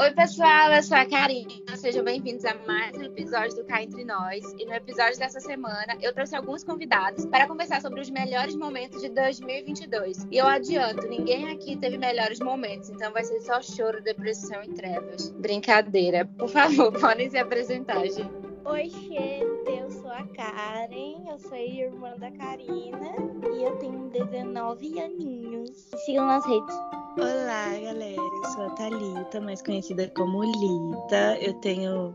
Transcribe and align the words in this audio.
Oi, 0.00 0.12
pessoal, 0.12 0.72
eu 0.72 0.82
sou 0.82 0.96
a 0.96 1.04
Karina. 1.04 1.76
Sejam 1.76 2.02
bem-vindos 2.02 2.42
a 2.46 2.54
mais 2.66 2.96
um 2.96 3.02
episódio 3.02 3.54
do 3.54 3.64
Cá 3.64 3.82
Entre 3.82 4.02
Nós. 4.02 4.42
E 4.58 4.64
no 4.64 4.72
episódio 4.72 5.18
dessa 5.18 5.40
semana, 5.40 5.94
eu 6.00 6.14
trouxe 6.14 6.34
alguns 6.34 6.64
convidados 6.64 7.26
para 7.26 7.46
conversar 7.46 7.82
sobre 7.82 8.00
os 8.00 8.08
melhores 8.08 8.56
momentos 8.56 9.02
de 9.02 9.10
2022. 9.10 10.26
E 10.30 10.38
eu 10.38 10.46
adianto, 10.46 11.06
ninguém 11.06 11.50
aqui 11.50 11.76
teve 11.76 11.98
melhores 11.98 12.40
momentos, 12.40 12.88
então 12.88 13.12
vai 13.12 13.22
ser 13.24 13.42
só 13.42 13.60
choro, 13.60 14.02
depressão 14.02 14.64
e 14.64 14.68
trevas. 14.72 15.28
Brincadeira. 15.32 16.24
Por 16.24 16.48
favor, 16.48 16.90
podem 16.98 17.28
se 17.28 17.36
apresentar, 17.36 18.00
gente. 18.06 18.30
Oi, 18.64 18.88
gente, 18.88 19.68
eu 19.68 19.90
sou 19.90 20.10
a 20.10 20.26
Karen, 20.28 21.28
eu 21.30 21.38
sou 21.38 21.58
irmã 21.58 22.14
da 22.16 22.30
Karina 22.30 23.16
e 23.54 23.64
eu 23.64 23.76
tenho 23.76 24.08
19 24.08 24.98
aninhos. 24.98 25.90
Sigam 26.06 26.24
nas 26.24 26.46
redes. 26.46 26.99
Olá, 27.18 27.78
galera. 27.82 28.20
Eu 28.20 28.50
sou 28.50 28.66
a 28.66 28.70
Thalita, 28.70 29.40
mais 29.40 29.60
conhecida 29.60 30.10
como 30.14 30.44
Lita. 30.44 31.36
Eu 31.40 31.54
tenho 31.54 32.12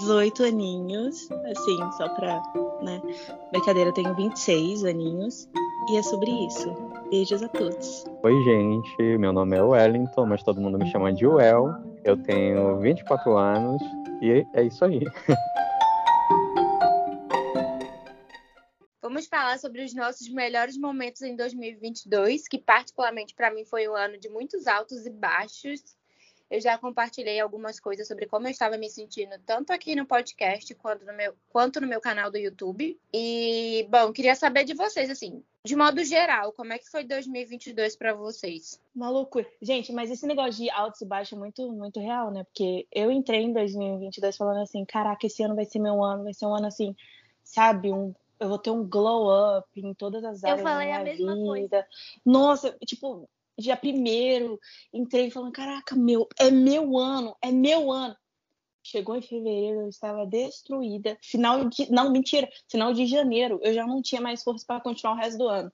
18 0.00 0.44
aninhos, 0.44 1.28
assim, 1.30 1.92
só 1.96 2.08
pra, 2.08 2.42
né? 2.82 3.00
Brincadeira, 3.52 3.90
eu 3.90 3.94
tenho 3.94 4.14
26 4.14 4.84
aninhos. 4.84 5.48
E 5.90 5.96
é 5.96 6.02
sobre 6.02 6.30
isso. 6.30 6.74
Beijos 7.10 7.42
a 7.42 7.48
todos. 7.48 8.04
Oi, 8.22 8.42
gente. 8.42 9.18
Meu 9.18 9.32
nome 9.32 9.56
é 9.56 9.62
Wellington, 9.62 10.26
mas 10.26 10.42
todo 10.42 10.60
mundo 10.60 10.78
me 10.78 10.90
chama 10.90 11.12
de 11.12 11.26
Well. 11.26 11.74
Eu 12.04 12.16
tenho 12.16 12.78
24 12.78 13.36
anos 13.36 13.82
e 14.22 14.46
é 14.54 14.62
isso 14.62 14.84
aí. 14.84 15.00
falar 19.28 19.58
sobre 19.58 19.82
os 19.84 19.94
nossos 19.94 20.28
melhores 20.28 20.76
momentos 20.76 21.22
em 21.22 21.36
2022, 21.36 22.48
que 22.48 22.58
particularmente 22.58 23.34
para 23.34 23.52
mim 23.52 23.64
foi 23.64 23.88
um 23.88 23.94
ano 23.94 24.18
de 24.18 24.28
muitos 24.28 24.66
altos 24.66 25.06
e 25.06 25.10
baixos. 25.10 25.96
Eu 26.50 26.60
já 26.62 26.78
compartilhei 26.78 27.38
algumas 27.38 27.78
coisas 27.78 28.08
sobre 28.08 28.26
como 28.26 28.46
eu 28.46 28.50
estava 28.50 28.78
me 28.78 28.88
sentindo, 28.88 29.38
tanto 29.44 29.70
aqui 29.70 29.94
no 29.94 30.06
podcast 30.06 30.74
quanto 30.76 31.04
no 31.04 31.12
meu, 31.12 31.34
quanto 31.50 31.78
no 31.78 31.86
meu 31.86 32.00
canal 32.00 32.30
do 32.30 32.38
YouTube. 32.38 32.98
E, 33.12 33.86
bom, 33.90 34.10
queria 34.12 34.34
saber 34.34 34.64
de 34.64 34.72
vocês, 34.72 35.10
assim, 35.10 35.44
de 35.62 35.76
modo 35.76 36.02
geral, 36.02 36.50
como 36.52 36.72
é 36.72 36.78
que 36.78 36.88
foi 36.88 37.04
2022 37.04 37.96
para 37.96 38.14
vocês? 38.14 38.80
Maluco. 38.94 39.44
Gente, 39.60 39.92
mas 39.92 40.10
esse 40.10 40.26
negócio 40.26 40.62
de 40.62 40.70
altos 40.70 41.02
e 41.02 41.04
baixos 41.04 41.36
é 41.36 41.38
muito, 41.38 41.70
muito 41.70 42.00
real, 42.00 42.30
né? 42.30 42.44
Porque 42.44 42.86
eu 42.90 43.10
entrei 43.10 43.42
em 43.42 43.52
2022 43.52 44.34
falando 44.34 44.62
assim: 44.62 44.86
caraca, 44.86 45.26
esse 45.26 45.42
ano 45.42 45.54
vai 45.54 45.66
ser 45.66 45.80
meu 45.80 46.02
ano, 46.02 46.24
vai 46.24 46.32
ser 46.32 46.46
um 46.46 46.54
ano 46.54 46.66
assim, 46.66 46.96
sabe? 47.44 47.92
Um 47.92 48.14
eu 48.40 48.48
vou 48.48 48.58
ter 48.58 48.70
um 48.70 48.88
glow 48.88 49.58
up 49.58 49.68
em 49.76 49.94
todas 49.94 50.24
as 50.24 50.44
áreas 50.44 50.64
da 50.64 50.78
minha 50.78 51.04
vida. 51.04 51.34
Coisa. 51.34 51.86
Nossa, 52.24 52.76
tipo, 52.86 53.28
dia 53.58 53.76
primeiro, 53.76 54.58
entrei 54.92 55.30
falando, 55.30 55.52
caraca, 55.52 55.96
meu, 55.96 56.28
é 56.38 56.50
meu 56.50 56.96
ano, 56.96 57.36
é 57.42 57.50
meu 57.50 57.90
ano. 57.90 58.16
Chegou 58.82 59.16
em 59.16 59.22
fevereiro, 59.22 59.82
eu 59.82 59.88
estava 59.88 60.24
destruída. 60.24 61.18
Final 61.20 61.68
de, 61.68 61.90
não, 61.90 62.10
mentira, 62.10 62.48
final 62.70 62.92
de 62.94 63.06
janeiro, 63.06 63.60
eu 63.62 63.74
já 63.74 63.86
não 63.86 64.00
tinha 64.00 64.20
mais 64.20 64.42
força 64.42 64.64
para 64.66 64.80
continuar 64.80 65.14
o 65.14 65.16
resto 65.16 65.38
do 65.38 65.48
ano. 65.48 65.70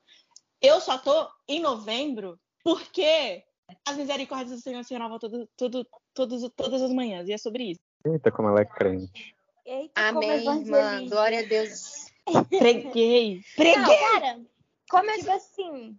Eu 0.61 0.81
só 0.81 0.99
tô 0.99 1.29
em 1.47 1.61
novembro 1.61 2.41
porque 2.63 3.45
as 3.87 3.97
misericórdias 3.97 4.59
do 4.59 4.63
Senhor 4.63 4.83
se 4.83 4.95
renovam 4.95 5.19
todo, 5.19 5.49
todo, 5.57 5.87
todos, 6.15 6.51
todas 6.57 6.83
as 6.83 6.93
manhãs, 6.93 7.29
e 7.29 7.33
é 7.33 7.39
sobre 7.39 7.73
isso. 7.73 7.81
Eita, 8.05 8.33
como 8.33 8.49
ela 8.49 8.61
é 8.61 8.65
crente. 8.65 9.35
Eita, 9.65 10.09
Amém, 10.09 10.31
irmã. 10.31 11.07
Glória 11.09 11.41
a 11.41 11.43
Deus. 11.43 11.94
Preguei. 12.59 13.43
Preguei. 13.55 13.77
Não, 13.77 13.99
cara, 13.99 14.47
como 14.91 15.11
é 15.11 15.19
tipo 15.19 15.31
assim, 15.31 15.99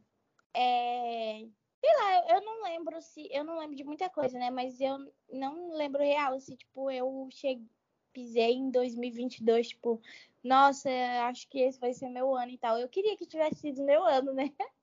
é... 0.53 1.45
sei 1.79 1.95
lá, 1.97 2.35
eu 2.35 2.41
não 2.41 2.63
lembro 2.63 3.01
se, 3.01 3.27
eu 3.31 3.43
não 3.43 3.59
lembro 3.59 3.75
de 3.75 3.83
muita 3.83 4.09
coisa, 4.09 4.37
né? 4.39 4.49
Mas 4.49 4.79
eu 4.79 4.97
não 5.31 5.75
lembro 5.75 6.01
real 6.01 6.39
se 6.39 6.55
tipo 6.55 6.89
eu 6.89 7.27
cheguei, 7.31 7.67
pisei 8.15 8.53
em 8.53 8.71
2022, 8.71 9.67
tipo, 9.67 10.01
nossa, 10.41 10.89
acho 11.27 11.49
que 11.49 11.59
esse 11.59 11.77
vai 11.77 11.93
ser 11.93 12.07
meu 12.07 12.33
ano 12.33 12.51
e 12.51 12.57
tal. 12.57 12.77
Eu 12.79 12.87
queria 12.87 13.17
que 13.17 13.25
tivesse 13.25 13.59
sido 13.59 13.83
meu 13.83 14.03
ano, 14.05 14.33
né? 14.33 14.53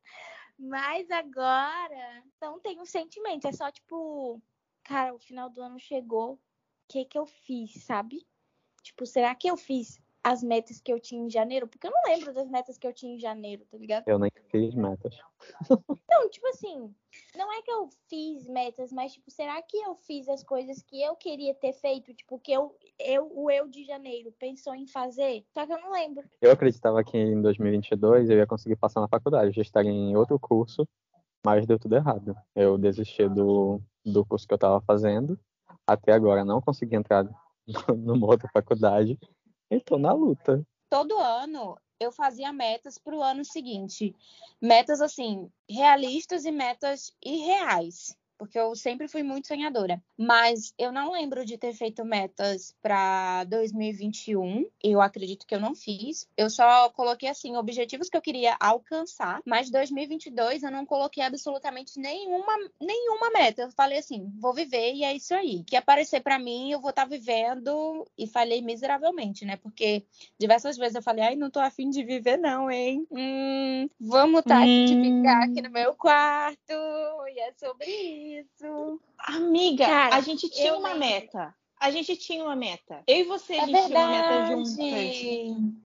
Mas 0.58 1.10
agora 1.10 2.22
não 2.40 2.60
tenho 2.60 2.84
sentimento, 2.84 3.48
é 3.48 3.52
só 3.52 3.70
tipo, 3.70 4.40
cara, 4.84 5.14
o 5.14 5.18
final 5.18 5.48
do 5.48 5.62
ano 5.62 5.78
chegou, 5.78 6.34
o 6.34 6.38
que 6.88 7.06
que 7.06 7.18
eu 7.18 7.24
fiz, 7.24 7.82
sabe? 7.84 8.26
Tipo, 8.82 9.06
será 9.06 9.34
que 9.34 9.48
eu 9.48 9.56
fiz 9.56 10.01
as 10.24 10.42
metas 10.42 10.80
que 10.80 10.92
eu 10.92 11.00
tinha 11.00 11.24
em 11.24 11.30
janeiro, 11.30 11.66
porque 11.66 11.86
eu 11.86 11.90
não 11.90 12.00
lembro 12.06 12.32
das 12.32 12.48
metas 12.48 12.78
que 12.78 12.86
eu 12.86 12.92
tinha 12.92 13.14
em 13.14 13.18
janeiro, 13.18 13.64
tá 13.70 13.76
ligado? 13.76 14.04
Eu 14.06 14.18
nem 14.18 14.30
fiz 14.50 14.74
metas. 14.74 15.18
Então, 15.70 16.30
tipo 16.30 16.46
assim, 16.48 16.94
não 17.36 17.52
é 17.52 17.62
que 17.62 17.70
eu 17.70 17.88
fiz 18.08 18.46
metas, 18.48 18.92
mas 18.92 19.12
tipo, 19.12 19.30
será 19.30 19.60
que 19.62 19.76
eu 19.76 19.96
fiz 19.96 20.28
as 20.28 20.44
coisas 20.44 20.82
que 20.82 21.02
eu 21.02 21.16
queria 21.16 21.54
ter 21.54 21.72
feito, 21.72 22.14
tipo, 22.14 22.38
que 22.38 22.52
eu, 22.52 22.76
eu 23.00 23.30
o 23.34 23.50
eu 23.50 23.66
de 23.66 23.84
janeiro 23.84 24.32
pensou 24.38 24.74
em 24.74 24.86
fazer? 24.86 25.44
Só 25.52 25.66
que 25.66 25.72
eu 25.72 25.80
não 25.80 25.90
lembro. 25.90 26.24
Eu 26.40 26.52
acreditava 26.52 27.02
que 27.02 27.18
em 27.18 27.40
2022 27.42 28.30
eu 28.30 28.36
ia 28.36 28.46
conseguir 28.46 28.76
passar 28.76 29.00
na 29.00 29.08
faculdade, 29.08 29.48
eu 29.48 29.54
já 29.54 29.62
estaria 29.62 29.90
em 29.90 30.16
outro 30.16 30.38
curso, 30.38 30.86
mas 31.44 31.66
deu 31.66 31.78
tudo 31.78 31.96
errado. 31.96 32.36
Eu 32.54 32.78
desisti 32.78 33.28
do, 33.28 33.80
do 34.04 34.24
curso 34.24 34.46
que 34.46 34.54
eu 34.54 34.56
estava 34.56 34.80
fazendo, 34.82 35.38
até 35.84 36.12
agora 36.12 36.44
não 36.44 36.60
consegui 36.60 36.94
entrar 36.94 37.26
numa 37.96 38.26
outra 38.28 38.48
faculdade 38.52 39.18
eu 39.72 39.80
tô 39.80 39.98
na 39.98 40.12
luta. 40.12 40.64
Todo 40.90 41.18
ano 41.18 41.78
eu 41.98 42.12
fazia 42.12 42.52
metas 42.52 42.98
para 42.98 43.16
o 43.16 43.22
ano 43.22 43.44
seguinte. 43.44 44.14
Metas, 44.60 45.00
assim, 45.00 45.50
realistas 45.68 46.44
e 46.44 46.50
metas 46.50 47.12
irreais 47.24 48.16
porque 48.42 48.58
eu 48.58 48.74
sempre 48.74 49.06
fui 49.06 49.22
muito 49.22 49.46
sonhadora. 49.46 50.02
Mas 50.18 50.74
eu 50.76 50.90
não 50.90 51.12
lembro 51.12 51.46
de 51.46 51.56
ter 51.56 51.72
feito 51.74 52.04
metas 52.04 52.74
para 52.82 53.44
2021. 53.44 54.66
Eu 54.82 55.00
acredito 55.00 55.46
que 55.46 55.54
eu 55.54 55.60
não 55.60 55.76
fiz. 55.76 56.28
Eu 56.36 56.50
só 56.50 56.90
coloquei 56.90 57.28
assim 57.28 57.56
objetivos 57.56 58.08
que 58.08 58.16
eu 58.16 58.20
queria 58.20 58.56
alcançar, 58.58 59.40
mas 59.46 59.70
2022 59.70 60.64
eu 60.64 60.72
não 60.72 60.84
coloquei 60.84 61.22
absolutamente 61.22 62.00
nenhuma 62.00 62.52
nenhuma 62.80 63.30
meta. 63.30 63.62
Eu 63.62 63.70
falei 63.70 63.98
assim, 63.98 64.28
vou 64.40 64.52
viver 64.52 64.92
e 64.92 65.04
é 65.04 65.14
isso 65.14 65.32
aí. 65.34 65.62
Que 65.62 65.76
aparecer 65.76 66.20
para 66.20 66.36
mim, 66.36 66.72
eu 66.72 66.80
vou 66.80 66.90
estar 66.90 67.02
tá 67.02 67.08
vivendo 67.08 68.04
e 68.18 68.26
falei 68.26 68.60
miseravelmente, 68.60 69.44
né? 69.44 69.56
Porque 69.56 70.04
diversas 70.36 70.76
vezes 70.76 70.96
eu 70.96 71.02
falei, 71.02 71.22
ai, 71.22 71.36
não 71.36 71.48
tô 71.48 71.60
afim 71.60 71.90
de 71.90 72.02
viver 72.02 72.38
não, 72.38 72.68
hein? 72.68 73.06
Hum, 73.08 73.88
vamos 74.00 74.42
tá 74.42 74.62
hum. 74.62 74.84
de 74.84 75.00
ficar 75.00 75.44
aqui 75.44 75.62
no 75.62 75.70
meu 75.70 75.94
quarto 75.94 76.72
e 77.28 77.38
é 77.38 77.52
sobre 77.52 77.86
isso 77.86 78.31
isso. 78.40 79.00
Amiga, 79.18 79.86
Cara, 79.86 80.16
a 80.16 80.20
gente 80.20 80.48
tinha 80.48 80.74
uma 80.74 80.92
lembro. 80.92 81.06
meta. 81.08 81.54
A 81.80 81.90
gente 81.90 82.16
tinha 82.16 82.44
uma 82.44 82.54
meta. 82.54 83.02
Eu 83.08 83.16
e 83.18 83.24
você, 83.24 83.54
a 83.54 83.56
é 83.56 83.66
gente 83.66 83.72
verdade. 83.72 83.92
tinha 83.92 84.06
uma 84.06 84.08
meta 84.08 84.46
juntas. 84.46 84.78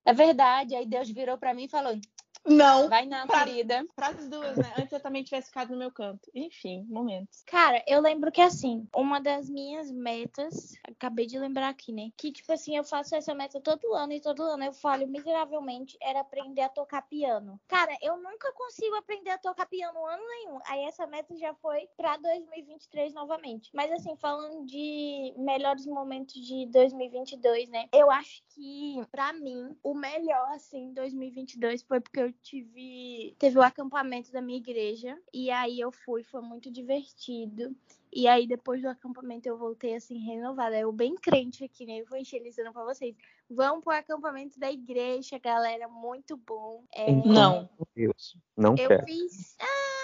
É 0.05 0.13
verdade. 0.13 0.75
Aí 0.75 0.85
Deus 0.85 1.09
virou 1.09 1.37
para 1.37 1.53
mim 1.53 1.63
e 1.63 1.69
falou: 1.69 1.99
não. 2.45 2.89
Vai 2.89 3.05
não, 3.05 3.27
pra, 3.27 3.45
querida. 3.45 3.85
Para 3.95 4.07
as 4.09 4.27
duas, 4.27 4.57
né? 4.57 4.73
Antes 4.77 4.91
eu 4.91 4.99
também 4.99 5.23
tivesse 5.23 5.47
ficado 5.47 5.71
no 5.71 5.77
meu 5.77 5.91
canto. 5.91 6.29
Enfim, 6.33 6.85
momentos. 6.89 7.43
Cara, 7.45 7.83
eu 7.87 8.01
lembro 8.01 8.31
que 8.31 8.41
assim, 8.41 8.87
uma 8.95 9.19
das 9.19 9.49
minhas 9.49 9.91
metas, 9.91 10.73
acabei 10.83 11.25
de 11.25 11.37
lembrar 11.37 11.69
aqui, 11.69 11.91
né? 11.91 12.09
Que 12.17 12.31
tipo 12.31 12.51
assim, 12.51 12.77
eu 12.77 12.83
faço 12.83 13.15
essa 13.15 13.33
meta 13.33 13.59
todo 13.59 13.93
ano 13.93 14.13
e 14.13 14.21
todo 14.21 14.43
ano 14.43 14.63
eu 14.63 14.73
falho 14.73 15.07
miseravelmente, 15.07 15.97
era 16.01 16.21
aprender 16.21 16.61
a 16.61 16.69
tocar 16.69 17.01
piano. 17.03 17.59
Cara, 17.67 17.95
eu 18.01 18.17
nunca 18.17 18.51
consigo 18.53 18.95
aprender 18.95 19.31
a 19.31 19.37
tocar 19.37 19.65
piano 19.65 20.05
ano 20.05 20.23
nenhum. 20.27 20.59
Aí 20.65 20.83
essa 20.85 21.05
meta 21.07 21.35
já 21.37 21.53
foi 21.55 21.87
para 21.97 22.17
2023 22.17 23.13
novamente. 23.13 23.69
Mas 23.73 23.91
assim, 23.91 24.15
falando 24.17 24.65
de 24.65 25.33
melhores 25.37 25.85
momentos 25.85 26.33
de 26.33 26.65
2022, 26.67 27.69
né? 27.69 27.87
Eu 27.93 28.09
acho 28.11 28.41
que 28.49 29.05
para 29.11 29.33
mim 29.33 29.75
o 29.83 29.93
melhor 29.93 30.47
assim 30.51 30.93
2022 30.93 31.83
foi 31.83 31.99
porque 31.99 32.19
eu 32.19 32.26
tive 32.31 33.35
teve 33.37 33.57
o 33.57 33.61
acampamento 33.61 34.31
da 34.31 34.41
minha 34.41 34.57
igreja 34.57 35.17
e 35.33 35.49
aí 35.49 35.79
eu 35.79 35.91
fui, 35.91 36.23
foi 36.23 36.41
muito 36.41 36.71
divertido. 36.71 37.75
E 38.11 38.27
aí 38.27 38.47
depois 38.47 38.81
do 38.81 38.87
acampamento 38.87 39.47
eu 39.47 39.57
voltei 39.57 39.95
assim 39.95 40.17
renovada. 40.17 40.77
Eu 40.77 40.91
bem 40.91 41.15
crente 41.15 41.63
aqui, 41.63 41.85
né? 41.85 41.99
Eu 41.99 42.05
vou 42.05 42.17
enxergando 42.17 42.71
para 42.71 42.85
vocês. 42.85 43.15
Vão 43.49 43.81
pro 43.81 43.91
acampamento 43.91 44.59
da 44.59 44.71
igreja, 44.71 45.37
galera, 45.39 45.87
muito 45.87 46.37
bom. 46.37 46.83
É... 46.93 47.11
Não. 47.11 47.69
Deus, 47.95 48.37
não 48.55 48.75
eu 48.77 48.87
quero. 48.87 49.05
fiz 49.05 49.55
ah, 49.59 49.96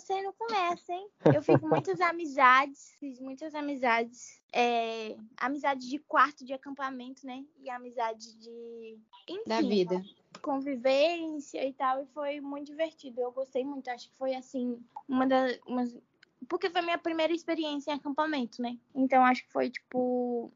você 0.00 0.22
não 0.22 0.32
começa, 0.32 0.92
hein? 0.92 1.08
Eu 1.34 1.42
fiz 1.42 1.60
muitas 1.60 2.00
amizades, 2.00 2.94
fiz 2.98 3.20
muitas 3.20 3.54
amizades. 3.54 4.42
É, 4.52 5.16
amizade 5.36 5.88
de 5.88 5.98
quarto 5.98 6.44
de 6.44 6.52
acampamento, 6.52 7.26
né? 7.26 7.44
E 7.58 7.70
amizade 7.70 8.36
de. 8.38 8.98
Enfim, 9.28 9.42
da 9.46 9.60
vida 9.60 10.02
convivência 10.36 11.66
e 11.66 11.72
tal, 11.72 12.02
e 12.02 12.06
foi 12.06 12.40
muito 12.40 12.66
divertido. 12.66 13.20
Eu 13.20 13.32
gostei 13.32 13.64
muito, 13.64 13.88
acho 13.88 14.08
que 14.08 14.16
foi 14.16 14.34
assim, 14.34 14.78
uma 15.08 15.26
das. 15.26 15.58
Uma... 15.66 15.84
Porque 16.48 16.70
foi 16.70 16.82
minha 16.82 16.98
primeira 16.98 17.32
experiência 17.32 17.90
em 17.90 17.94
acampamento, 17.94 18.62
né? 18.62 18.78
Então 18.94 19.24
acho 19.24 19.44
que 19.44 19.52
foi, 19.52 19.70
tipo, 19.70 20.52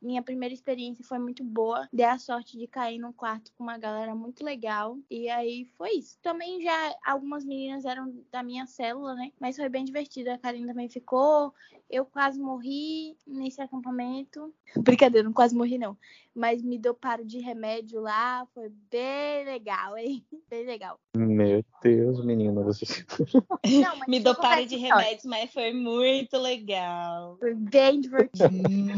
minha 0.00 0.22
primeira 0.22 0.54
experiência 0.54 1.04
foi 1.04 1.18
muito 1.18 1.44
boa. 1.44 1.88
Dei 1.92 2.04
a 2.04 2.18
sorte 2.18 2.58
de 2.58 2.66
cair 2.66 2.98
num 2.98 3.12
quarto 3.12 3.52
com 3.56 3.62
uma 3.62 3.78
galera 3.78 4.14
muito 4.14 4.44
legal. 4.44 4.98
E 5.10 5.28
aí 5.28 5.66
foi 5.76 5.90
isso. 5.92 6.18
Também 6.22 6.62
já 6.62 6.94
algumas 7.04 7.44
meninas 7.44 7.84
eram 7.84 8.12
da 8.30 8.42
minha 8.42 8.66
célula, 8.66 9.14
né? 9.14 9.32
Mas 9.40 9.56
foi 9.56 9.68
bem 9.68 9.84
divertido. 9.84 10.30
A 10.30 10.38
Karine 10.38 10.66
também 10.66 10.88
ficou. 10.88 11.54
Eu 11.90 12.06
quase 12.06 12.40
morri 12.40 13.16
nesse 13.26 13.60
acampamento. 13.60 14.52
Brincadeira, 14.76 15.24
não 15.24 15.32
quase 15.32 15.54
morri, 15.54 15.78
não. 15.78 15.96
Mas 16.34 16.62
me 16.62 16.78
deu 16.78 16.94
paro 16.94 17.24
de 17.24 17.38
remédio 17.38 18.00
lá. 18.00 18.46
Foi 18.54 18.70
bem 18.90 19.44
legal, 19.44 19.96
hein? 19.98 20.24
Bem 20.48 20.66
legal. 20.66 20.98
Meu 21.16 21.64
Deus, 21.82 22.24
menina, 22.24 22.62
você. 22.62 22.84
Não, 23.64 23.96
mas 23.96 24.08
Me 24.08 24.18
deixa 24.18 24.18
eu 24.18 24.22
dou 24.22 24.34
contar 24.34 24.48
pare 24.48 24.62
essa 24.62 24.68
de 24.68 24.76
remédios, 24.76 25.24
mas 25.24 25.52
foi 25.52 25.72
muito 25.72 26.36
legal. 26.38 27.36
Foi 27.38 27.54
bem 27.54 28.00
divertido. 28.00 28.50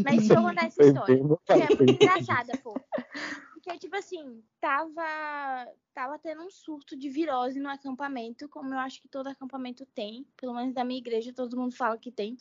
Mas 0.05 0.29
eu 0.35 0.43
contar 0.43 0.67
essa 0.67 0.83
história. 0.83 1.17
Que 1.45 1.53
é 1.53 1.57
muito 1.57 1.93
engraçada, 1.93 2.53
pô. 2.63 2.75
Porque, 3.65 3.79
tipo 3.79 3.97
assim, 3.97 4.43
tava, 4.61 5.03
tava 5.95 6.19
tendo 6.19 6.43
um 6.43 6.51
surto 6.51 6.95
de 6.97 7.09
virose 7.09 7.59
no 7.59 7.71
acampamento, 7.71 8.47
como 8.49 8.75
eu 8.75 8.79
acho 8.79 9.01
que 9.01 9.09
todo 9.09 9.29
acampamento 9.29 9.87
tem. 9.95 10.27
Pelo 10.37 10.53
menos 10.55 10.75
da 10.75 10.85
minha 10.85 10.99
igreja, 10.99 11.33
todo 11.33 11.57
mundo 11.57 11.75
fala 11.75 11.97
que 11.97 12.11
tem. 12.13 12.37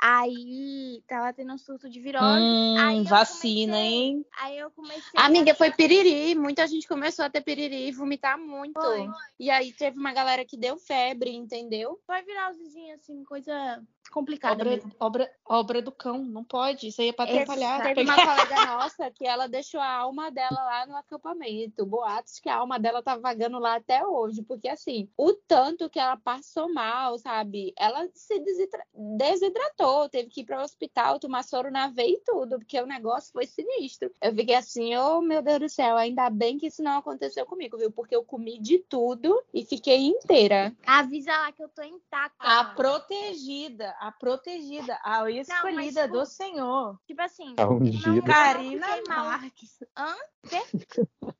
Aí, 0.00 1.02
tava 1.06 1.32
tendo 1.32 1.52
um 1.52 1.58
surto 1.58 1.88
de 1.88 2.00
virose. 2.00 2.26
Hum, 2.26 3.04
vacina, 3.04 3.74
comecei- 3.76 3.92
hein? 3.94 4.26
Aí 4.40 4.58
eu 4.58 4.70
comecei. 4.72 5.02
a 5.16 5.26
Amiga, 5.26 5.54
foi 5.54 5.68
achar- 5.68 5.76
piriri. 5.76 6.34
Muita 6.34 6.66
gente 6.66 6.88
começou 6.88 7.24
a 7.24 7.30
ter 7.30 7.40
piriri 7.40 7.88
e 7.88 7.92
vomitar 7.92 8.36
muito. 8.38 8.80
Foi. 8.80 9.08
E 9.38 9.50
aí 9.50 9.72
teve 9.72 9.96
uma 9.98 10.12
galera 10.12 10.44
que 10.44 10.56
deu 10.56 10.76
febre, 10.76 11.30
entendeu? 11.34 12.00
Foi 12.06 12.20
virosezinho, 12.22 12.94
assim, 12.96 13.24
coisa 13.24 13.80
complicada 14.10 14.54
Obra, 14.54 14.70
mesmo. 14.70 14.92
obra, 15.00 15.30
obra 15.44 15.82
do 15.82 15.90
cão, 15.90 16.18
não 16.24 16.44
pode. 16.44 16.88
Isso 16.88 17.00
aí 17.00 17.08
é 17.08 17.12
pra 17.12 17.24
atrapalhar. 17.24 17.82
Teve 17.82 18.02
uma 18.02 18.14
colega 18.54 18.66
nossa 18.66 19.10
que 19.10 19.26
ela 19.26 19.48
deixou 19.48 19.80
a 19.80 19.88
alma 19.90 20.30
dela 20.30 20.63
lá 20.64 20.86
no 20.86 20.96
acampamento. 20.96 21.84
Boatos 21.86 22.38
que 22.40 22.48
a 22.48 22.56
alma 22.56 22.78
dela 22.78 23.02
tá 23.02 23.16
vagando 23.16 23.58
lá 23.58 23.76
até 23.76 24.04
hoje. 24.06 24.42
Porque, 24.42 24.68
assim, 24.68 25.08
o 25.16 25.32
tanto 25.32 25.88
que 25.90 25.98
ela 25.98 26.16
passou 26.16 26.72
mal, 26.72 27.18
sabe? 27.18 27.72
Ela 27.76 28.08
se 28.14 28.38
desidra- 28.40 28.86
desidratou, 28.94 30.08
teve 30.08 30.28
que 30.28 30.40
ir 30.40 30.44
para 30.44 30.60
o 30.60 30.64
hospital, 30.64 31.18
tomar 31.18 31.42
soro 31.42 31.70
na 31.70 31.88
veia 31.88 32.14
e 32.14 32.22
tudo, 32.24 32.58
porque 32.58 32.80
o 32.80 32.86
negócio 32.86 33.32
foi 33.32 33.46
sinistro. 33.46 34.10
Eu 34.20 34.34
fiquei 34.34 34.54
assim, 34.54 34.96
oh 34.96 35.20
meu 35.20 35.42
Deus 35.42 35.60
do 35.60 35.68
céu, 35.68 35.96
ainda 35.96 36.28
bem 36.30 36.58
que 36.58 36.66
isso 36.66 36.82
não 36.82 36.98
aconteceu 36.98 37.44
comigo, 37.46 37.76
viu? 37.76 37.90
Porque 37.90 38.14
eu 38.14 38.24
comi 38.24 38.58
de 38.58 38.78
tudo 38.78 39.42
e 39.52 39.64
fiquei 39.64 40.06
inteira. 40.06 40.74
Avisa 40.86 41.32
lá 41.32 41.52
que 41.52 41.62
eu 41.62 41.68
tô 41.68 41.82
intacta. 41.82 42.34
A 42.38 42.64
protegida, 42.64 43.90
a 44.00 44.12
protegida, 44.12 44.98
a 45.02 45.30
escolhida 45.30 46.02
tipo, 46.02 46.18
do 46.18 46.26
Senhor. 46.26 46.98
Tipo 47.06 47.22
assim. 47.22 47.54
A 47.56 47.64
não- 47.64 47.76
ungida. 47.76 48.10
não 48.10 48.22
Karina. 48.22 48.86
Marques. 49.08 49.78
Hã? 49.96 50.14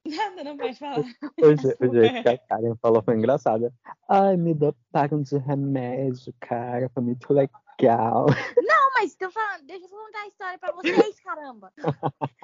Nada, 0.07 0.45
não 0.45 0.57
pode 0.57 0.79
falar. 0.79 1.01
O 1.01 1.57
je- 1.57 1.77
o 1.81 1.93
jeito 1.93 2.23
que 2.23 2.29
a 2.29 2.39
Karen 2.39 2.75
falou 2.81 3.03
foi 3.03 3.17
engraçada. 3.17 3.73
Ai, 4.09 4.37
me 4.37 4.55
dotaram 4.55 5.23
de 5.23 5.37
remédio, 5.39 6.35
cara. 6.41 6.89
Foi 6.93 7.03
muito 7.03 7.33
legal. 7.33 8.27
Não, 8.57 8.91
mas 8.95 9.15
tô 9.17 9.31
falando, 9.31 9.65
deixa 9.67 9.85
eu 9.87 9.91
contar 9.91 10.21
a 10.21 10.27
história 10.29 10.59
pra 10.59 10.73
vocês, 10.73 11.21
caramba. 11.21 11.73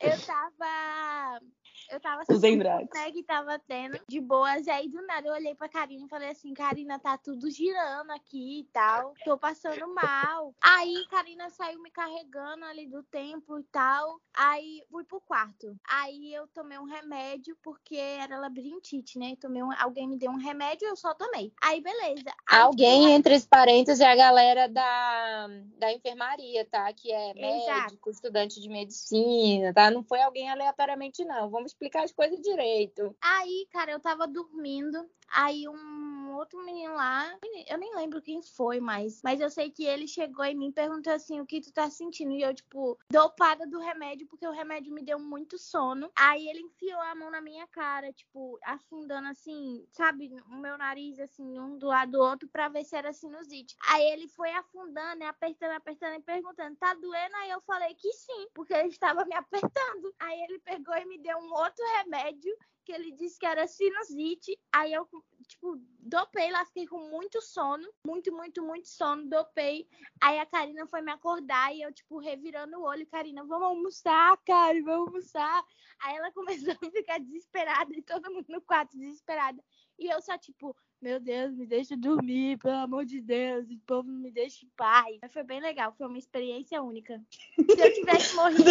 Eu 0.00 0.18
tava. 0.26 1.40
Eu 1.88 2.00
tava 2.00 2.22
assistindo, 2.22 2.64
né, 2.64 3.10
que 3.12 3.22
tava 3.22 3.58
tendo 3.58 4.00
de 4.08 4.20
boas, 4.20 4.66
e 4.66 4.70
aí 4.70 4.88
do 4.88 5.00
nada 5.06 5.28
eu 5.28 5.34
olhei 5.34 5.54
pra 5.54 5.68
Karina 5.68 6.04
e 6.04 6.08
falei 6.08 6.30
assim, 6.30 6.52
Karina, 6.52 6.98
tá 6.98 7.16
tudo 7.16 7.50
girando 7.50 8.10
aqui 8.10 8.60
e 8.60 8.64
tal, 8.72 9.14
tô 9.24 9.38
passando 9.38 9.92
mal. 9.94 10.54
Aí 10.62 11.04
Karina 11.10 11.48
saiu 11.50 11.80
me 11.80 11.90
carregando 11.90 12.64
ali 12.64 12.86
do 12.86 13.02
templo 13.04 13.58
e 13.58 13.64
tal, 13.64 14.20
aí 14.34 14.82
fui 14.90 15.04
pro 15.04 15.20
quarto. 15.20 15.76
Aí 15.88 16.32
eu 16.34 16.46
tomei 16.48 16.78
um 16.78 16.84
remédio, 16.84 17.56
porque 17.62 17.96
era 17.96 18.38
labirintite, 18.38 19.18
né, 19.18 19.34
tomei 19.40 19.62
um, 19.62 19.72
alguém 19.78 20.08
me 20.08 20.16
deu 20.16 20.30
um 20.30 20.36
remédio 20.36 20.90
eu 20.90 20.96
só 20.96 21.14
tomei. 21.14 21.52
Aí 21.62 21.80
beleza. 21.80 22.30
Aí, 22.46 22.60
Alguém, 22.60 23.12
entre 23.12 23.34
os 23.34 23.46
parênteses, 23.46 24.00
é 24.00 24.06
a 24.06 24.16
galera 24.16 24.68
da, 24.68 25.48
da 25.78 25.92
enfermaria, 25.92 26.64
tá? 26.64 26.92
Que 26.92 27.12
é 27.12 27.30
Exato. 27.30 27.82
médico, 27.82 28.10
estudante 28.10 28.60
de 28.60 28.68
medicina, 28.68 29.72
tá? 29.72 29.90
Não 29.90 30.02
foi 30.02 30.20
alguém 30.20 30.50
aleatoriamente, 30.50 31.24
não. 31.24 31.48
Vamos 31.50 31.69
explicar 31.70 32.04
as 32.04 32.12
coisas 32.12 32.40
direito. 32.40 33.14
Aí, 33.20 33.66
cara, 33.72 33.92
eu 33.92 34.00
tava 34.00 34.26
dormindo. 34.26 35.08
Aí 35.32 35.68
um 35.68 36.34
outro 36.34 36.58
menino 36.64 36.94
lá, 36.94 37.32
eu 37.68 37.78
nem 37.78 37.94
lembro 37.94 38.22
quem 38.22 38.42
foi 38.42 38.80
mais, 38.80 39.20
mas 39.22 39.40
eu 39.40 39.50
sei 39.50 39.70
que 39.70 39.84
ele 39.84 40.08
chegou 40.08 40.44
em 40.44 40.56
mim 40.56 40.68
e 40.68 40.72
perguntou 40.72 41.12
assim: 41.12 41.40
o 41.40 41.46
que 41.46 41.60
tu 41.60 41.72
tá 41.72 41.88
sentindo? 41.90 42.32
E 42.32 42.42
eu, 42.42 42.54
tipo, 42.54 42.98
dopada 43.10 43.66
do 43.66 43.78
remédio, 43.78 44.26
porque 44.26 44.46
o 44.46 44.52
remédio 44.52 44.92
me 44.92 45.02
deu 45.02 45.18
muito 45.18 45.58
sono. 45.58 46.10
Aí 46.16 46.48
ele 46.48 46.60
enfiou 46.60 47.00
a 47.00 47.14
mão 47.14 47.30
na 47.30 47.40
minha 47.40 47.66
cara, 47.68 48.12
tipo, 48.12 48.58
afundando 48.64 49.28
assim, 49.28 49.86
sabe, 49.92 50.30
o 50.46 50.56
meu 50.56 50.76
nariz, 50.76 51.18
assim, 51.20 51.58
um 51.58 51.78
do 51.78 51.86
lado 51.86 52.12
do 52.12 52.20
outro, 52.20 52.48
pra 52.48 52.68
ver 52.68 52.84
se 52.84 52.96
era 52.96 53.12
sinusite. 53.12 53.76
Aí 53.88 54.04
ele 54.12 54.26
foi 54.28 54.50
afundando, 54.52 55.24
apertando, 55.24 55.72
apertando 55.72 56.14
e 56.14 56.22
perguntando: 56.22 56.76
tá 56.76 56.94
doendo? 56.94 57.36
Aí 57.36 57.50
eu 57.50 57.60
falei 57.60 57.94
que 57.94 58.12
sim, 58.12 58.48
porque 58.54 58.74
ele 58.74 58.88
estava 58.88 59.24
me 59.24 59.34
apertando. 59.36 60.14
Aí 60.18 60.40
ele 60.42 60.58
pegou 60.60 60.96
e 60.96 61.04
me 61.04 61.18
deu 61.18 61.38
um 61.38 61.52
outro 61.52 61.84
remédio 61.98 62.56
que 62.84 62.92
ele 62.92 63.12
disse 63.12 63.38
que 63.38 63.46
era 63.46 63.66
sinusite. 63.66 64.58
Aí 64.72 64.92
eu, 64.92 65.08
tipo, 65.46 65.80
dopei 65.98 66.50
lá, 66.50 66.64
fiquei 66.64 66.86
com 66.86 66.98
muito 67.10 67.40
sono. 67.40 67.88
Muito, 68.06 68.32
muito, 68.32 68.62
muito 68.62 68.88
sono, 68.88 69.28
dopei. 69.28 69.88
Aí 70.20 70.38
a 70.38 70.46
Karina 70.46 70.86
foi 70.86 71.02
me 71.02 71.12
acordar 71.12 71.74
e 71.74 71.82
eu, 71.82 71.92
tipo, 71.92 72.18
revirando 72.18 72.78
o 72.78 72.84
olho. 72.84 73.06
Karina, 73.06 73.44
vamos 73.44 73.68
almoçar, 73.68 74.36
Karen, 74.46 74.82
vamos 74.82 75.08
almoçar. 75.08 75.64
Aí 76.02 76.16
ela 76.16 76.32
começou 76.72 76.74
a 76.74 76.90
ficar 76.90 77.18
desesperada 77.18 77.92
e 77.92 78.02
todo 78.02 78.32
mundo 78.32 78.46
no 78.48 78.60
quarto 78.60 78.96
desesperada. 78.96 79.62
E 79.98 80.08
eu 80.08 80.20
só, 80.22 80.38
tipo, 80.38 80.74
meu 81.00 81.18
Deus, 81.18 81.54
me 81.54 81.66
deixa 81.66 81.96
dormir, 81.96 82.58
pelo 82.58 82.76
amor 82.76 83.04
de 83.04 83.20
Deus, 83.20 83.70
o 83.70 83.78
povo 83.86 84.10
não 84.10 84.20
me 84.20 84.30
deixa 84.30 84.64
em 84.64 84.70
paz. 84.76 85.18
Mas 85.22 85.32
foi 85.32 85.42
bem 85.42 85.60
legal, 85.60 85.94
foi 85.96 86.06
uma 86.06 86.18
experiência 86.18 86.82
única. 86.82 87.20
Se 87.54 87.80
eu 87.80 87.94
tivesse 87.94 88.36
morrido, 88.36 88.64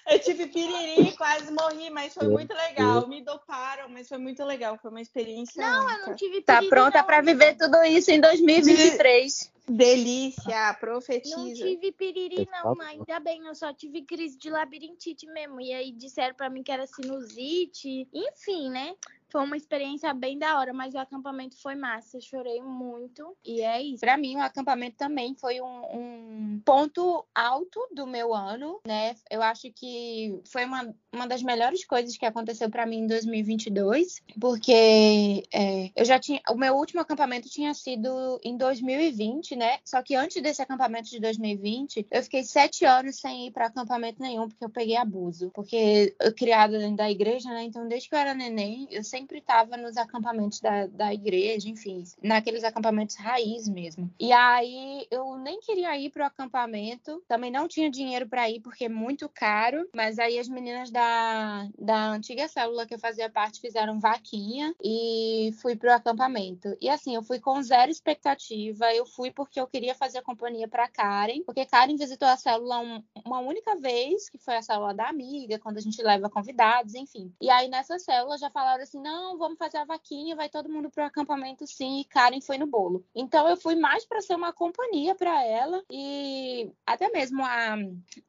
Eu 0.06 0.20
tive 0.20 0.48
piriri, 0.48 1.16
quase 1.16 1.52
morri, 1.52 1.90
mas 1.90 2.14
foi 2.14 2.28
muito 2.28 2.54
legal. 2.54 3.08
Me 3.08 3.22
doparam, 3.24 3.88
mas 3.90 4.08
foi 4.10 4.18
muito 4.18 4.44
legal. 4.44 4.78
Foi 4.82 4.92
uma 4.92 5.02
experiência. 5.02 5.62
não, 5.66 5.86
única. 5.86 6.02
eu 6.02 6.08
não 6.08 6.16
tive 6.16 6.42
Tá 6.42 6.56
piriri, 6.56 6.70
pronta 6.70 6.98
não, 7.00 7.06
pra 7.06 7.20
amiga. 7.20 7.32
viver 7.34 7.58
tudo 7.58 7.84
isso 7.86 8.12
em 8.12 8.20
2023. 8.20 9.52
Delícia, 9.66 10.68
Não 10.68 10.76
profetiza. 10.76 11.54
tive 11.56 11.92
piriri, 11.94 12.46
não, 12.52 12.74
Exato. 12.74 12.82
ainda 12.82 13.20
bem, 13.22 13.46
eu 13.46 13.56
só 13.56 13.74
tive 13.74 14.02
crise 14.02 14.38
de 14.38 14.50
labirintite 14.50 15.26
mesmo. 15.28 15.62
E 15.62 15.72
aí 15.74 15.92
disseram 15.94 16.36
pra 16.36 16.50
mim 16.50 16.62
que 16.64 16.72
era 16.72 16.86
sinusite, 16.86 18.06
enfim, 18.14 18.70
né? 18.70 18.94
Foi 19.34 19.42
uma 19.44 19.58
experiência 19.58 20.14
bem 20.14 20.38
da 20.38 20.60
hora, 20.60 20.72
mas 20.72 20.94
o 20.94 21.00
acampamento 21.00 21.60
foi 21.60 21.74
massa. 21.74 22.22
Chorei 22.22 22.62
muito. 22.62 23.36
E 23.44 23.62
é 23.62 23.82
isso. 23.82 24.00
Pra 24.02 24.16
mim, 24.16 24.36
o 24.36 24.42
acampamento 24.42 24.96
também 24.96 25.34
foi 25.34 25.60
um, 25.60 25.66
um 25.66 26.62
ponto 26.64 27.26
alto 27.34 27.80
do 27.96 28.06
meu 28.06 28.32
ano, 28.32 28.80
né? 28.86 29.16
Eu 29.32 29.42
acho 29.42 29.72
que 29.72 30.40
foi 30.46 30.66
uma, 30.66 30.96
uma 31.12 31.26
das 31.26 31.42
melhores 31.42 31.84
coisas 31.84 32.16
que 32.16 32.28
aconteceu 32.28 32.70
pra 32.70 32.86
mim 32.86 33.00
em 33.00 33.08
2022, 33.08 34.22
porque 34.40 35.44
é, 35.52 35.90
eu 35.96 36.06
já 36.06 36.20
tinha. 36.20 36.40
O 36.52 36.56
meu 36.56 36.76
último 36.76 37.02
acampamento 37.02 37.50
tinha 37.50 37.74
sido 37.74 38.40
em 38.44 38.56
2020, 38.56 39.56
né? 39.56 39.80
Só 39.84 40.04
que 40.04 40.14
antes 40.14 40.40
desse 40.44 40.62
acampamento 40.62 41.10
de 41.10 41.20
2020, 41.20 42.06
eu 42.12 42.22
fiquei 42.22 42.44
sete 42.44 42.86
anos 42.86 43.16
sem 43.16 43.48
ir 43.48 43.52
pra 43.52 43.66
acampamento 43.66 44.22
nenhum, 44.22 44.48
porque 44.48 44.64
eu 44.64 44.70
peguei 44.70 44.96
abuso. 44.96 45.50
Porque 45.56 46.16
eu 46.22 46.36
criada 46.36 46.78
dentro 46.78 46.98
da 46.98 47.10
igreja, 47.10 47.50
né? 47.50 47.64
Então, 47.64 47.88
desde 47.88 48.08
que 48.08 48.14
eu 48.14 48.20
era 48.20 48.36
neném, 48.36 48.88
eu 48.92 49.04
sempre 49.04 49.23
estava 49.32 49.78
nos 49.78 49.98
acampamentos 49.98 50.60
da, 50.60 50.88
da 50.88 51.14
igreja, 51.14 51.70
enfim, 51.70 52.04
naqueles 52.22 52.64
acampamentos 52.64 53.16
raiz 53.16 53.68
mesmo. 53.68 54.12
E 54.20 54.32
aí 54.32 55.08
eu 55.12 55.38
nem 55.38 55.60
queria 55.60 55.98
ir 55.98 56.10
pro 56.10 56.26
acampamento, 56.26 57.22
também 57.28 57.52
não 57.52 57.68
tinha 57.68 57.90
dinheiro 57.90 58.28
para 58.28 58.50
ir 58.50 58.60
porque 58.62 58.86
é 58.86 58.90
muito 58.90 59.28
caro, 59.30 59.88
mas 59.96 60.20
aí 60.20 60.40
as 60.40 60.48
meninas 60.48 60.90
da, 60.92 61.68
da 61.78 62.10
antiga 62.12 62.48
célula 62.48 62.86
que 62.86 62.94
eu 62.94 63.00
fazia 63.00 63.30
parte 63.30 63.60
fizeram 63.62 64.00
vaquinha 64.00 64.74
e 64.84 65.52
fui 65.62 65.76
pro 65.76 65.92
acampamento. 65.94 66.76
E 66.82 66.90
assim, 66.90 67.16
eu 67.16 67.24
fui 67.24 67.40
com 67.40 67.62
zero 67.62 67.92
expectativa, 67.92 68.94
eu 68.94 69.06
fui 69.06 69.32
porque 69.32 69.60
eu 69.60 69.68
queria 69.68 69.96
fazer 69.96 70.22
companhia 70.22 70.68
para 70.68 70.88
Karen, 70.88 71.44
porque 71.46 71.66
Karen 71.66 71.96
visitou 71.96 72.28
a 72.28 72.38
célula 72.38 72.80
um- 72.80 73.04
uma 73.26 73.40
única 73.40 73.76
vez, 73.78 74.30
que 74.30 74.38
foi 74.38 74.56
a 74.56 74.62
célula 74.62 74.94
da 74.94 75.08
amiga, 75.10 75.60
quando 75.60 75.78
a 75.78 75.82
gente 75.82 76.02
leva 76.02 76.30
convidados, 76.30 76.94
enfim. 76.96 77.34
E 77.42 77.50
aí 77.50 77.68
nessa 77.70 77.98
célula 78.00 78.38
já 78.38 78.50
falaram 78.50 78.84
assim: 78.84 79.02
não, 79.02 79.13
não, 79.14 79.38
vamos 79.38 79.60
fazer 79.60 79.78
a 79.78 79.86
vaquinha, 79.86 80.36
vai 80.36 80.50
todo 80.50 80.70
mundo 80.70 80.90
pro 80.90 81.04
acampamento 81.04 81.68
sim, 81.68 82.00
e 82.00 82.06
Karen 82.06 82.42
foi 82.42 82.58
no 82.58 82.66
bolo. 82.66 83.06
Então 83.14 83.48
eu 83.48 83.56
fui 83.56 83.76
mais 83.76 84.04
para 84.06 84.22
ser 84.22 84.36
uma 84.36 84.52
companhia 84.52 85.14
para 85.14 85.44
ela 85.46 85.84
e 85.92 86.72
até 86.86 87.10
mesmo 87.12 87.44
a, 87.44 87.76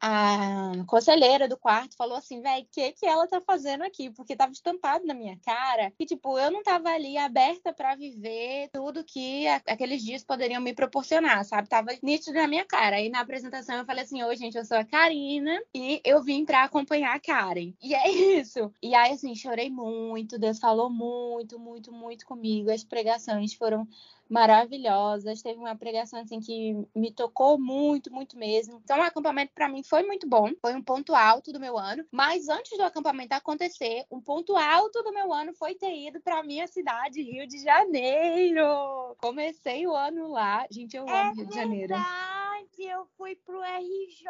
a 0.00 0.84
conselheira 0.86 1.48
do 1.48 1.56
quarto 1.56 1.96
falou 1.96 2.18
assim, 2.18 2.42
velho, 2.42 2.64
o 2.64 2.68
que 2.70 2.92
que 2.92 3.06
ela 3.06 3.26
tá 3.26 3.40
fazendo 3.40 3.82
aqui? 3.82 4.10
Porque 4.10 4.36
tava 4.36 4.52
estampado 4.52 5.06
na 5.06 5.14
minha 5.14 5.38
cara 5.38 5.90
e 5.98 6.04
tipo, 6.04 6.38
eu 6.38 6.50
não 6.50 6.62
tava 6.62 6.90
ali 6.90 7.16
aberta 7.16 7.72
para 7.72 7.94
viver 7.94 8.68
tudo 8.72 9.04
que 9.04 9.46
aqueles 9.66 10.02
dias 10.02 10.22
poderiam 10.22 10.60
me 10.60 10.74
proporcionar, 10.74 11.44
sabe? 11.46 11.68
Tava 11.68 11.92
nítido 12.02 12.34
na 12.34 12.46
minha 12.46 12.64
cara. 12.66 13.00
E 13.00 13.08
na 13.08 13.20
apresentação 13.20 13.76
eu 13.76 13.86
falei 13.86 14.04
assim, 14.04 14.22
oi 14.22 14.36
gente, 14.36 14.58
eu 14.58 14.64
sou 14.66 14.76
a 14.76 14.84
Karina 14.84 15.58
e 15.74 16.00
eu 16.04 16.22
vim 16.22 16.44
para 16.44 16.64
acompanhar 16.64 17.14
a 17.14 17.20
Karen. 17.20 17.72
E 17.82 17.94
é 17.94 18.10
isso. 18.38 18.70
E 18.82 18.94
aí 18.94 19.12
assim, 19.12 19.34
chorei 19.34 19.70
muito, 19.70 20.38
Deus 20.38 20.58
falou 20.58 20.73
muito, 20.90 21.58
muito, 21.58 21.92
muito 21.92 22.26
comigo. 22.26 22.70
As 22.70 22.84
pregações 22.84 23.54
foram 23.54 23.86
maravilhosas. 24.28 25.42
Teve 25.42 25.58
uma 25.58 25.76
pregação 25.76 26.20
assim 26.20 26.40
que 26.40 26.74
me 26.94 27.12
tocou 27.12 27.58
muito, 27.58 28.12
muito 28.12 28.36
mesmo. 28.38 28.80
Então, 28.84 28.98
o 28.98 29.02
acampamento 29.02 29.52
para 29.54 29.68
mim 29.68 29.82
foi 29.82 30.02
muito 30.02 30.28
bom. 30.28 30.50
Foi 30.60 30.74
um 30.74 30.82
ponto 30.82 31.14
alto 31.14 31.52
do 31.52 31.60
meu 31.60 31.78
ano. 31.78 32.04
Mas 32.10 32.48
antes 32.48 32.76
do 32.76 32.82
acampamento 32.84 33.34
acontecer, 33.34 34.04
um 34.10 34.20
ponto 34.20 34.56
alto 34.56 35.02
do 35.02 35.12
meu 35.12 35.32
ano 35.32 35.52
foi 35.54 35.74
ter 35.74 35.94
ido 35.96 36.20
para 36.20 36.42
minha 36.42 36.66
cidade, 36.66 37.22
Rio 37.22 37.46
de 37.46 37.58
Janeiro. 37.62 39.14
Comecei 39.18 39.86
o 39.86 39.94
ano 39.94 40.28
lá. 40.28 40.66
Gente, 40.70 40.96
eu 40.96 41.08
É 41.08 41.22
amo 41.22 41.34
Rio 41.36 41.46
de 41.46 41.54
Janeiro. 41.54 41.88
verdade, 41.94 42.82
eu 42.82 43.06
fui 43.16 43.36
pro 43.36 43.60
RJ, 43.62 44.26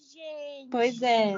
gente. 0.00 0.70
Pois 0.70 1.00
é. 1.02 1.34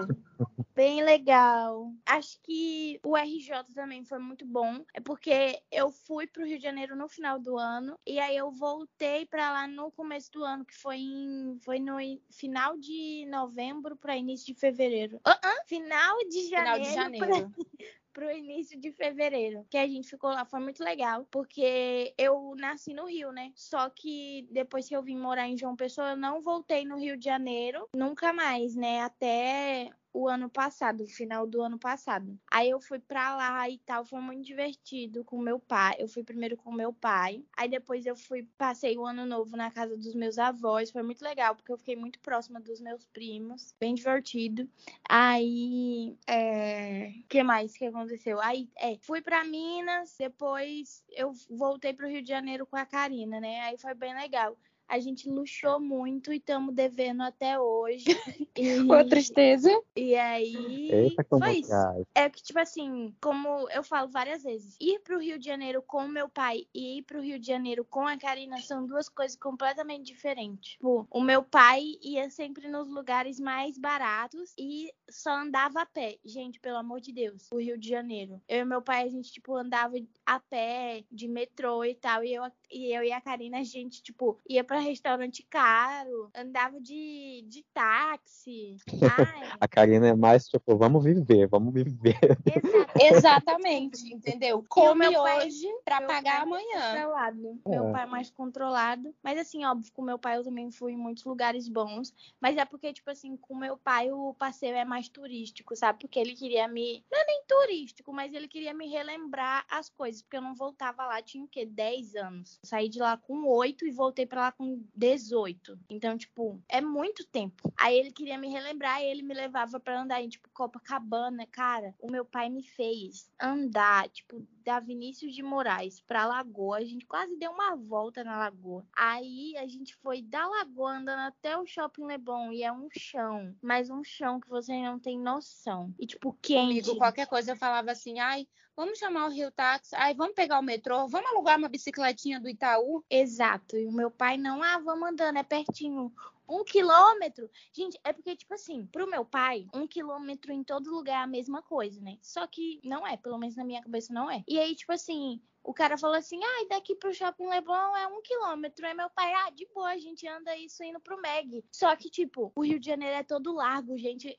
Bem 0.75 1.03
legal. 1.03 1.91
Acho 2.05 2.39
que 2.43 3.01
o 3.03 3.17
RJ 3.17 3.65
também 3.75 4.05
foi 4.05 4.19
muito 4.19 4.45
bom. 4.45 4.85
É 4.95 5.01
porque 5.01 5.59
eu 5.73 5.91
fui 5.91 6.27
pro 6.27 6.45
Rio 6.45 6.59
de 6.59 6.65
Janeiro 6.65 6.95
no 6.95 7.09
final 7.09 7.39
do 7.39 7.57
ano. 7.57 7.86
E 8.07 8.19
aí 8.19 8.37
eu 8.37 8.51
voltei 8.51 9.27
pra 9.27 9.53
lá 9.53 9.67
no 9.69 9.91
começo 9.93 10.31
do 10.33 10.43
ano, 10.45 10.65
que 10.65 10.75
foi 10.77 10.97
em. 10.97 11.59
Foi 11.63 11.79
no 11.79 12.01
in- 12.01 12.21
final 12.31 12.77
de 12.79 13.27
novembro 13.29 13.97
pra 13.97 14.17
início 14.17 14.47
de 14.53 14.59
fevereiro. 14.59 15.21
Ah, 15.25 15.39
ah, 15.43 15.55
Final 15.67 16.19
de 16.29 16.43
Final 16.43 16.65
janeiro. 16.65 16.83
de 17.13 17.19
pra- 17.19 17.27
janeiro. 17.29 17.53
pro 18.13 18.31
início 18.31 18.81
de 18.81 18.91
fevereiro. 18.93 19.67
Que 19.69 19.77
a 19.77 19.87
gente 19.87 20.09
ficou 20.09 20.31
lá, 20.31 20.47
foi 20.47 20.59
muito 20.59 20.83
legal, 20.83 21.27
porque 21.31 22.15
eu 22.17 22.55
nasci 22.57 22.95
no 22.95 23.05
Rio, 23.07 23.31
né? 23.31 23.53
Só 23.55 23.91
que 23.91 24.49
depois 24.51 24.89
que 24.89 24.97
eu 24.97 25.03
vim 25.03 25.19
morar 25.19 25.47
em 25.47 25.59
João 25.59 25.77
Pessoa, 25.77 26.13
eu 26.13 26.17
não 26.17 26.41
voltei 26.41 26.83
no 26.87 26.97
Rio 26.99 27.19
de 27.19 27.27
Janeiro, 27.27 27.87
nunca 27.95 28.33
mais, 28.33 28.75
né? 28.75 29.03
Até 29.03 29.91
o 30.17 30.29
ano 30.29 30.49
passado, 30.49 31.07
final 31.07 31.47
do 31.47 31.61
ano 31.61 31.79
passado. 31.79 32.39
Aí 32.51 32.71
eu 32.71 32.81
fui 32.81 32.99
pra 32.99 33.37
lá 33.37 33.69
e 33.69 33.77
tal, 33.79 34.03
foi 34.03 34.19
muito 34.21 34.47
divertido 34.47 35.23
com 35.23 35.39
meu 35.39 35.61
pai. 35.61 35.97
Eu 35.99 36.09
fui 36.09 36.25
primeiro 36.25 36.57
com 36.57 36.73
meu 36.73 36.91
pai, 36.91 37.45
aí 37.55 37.69
depois 37.69 38.07
eu 38.07 38.17
fui, 38.17 38.43
passei 38.57 38.97
o 38.97 39.05
ano 39.05 39.27
novo 39.27 39.57
na 39.57 39.71
casa 39.71 39.95
dos 39.95 40.15
meus 40.15 40.39
avós, 40.39 40.91
foi 40.91 41.03
muito 41.03 41.23
legal, 41.23 41.55
porque 41.55 41.71
eu 41.71 41.77
fiquei 41.77 41.97
muito 41.97 42.19
próxima 42.21 42.59
dos 42.59 42.81
meus 42.81 43.05
primos, 43.09 43.75
bem 43.79 43.95
divertido. 43.95 44.67
Aí, 45.07 46.17
é... 46.27 47.13
que 47.29 47.43
mais 47.43 47.77
que 47.77 47.85
aconteceu? 47.85 48.41
Aí, 48.41 48.71
é, 48.79 48.97
fui 49.03 49.21
pra 49.21 49.45
Minas, 49.45 50.15
depois 50.19 51.05
eu 51.11 51.33
voltei 51.51 51.93
pro 51.93 52.09
Rio 52.09 52.23
de 52.23 52.29
Janeiro 52.29 52.65
com 52.65 52.77
a 52.77 52.87
Karina, 52.87 53.39
né? 53.39 53.61
Aí 53.61 53.77
foi 53.77 53.93
bem 53.93 54.15
legal. 54.15 54.57
A 54.89 54.99
gente 54.99 55.29
luxou 55.29 55.81
muito 55.81 56.33
e 56.33 56.37
estamos 56.37 56.75
devendo 56.75 57.23
até 57.23 57.59
hoje. 57.59 58.07
E, 58.59 58.81
Ô, 58.91 59.07
tristeza. 59.07 59.69
e 59.95 60.15
aí, 60.15 60.91
Eita, 60.91 61.23
como 61.25 61.45
foi 61.45 61.59
isso. 61.59 61.69
traz. 61.69 62.07
É 62.15 62.31
que, 62.31 62.43
tipo 62.43 62.59
assim, 62.59 63.15
como 63.21 63.69
eu 63.71 63.83
falo 63.83 64.09
várias 64.09 64.43
vezes, 64.45 64.79
ir 64.81 64.99
pro 65.01 65.19
Rio 65.19 65.39
de 65.39 65.45
Janeiro 65.45 65.83
com 65.83 66.09
meu 66.09 66.27
pai 66.27 66.67
e 66.75 66.99
ir 66.99 67.03
pro 67.03 67.21
Rio 67.21 67.39
de 67.39 67.47
Janeiro 67.47 67.85
com 67.85 68.07
a 68.07 68.17
Karina 68.17 68.57
são 68.63 68.87
duas 68.87 69.11
coisas 69.11 69.37
completamente 69.37 70.07
diferentes. 70.07 70.73
Tipo, 70.73 71.07
o 71.11 71.21
meu 71.21 71.43
pai 71.43 71.83
ia 72.03 72.31
sempre 72.31 72.67
nos 72.69 72.89
lugares 72.89 73.39
mais 73.39 73.77
baratos 73.77 74.55
e 74.59 74.91
só 75.11 75.33
andava 75.33 75.83
a 75.83 75.87
pé. 75.87 76.19
Gente, 76.25 76.59
pelo 76.59 76.79
amor 76.79 77.01
de 77.03 77.13
Deus, 77.13 77.51
o 77.53 77.59
Rio 77.59 77.77
de 77.77 77.89
Janeiro. 77.89 78.41
Eu 78.49 78.61
e 78.61 78.65
meu 78.65 78.81
pai, 78.81 79.03
a 79.05 79.09
gente, 79.09 79.31
tipo, 79.31 79.55
andava 79.55 79.97
a 80.27 80.41
pé, 80.41 81.05
de 81.11 81.29
metrô 81.29 81.85
e 81.85 81.95
tal. 81.95 82.25
E 82.25 82.35
eu, 82.35 82.43
e 82.71 82.93
eu 82.93 83.05
e 83.05 83.13
a 83.13 83.21
Karina, 83.21 83.61
a 83.61 83.63
gente, 83.63 84.03
tipo, 84.03 84.39
ia 84.49 84.65
pra 84.65 84.81
restaurante 84.81 85.45
caro, 85.49 86.29
andava 86.35 86.81
de, 86.81 87.45
de 87.49 87.65
táxi. 87.73 88.77
Ai, 89.37 89.49
A 89.61 89.69
Karina 89.69 90.09
é 90.09 90.15
mais 90.15 90.49
tipo, 90.49 90.77
vamos 90.77 91.05
viver, 91.05 91.47
vamos 91.47 91.73
viver. 91.73 92.19
Exatamente, 93.01 94.13
entendeu? 94.13 94.65
Come 94.69 95.09
meu 95.09 95.23
pai- 95.23 95.47
hoje 95.47 95.67
pra 95.85 96.01
meu 96.01 96.09
pagar 96.09 96.33
pai 96.33 96.43
amanhã. 96.43 96.93
controlado. 96.93 97.61
É. 97.65 97.71
Meu 97.71 97.93
pai 97.93 98.03
é 98.03 98.07
mais 98.07 98.31
controlado. 98.31 99.15
Mas 99.23 99.39
assim, 99.39 99.65
óbvio, 99.65 99.93
com 99.93 100.03
meu 100.03 100.19
pai 100.19 100.37
eu 100.39 100.45
também 100.45 100.71
fui 100.71 100.93
em 100.93 100.97
muitos 100.97 101.25
lugares 101.25 101.69
bons. 101.69 102.13
Mas 102.41 102.57
é 102.57 102.65
porque, 102.65 102.93
tipo 102.93 103.11
assim, 103.11 103.37
com 103.37 103.55
meu 103.55 103.77
pai 103.77 104.11
o 104.11 104.35
passeio 104.35 104.75
é 104.75 104.85
mais 104.85 105.09
turístico, 105.09 105.77
sabe? 105.77 106.01
Porque 106.01 106.19
ele 106.19 106.35
queria 106.35 106.67
me. 106.67 107.05
Não 107.11 107.21
é 107.21 107.25
nem 107.27 107.43
turístico, 107.47 108.13
mas 108.13 108.33
ele 108.33 108.49
queria 108.49 108.75
me 108.75 108.89
relembrar 108.89 109.65
as 109.71 109.89
coisas. 109.89 110.16
Porque 110.23 110.37
eu 110.37 110.43
não 110.43 110.55
voltava 110.55 111.07
lá, 111.07 111.23
tinha 111.23 111.45
o 111.45 111.49
quê? 111.49 111.65
10 111.65 112.15
anos. 112.17 112.59
Saí 112.63 112.89
de 112.89 112.99
lá 112.99 113.17
com 113.17 113.47
8 113.47 113.87
e 113.87 113.91
voltei 113.91 114.27
pra 114.27 114.43
lá 114.43 114.53
com 114.53 114.83
18. 114.95 115.79
Então, 115.89 116.17
tipo, 116.17 116.61
é 116.69 116.81
muito 116.81 117.25
tempo. 117.27 117.73
Aí 117.77 117.99
ele 117.99 118.13
queria 118.13 118.39
me 118.39 118.49
relembrar 118.49 119.03
e 119.03 119.07
ele 119.07 119.23
me 119.23 119.35
levava 119.35 119.79
pra 119.81 120.01
andar 120.01 120.23
em, 120.23 120.29
tipo, 120.29 120.49
Copacabana. 120.53 121.47
Cara, 121.47 121.95
o 122.01 122.11
meu 122.11 122.25
pai 122.25 122.49
me 122.49 122.63
fez 122.63 123.31
andar, 123.41 124.09
tipo, 124.09 124.47
da 124.67 124.81
Vinícius 124.81 125.33
de 125.33 125.45
Moraes 125.45 126.01
pra 126.01 126.27
Lagoa. 126.27 126.79
A 126.79 126.85
gente 126.85 127.07
quase 127.07 127.37
deu 127.37 127.53
uma 127.53 127.77
volta 127.77 128.25
na 128.25 128.37
Lagoa. 128.37 128.85
Aí 128.93 129.57
a 129.57 129.67
gente 129.69 129.95
foi 129.95 130.21
da 130.21 130.45
Lagoa 130.45 130.97
andando 130.97 131.21
até 131.21 131.57
o 131.57 131.65
Shopping 131.65 132.05
Leblon. 132.05 132.51
E 132.51 132.65
é 132.65 132.73
um 132.73 132.89
chão, 132.91 133.55
mas 133.63 133.91
um 133.91 134.03
chão 134.03 134.41
que 134.41 134.49
você 134.49 134.73
não 134.83 134.99
tem 134.99 135.21
noção. 135.21 135.95
E, 136.01 136.05
tipo, 136.05 136.37
quente. 136.43 136.83
Comigo, 136.83 136.99
qualquer 136.99 137.29
coisa 137.29 137.53
eu 137.53 137.57
falava 137.57 137.93
assim, 137.93 138.19
ai, 138.19 138.49
vamos 138.75 138.99
chamar 138.99 139.27
o 139.27 139.31
Rio 139.31 139.53
Táxi, 139.53 139.95
ai, 139.95 140.15
vamos 140.15 140.35
pegar 140.35 140.59
o 140.59 140.63
metrô, 140.63 141.07
vamos 141.07 141.31
alugar 141.31 141.59
uma 141.59 141.69
bicicletinha 141.69 142.41
do 142.41 142.49
Itaú. 142.49 143.05
Exato. 143.09 143.77
E 143.77 143.87
o 143.87 143.93
meu 143.93 144.11
pai 144.11 144.37
não, 144.37 144.61
ah, 144.65 144.81
vamos 144.81 145.09
andando, 145.09 145.39
é 145.39 145.45
pertinho. 145.45 146.13
Um 146.49 146.65
quilômetro? 146.65 147.51
Gente, 147.73 147.99
é 148.05 148.13
porque, 148.13 148.37
tipo 148.37 148.55
assim, 148.55 148.87
pro 148.87 149.09
meu 149.09 149.25
pai, 149.25 149.67
um 149.75 149.87
quilômetro 149.87 150.53
em 150.53 150.63
todo 150.63 150.91
lugar 150.91 151.21
é 151.21 151.25
a 151.25 151.27
mesma 151.27 151.63
coisa, 151.63 152.01
né? 152.01 152.19
Só 152.23 152.47
que 152.47 152.81
não 152.85 153.07
é, 153.07 153.17
pelo 153.17 153.39
menos 153.39 153.57
na 153.57 153.65
minha 153.65 153.83
cabeça 153.83 154.13
não 154.13 154.31
é. 154.31 154.45
E 154.47 154.59
aí, 154.59 154.75
tipo 154.75 154.93
assim, 154.93 155.41
o 155.67 155.75
cara 155.75 155.99
falou 155.99 156.17
assim, 156.17 156.39
ah, 156.43 156.67
daqui 156.71 156.95
pro 156.95 157.13
Shopping 157.13 157.49
Leblon 157.49 157.97
é 157.97 158.07
um 158.07 158.23
quilômetro. 158.23 158.87
Aí 158.87 158.95
meu 158.95 159.11
pai, 159.11 159.33
ah, 159.35 159.51
de 159.51 159.67
boa, 159.75 159.89
a 159.89 159.99
gente 159.99 160.27
anda 160.29 160.57
isso 160.57 160.83
indo 160.85 161.01
pro 161.01 161.21
Meg. 161.21 161.65
Só 161.73 161.95
que, 161.97 162.09
tipo, 162.09 162.53
o 162.55 162.65
Rio 162.65 162.79
de 162.79 162.87
Janeiro 162.87 163.17
é 163.17 163.25
todo 163.25 163.53
largo, 163.53 163.99
gente. 163.99 164.39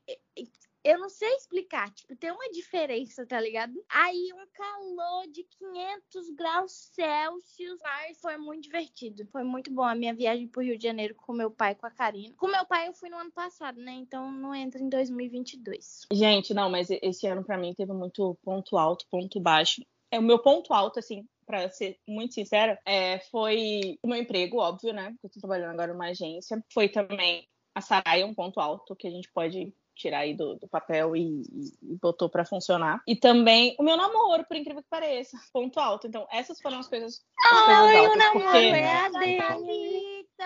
Eu 0.88 0.98
não 0.98 1.10
sei 1.10 1.28
explicar, 1.36 1.94
tipo, 1.94 2.16
tem 2.16 2.32
uma 2.32 2.50
diferença, 2.50 3.26
tá 3.26 3.42
ligado? 3.42 3.74
Aí 3.90 4.30
um 4.34 4.48
calor 4.54 5.28
de 5.30 5.44
500 5.44 6.30
graus 6.30 6.90
Celsius, 6.94 7.78
mas 7.84 8.18
foi 8.22 8.38
muito 8.38 8.64
divertido. 8.64 9.28
Foi 9.30 9.44
muito 9.44 9.70
bom 9.70 9.84
a 9.84 9.94
minha 9.94 10.14
viagem 10.14 10.48
pro 10.48 10.64
Rio 10.64 10.78
de 10.78 10.86
Janeiro 10.86 11.14
com 11.14 11.34
meu 11.34 11.52
pai 11.52 11.76
com 11.76 11.86
a 11.86 11.92
Karina. 11.92 12.34
Com 12.38 12.48
meu 12.48 12.66
pai 12.66 12.88
eu 12.88 12.94
fui 12.94 13.10
no 13.10 13.18
ano 13.18 13.34
passado, 13.34 13.82
né? 13.82 13.92
Então 13.92 14.32
não 14.32 14.56
entra 14.56 14.82
em 14.82 14.88
2022. 14.88 16.04
Gente, 16.14 16.54
não, 16.54 16.70
mas 16.70 16.88
esse 16.90 17.28
ano 17.28 17.44
pra 17.44 17.58
mim 17.58 17.74
teve 17.74 17.92
muito 17.92 18.38
ponto 18.42 18.78
alto, 18.78 19.06
ponto 19.12 19.42
baixo. 19.42 19.82
É 20.10 20.18
o 20.20 20.24
meu 20.24 20.40
ponto 20.40 20.74
alto, 20.74 21.00
assim, 21.00 21.28
pra 21.46 21.70
ser 21.70 22.00
muito 22.08 22.34
sincera, 22.34 22.80
é, 22.86 23.20
foi 23.30 24.00
o 24.02 24.08
meu 24.08 24.18
emprego, 24.18 24.60
óbvio, 24.60 24.94
né? 24.94 25.10
Porque 25.12 25.28
eu 25.28 25.32
tô 25.32 25.40
trabalhando 25.42 25.72
agora 25.72 25.92
numa 25.92 26.08
agência. 26.08 26.64
Foi 26.74 26.88
também 26.88 27.46
a 27.76 27.82
Sarai, 27.82 28.24
um 28.24 28.34
ponto 28.34 28.62
alto 28.62 28.96
que 28.96 29.06
a 29.06 29.12
gente 29.12 29.30
pode 29.34 29.74
tirar 29.98 30.20
aí 30.20 30.34
do, 30.36 30.56
do 30.56 30.68
papel 30.68 31.16
e, 31.16 31.42
e- 31.42 31.44
e 31.82 31.96
botou 32.02 32.30
pra 32.30 32.46
funcionar. 32.46 33.02
E 33.08 33.16
também 33.16 33.76
o 33.80 33.84
meu 33.84 33.98
namoro, 33.98 34.46
por 34.46 34.56
incrível 34.56 34.82
que 34.84 34.90
pareça, 34.90 35.38
ponto 35.52 35.80
alto. 35.80 36.08
Então, 36.08 36.28
essas 36.32 36.60
foram 36.62 36.80
as 36.80 36.88
coisas, 36.88 37.22
as 37.40 37.66
coisas 37.66 37.84
Ai, 37.86 37.96
o 37.96 38.04
altas. 38.06 38.18
namoro 38.18 38.44
porque... 38.44 38.58
é 38.58 38.96
a. 38.96 39.10
Thalita! 39.12 40.44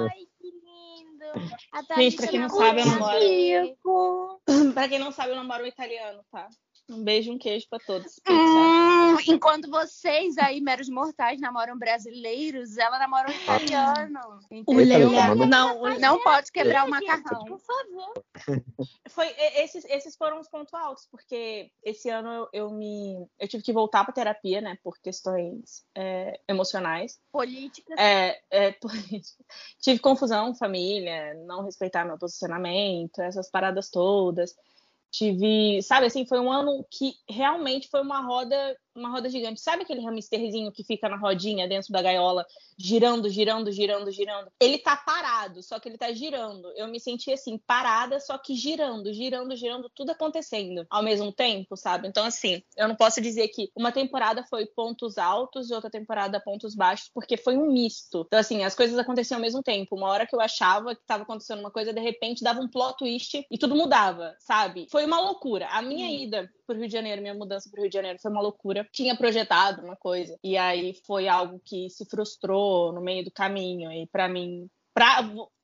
Ai, 0.00 0.26
que 0.38 0.50
lindo! 0.50 1.50
A 1.72 2.00
Gente, 2.00 2.16
pra 2.16 2.26
quem 2.28 2.40
não 2.40 2.48
sabe, 2.48 2.80
eu 2.80 2.86
namoro-. 2.86 4.40
Pra 4.74 4.88
quem 4.88 4.98
não 4.98 5.12
sabe, 5.12 5.30
eu 5.32 5.36
namoro 5.36 5.64
um 5.64 5.66
italiano, 5.66 6.22
tá? 6.30 6.48
Um 6.90 7.04
beijo 7.04 7.30
e 7.30 7.34
um 7.34 7.38
queijo 7.38 7.68
pra 7.70 7.78
todos. 7.78 8.20
Hum, 8.28 9.16
enquanto 9.28 9.70
vocês 9.70 10.36
aí, 10.38 10.60
meros 10.60 10.88
mortais, 10.88 11.40
namoram 11.40 11.78
brasileiros, 11.78 12.76
ela 12.76 12.98
namora 12.98 13.30
um 13.30 13.32
italiano. 13.32 14.18
O 14.50 14.54
entendeu? 14.56 15.10
Não, 15.46 15.98
Não 16.00 16.20
pode 16.20 16.50
quebrar 16.50 16.84
o 16.86 16.90
macarrão. 16.90 17.44
Por 17.44 17.60
favor. 17.60 18.24
Foi, 19.08 19.26
esses, 19.56 19.84
esses 19.84 20.16
foram 20.16 20.40
os 20.40 20.48
pontos 20.48 20.74
altos, 20.74 21.06
porque 21.10 21.70
esse 21.84 22.08
ano 22.08 22.28
eu, 22.28 22.48
eu 22.52 22.70
me. 22.70 23.26
Eu 23.38 23.46
tive 23.46 23.62
que 23.62 23.72
voltar 23.72 24.04
pra 24.04 24.12
terapia, 24.12 24.60
né? 24.60 24.76
Por 24.82 24.98
questões 24.98 25.84
é, 25.94 26.40
emocionais. 26.48 27.20
Política. 27.30 27.94
É, 27.98 28.40
é, 28.50 28.76
isso. 29.12 29.36
tive 29.80 30.00
confusão, 30.00 30.54
família, 30.54 31.34
não 31.46 31.62
respeitar 31.62 32.04
meu 32.04 32.18
posicionamento, 32.18 33.20
essas 33.20 33.48
paradas 33.48 33.90
todas. 33.90 34.54
Tive, 35.10 35.82
sabe 35.82 36.06
assim, 36.06 36.26
foi 36.26 36.38
um 36.40 36.52
ano 36.52 36.86
que 36.90 37.12
realmente 37.28 37.88
foi 37.88 38.00
uma 38.00 38.20
roda 38.20 38.76
uma 38.94 39.10
roda 39.10 39.28
gigante. 39.28 39.60
Sabe 39.60 39.82
aquele 39.82 40.06
hamsterzinho 40.06 40.72
que 40.72 40.84
fica 40.84 41.08
na 41.08 41.16
rodinha 41.16 41.68
dentro 41.68 41.92
da 41.92 42.02
gaiola, 42.02 42.46
girando, 42.76 43.28
girando, 43.28 43.70
girando, 43.70 44.10
girando? 44.10 44.50
Ele 44.60 44.78
tá 44.78 44.96
parado, 44.96 45.62
só 45.62 45.78
que 45.78 45.88
ele 45.88 45.98
tá 45.98 46.12
girando. 46.12 46.70
Eu 46.76 46.88
me 46.88 47.00
senti 47.00 47.32
assim, 47.32 47.58
parada, 47.58 48.20
só 48.20 48.36
que 48.38 48.54
girando, 48.54 49.12
girando, 49.12 49.54
girando, 49.56 49.90
tudo 49.94 50.10
acontecendo 50.10 50.86
ao 50.90 51.02
mesmo 51.02 51.32
tempo, 51.32 51.76
sabe? 51.76 52.08
Então, 52.08 52.24
assim, 52.24 52.62
eu 52.76 52.88
não 52.88 52.94
posso 52.94 53.20
dizer 53.20 53.48
que 53.48 53.70
uma 53.76 53.92
temporada 53.92 54.44
foi 54.44 54.66
pontos 54.66 55.18
altos 55.18 55.70
e 55.70 55.74
outra 55.74 55.90
temporada 55.90 56.40
pontos 56.40 56.74
baixos, 56.74 57.10
porque 57.12 57.36
foi 57.36 57.56
um 57.56 57.70
misto. 57.72 58.24
Então, 58.26 58.38
assim, 58.38 58.64
as 58.64 58.74
coisas 58.74 58.98
aconteciam 58.98 59.38
ao 59.38 59.42
mesmo 59.42 59.62
tempo. 59.62 59.96
Uma 59.96 60.08
hora 60.08 60.26
que 60.26 60.34
eu 60.34 60.40
achava 60.40 60.94
que 60.94 61.02
tava 61.06 61.22
acontecendo 61.22 61.60
uma 61.60 61.70
coisa, 61.70 61.92
de 61.92 62.00
repente 62.00 62.42
dava 62.42 62.60
um 62.60 62.68
plot 62.68 62.98
twist 62.98 63.46
e 63.50 63.58
tudo 63.58 63.74
mudava, 63.74 64.34
sabe? 64.40 64.86
Foi 64.90 65.04
uma 65.04 65.20
loucura. 65.20 65.68
A 65.68 65.82
minha 65.82 66.06
hum. 66.06 66.22
ida 66.22 66.50
pro 66.66 66.76
Rio 66.76 66.86
de 66.86 66.92
Janeiro, 66.92 67.20
minha 67.20 67.34
mudança 67.34 67.68
pro 67.68 67.80
Rio 67.80 67.90
de 67.90 67.94
Janeiro 67.94 68.18
foi 68.20 68.30
uma 68.30 68.40
loucura. 68.40 68.79
Tinha 68.92 69.16
projetado 69.16 69.82
uma 69.82 69.96
coisa 69.96 70.36
e 70.42 70.56
aí 70.56 70.94
foi 71.06 71.28
algo 71.28 71.60
que 71.64 71.88
se 71.90 72.04
frustrou 72.04 72.92
no 72.92 73.00
meio 73.00 73.24
do 73.24 73.30
caminho 73.30 73.90
e 73.92 74.06
para 74.06 74.28
mim 74.28 74.68
Pra 74.92 75.22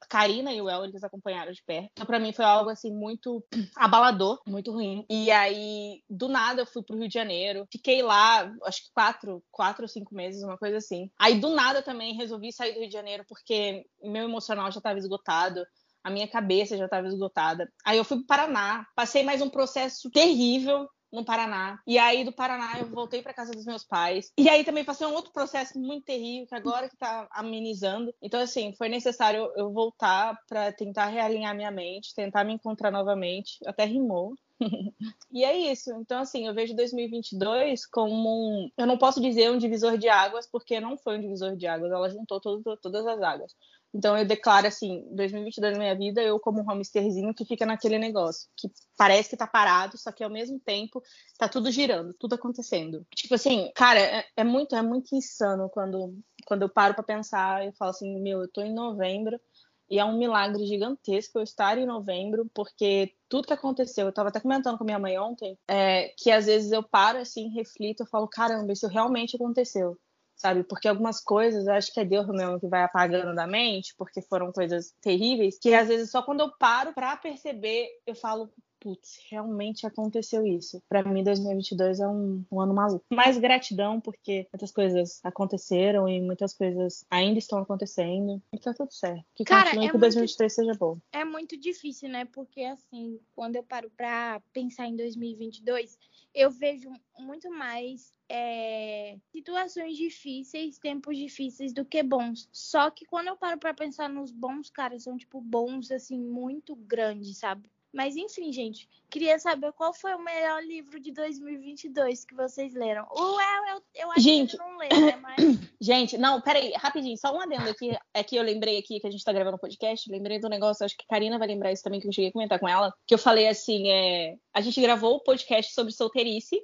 Karina 0.08 0.52
e 0.52 0.62
o 0.62 0.70
El, 0.70 0.84
eles 0.84 1.02
acompanharam 1.02 1.50
de 1.50 1.62
perto. 1.64 1.90
Então, 1.92 2.06
pra 2.06 2.18
mim 2.18 2.32
foi 2.32 2.44
algo 2.44 2.70
assim 2.70 2.92
muito 2.92 3.44
abalador, 3.76 4.40
muito 4.46 4.70
ruim. 4.70 5.04
E 5.10 5.30
aí, 5.32 6.00
do 6.08 6.28
nada, 6.28 6.62
eu 6.62 6.66
fui 6.66 6.82
pro 6.82 6.96
Rio 6.96 7.08
de 7.08 7.14
Janeiro. 7.14 7.66
Fiquei 7.70 8.02
lá, 8.02 8.50
acho 8.64 8.84
que 8.84 8.90
quatro, 8.94 9.42
quatro 9.50 9.82
ou 9.82 9.88
cinco 9.88 10.14
meses, 10.14 10.44
uma 10.44 10.56
coisa 10.56 10.76
assim. 10.76 11.10
Aí, 11.18 11.40
do 11.40 11.50
nada, 11.50 11.82
também 11.82 12.14
resolvi 12.14 12.52
sair 12.52 12.72
do 12.72 12.80
Rio 12.80 12.88
de 12.88 12.94
Janeiro 12.94 13.24
porque 13.28 13.84
meu 14.02 14.24
emocional 14.24 14.70
já 14.70 14.78
estava 14.78 14.98
esgotado 14.98 15.64
a 16.04 16.10
minha 16.10 16.28
cabeça 16.28 16.76
já 16.76 16.84
estava 16.84 17.08
esgotada. 17.08 17.68
Aí 17.84 17.98
eu 17.98 18.04
fui 18.04 18.22
para 18.22 18.44
Paraná, 18.44 18.86
passei 18.94 19.24
mais 19.24 19.42
um 19.42 19.50
processo 19.50 20.08
terrível 20.08 20.88
no 21.12 21.24
Paraná. 21.24 21.80
E 21.86 21.98
aí 21.98 22.24
do 22.24 22.32
Paraná 22.32 22.78
eu 22.78 22.86
voltei 22.86 23.22
para 23.22 23.34
casa 23.34 23.52
dos 23.52 23.64
meus 23.64 23.84
pais. 23.84 24.32
E 24.36 24.48
aí 24.48 24.64
também 24.64 24.84
passei 24.84 25.06
um 25.06 25.14
outro 25.14 25.32
processo 25.32 25.78
muito 25.78 26.04
terrível 26.04 26.46
que 26.46 26.54
agora 26.54 26.88
que 26.88 26.96
tá 26.96 27.28
amenizando. 27.30 28.14
Então 28.20 28.40
assim, 28.40 28.74
foi 28.76 28.88
necessário 28.88 29.50
eu 29.56 29.72
voltar 29.72 30.38
para 30.48 30.72
tentar 30.72 31.06
realinhar 31.06 31.54
minha 31.54 31.70
mente, 31.70 32.14
tentar 32.14 32.44
me 32.44 32.54
encontrar 32.54 32.90
novamente. 32.90 33.58
Até 33.66 33.84
rimou. 33.84 34.34
e 35.30 35.44
é 35.44 35.56
isso. 35.70 35.90
Então, 36.00 36.20
assim, 36.20 36.46
eu 36.46 36.54
vejo 36.54 36.74
2022 36.74 37.86
como 37.86 38.28
um. 38.28 38.70
Eu 38.76 38.86
não 38.86 38.98
posso 38.98 39.20
dizer 39.20 39.50
um 39.50 39.58
divisor 39.58 39.98
de 39.98 40.08
águas, 40.08 40.46
porque 40.46 40.80
não 40.80 40.96
foi 40.96 41.18
um 41.18 41.20
divisor 41.20 41.56
de 41.56 41.66
águas, 41.66 41.92
ela 41.92 42.08
juntou 42.08 42.40
todo, 42.40 42.76
todas 42.78 43.06
as 43.06 43.20
águas. 43.20 43.54
Então 43.96 44.16
eu 44.16 44.26
declaro 44.26 44.66
assim, 44.66 45.06
2022 45.12 45.72
na 45.72 45.78
minha 45.78 45.96
vida, 45.96 46.22
eu 46.22 46.38
como 46.38 46.60
um 46.60 46.70
hamsterzinho 46.70 47.32
que 47.32 47.46
fica 47.46 47.64
naquele 47.64 47.98
negócio, 47.98 48.46
que 48.54 48.68
parece 48.94 49.30
que 49.30 49.38
tá 49.38 49.46
parado, 49.46 49.96
só 49.96 50.12
que 50.12 50.22
ao 50.22 50.28
mesmo 50.28 50.60
tempo 50.60 51.02
tá 51.38 51.48
tudo 51.48 51.70
girando, 51.70 52.12
tudo 52.12 52.34
acontecendo. 52.34 53.06
Tipo 53.14 53.36
assim, 53.36 53.72
cara, 53.74 53.98
é, 53.98 54.24
é 54.36 54.44
muito, 54.44 54.76
é 54.76 54.82
muito 54.82 55.16
insano 55.16 55.70
quando, 55.70 56.14
quando 56.44 56.62
eu 56.62 56.68
paro 56.68 56.92
para 56.92 57.02
pensar, 57.02 57.64
eu 57.64 57.72
falo 57.72 57.90
assim, 57.90 58.20
meu, 58.20 58.42
eu 58.42 58.52
tô 58.52 58.60
em 58.60 58.74
novembro 58.74 59.40
e 59.88 59.98
é 59.98 60.04
um 60.04 60.18
milagre 60.18 60.66
gigantesco 60.66 61.38
eu 61.38 61.42
estar 61.42 61.78
em 61.78 61.86
novembro, 61.86 62.50
porque 62.54 63.14
tudo 63.30 63.46
que 63.46 63.54
aconteceu, 63.54 64.06
eu 64.06 64.12
tava 64.12 64.28
até 64.28 64.40
comentando 64.40 64.76
com 64.76 64.84
minha 64.84 64.98
mãe 64.98 65.18
ontem, 65.18 65.58
é, 65.66 66.12
que 66.18 66.30
às 66.30 66.44
vezes 66.44 66.70
eu 66.70 66.82
paro 66.82 67.18
assim, 67.18 67.48
reflito, 67.48 68.02
eu 68.02 68.06
falo, 68.06 68.28
caramba, 68.28 68.74
isso 68.74 68.88
realmente 68.88 69.36
aconteceu 69.36 69.96
sabe? 70.36 70.62
Porque 70.62 70.86
algumas 70.86 71.20
coisas, 71.20 71.66
eu 71.66 71.72
acho 71.72 71.92
que 71.92 72.00
é 72.00 72.04
Deus 72.04 72.26
mesmo 72.28 72.60
que 72.60 72.68
vai 72.68 72.82
apagando 72.82 73.34
da 73.34 73.46
mente, 73.46 73.94
porque 73.96 74.20
foram 74.22 74.52
coisas 74.52 74.94
terríveis, 75.00 75.58
que 75.58 75.74
às 75.74 75.88
vezes 75.88 76.10
só 76.10 76.22
quando 76.22 76.40
eu 76.40 76.52
paro 76.58 76.92
para 76.92 77.16
perceber, 77.16 77.88
eu 78.06 78.14
falo, 78.14 78.50
putz, 78.86 79.18
realmente 79.30 79.86
aconteceu 79.86 80.46
isso. 80.46 80.80
Para 80.88 81.02
mim, 81.02 81.24
2022 81.24 81.98
é 81.98 82.06
um, 82.06 82.44
um, 82.50 82.60
ano 82.60 82.72
maluco. 82.72 83.04
Mais 83.10 83.36
gratidão, 83.36 84.00
porque 84.00 84.46
muitas 84.52 84.70
coisas 84.70 85.20
aconteceram 85.24 86.08
e 86.08 86.20
muitas 86.20 86.54
coisas 86.54 87.04
ainda 87.10 87.38
estão 87.38 87.58
acontecendo. 87.58 88.40
E 88.52 88.58
tá 88.58 88.72
tudo 88.72 88.92
certo. 88.92 89.24
Que 89.34 89.44
Cara, 89.44 89.70
continue 89.70 89.88
é 89.88 89.90
que 89.90 89.98
2023 89.98 90.54
seja 90.54 90.74
bom. 90.74 90.98
É 91.12 91.24
muito 91.24 91.56
difícil, 91.56 92.08
né? 92.08 92.26
Porque, 92.26 92.62
assim, 92.62 93.18
quando 93.34 93.56
eu 93.56 93.64
paro 93.64 93.90
pra 93.96 94.40
pensar 94.52 94.86
em 94.86 94.94
2022, 94.94 95.98
eu 96.36 96.50
vejo 96.50 96.92
muito 97.18 97.50
mais 97.50 98.12
é, 98.28 99.18
situações 99.32 99.96
difíceis, 99.96 100.78
tempos 100.78 101.16
difíceis 101.16 101.72
do 101.72 101.82
que 101.82 102.02
bons. 102.02 102.46
Só 102.52 102.90
que 102.90 103.06
quando 103.06 103.28
eu 103.28 103.36
paro 103.38 103.58
para 103.58 103.72
pensar 103.72 104.06
nos 104.10 104.30
bons, 104.30 104.68
cara, 104.68 104.98
são 104.98 105.16
tipo 105.16 105.40
bons 105.40 105.90
assim 105.90 106.18
muito 106.18 106.76
grandes, 106.76 107.38
sabe? 107.38 107.70
Mas 107.96 108.14
enfim, 108.14 108.52
gente, 108.52 108.86
queria 109.08 109.38
saber 109.38 109.72
qual 109.72 109.94
foi 109.94 110.12
o 110.12 110.22
melhor 110.22 110.62
livro 110.62 111.00
de 111.00 111.10
2022 111.12 112.26
que 112.26 112.34
vocês 112.34 112.74
leram. 112.74 113.06
O 113.10 113.40
El, 113.40 113.74
eu, 113.74 113.82
eu 113.94 114.12
acho 114.12 114.20
gente, 114.20 114.50
que 114.50 114.58
não 114.58 114.76
leio, 114.76 115.06
né? 115.06 115.16
Mas... 115.16 115.36
Gente, 115.80 116.18
não, 116.18 116.40
peraí, 116.40 116.72
rapidinho, 116.72 117.16
só 117.16 117.34
um 117.34 117.40
adendo 117.40 117.70
aqui. 117.70 117.96
É 118.12 118.22
que 118.22 118.36
eu 118.36 118.42
lembrei 118.42 118.78
aqui 118.78 119.00
que 119.00 119.06
a 119.06 119.10
gente 119.10 119.24
tá 119.24 119.32
gravando 119.32 119.56
um 119.56 119.58
podcast, 119.58 120.10
lembrei 120.10 120.38
do 120.38 120.48
negócio, 120.48 120.84
acho 120.84 120.96
que 120.96 121.04
a 121.08 121.14
Karina 121.14 121.38
vai 121.38 121.48
lembrar 121.48 121.72
isso 121.72 121.82
também, 121.82 121.98
que 121.98 122.06
eu 122.06 122.12
cheguei 122.12 122.28
a 122.28 122.32
comentar 122.32 122.58
com 122.58 122.68
ela, 122.68 122.92
que 123.06 123.14
eu 123.14 123.18
falei 123.18 123.48
assim, 123.48 123.88
é... 123.90 124.36
a 124.52 124.60
gente 124.60 124.80
gravou 124.80 125.14
o 125.16 125.22
podcast 125.22 125.72
sobre 125.72 125.92
solteirice, 125.92 126.60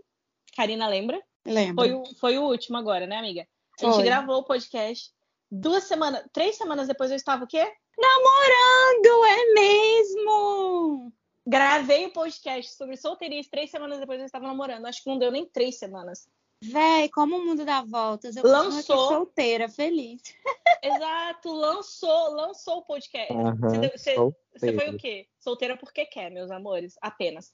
Karina 0.55 0.87
lembra? 0.87 1.23
Lembro. 1.47 1.77
Foi 1.77 1.93
o, 1.95 2.05
foi 2.21 2.39
o 2.39 2.43
último 2.43 2.77
agora, 2.77 3.07
né, 3.07 3.17
amiga? 3.17 3.47
A 3.81 3.85
gente 3.85 3.95
foi. 3.95 4.05
gravou 4.05 4.37
o 4.37 4.45
podcast. 4.45 5.11
Duas 5.51 5.85
semanas, 5.85 6.25
três 6.33 6.57
semanas 6.57 6.89
depois 6.89 7.11
eu 7.11 7.17
estava 7.17 7.45
o 7.45 7.49
quê? 7.49 7.73
Namorando, 7.99 9.25
é 9.25 9.53
mesmo! 9.55 11.13
Gravei 11.47 12.07
o 12.07 12.13
podcast 12.13 12.75
sobre 12.75 12.97
solteirice, 12.97 13.51
três 13.51 13.71
semanas 13.71 13.99
depois 13.99 14.21
eu 14.21 14.27
estava 14.27 14.47
namorando. 14.47 14.87
Acho 14.87 15.03
que 15.03 15.11
não 15.11 15.19
deu 15.19 15.31
nem 15.31 15.47
três 15.47 15.79
semanas. 15.79 16.29
Véi, 16.63 17.09
como 17.09 17.37
o 17.37 17.45
mundo 17.45 17.65
dá 17.65 17.83
voltas. 17.83 18.37
Eu 18.37 18.45
lançou 18.45 19.09
solteira, 19.09 19.69
feliz. 19.69 20.23
Exato, 20.81 21.53
lançou, 21.53 22.31
lançou 22.35 22.79
o 22.79 22.83
podcast. 22.83 23.33
Uhum, 23.33 23.55
você, 23.93 24.15
você, 24.53 24.73
foi 24.73 24.91
o 24.91 24.97
quê? 24.97 25.27
Solteira 25.41 25.77
porque 25.77 26.07
quer, 26.07 26.31
meus 26.31 26.53
amores, 26.53 26.97
apenas. 27.01 27.51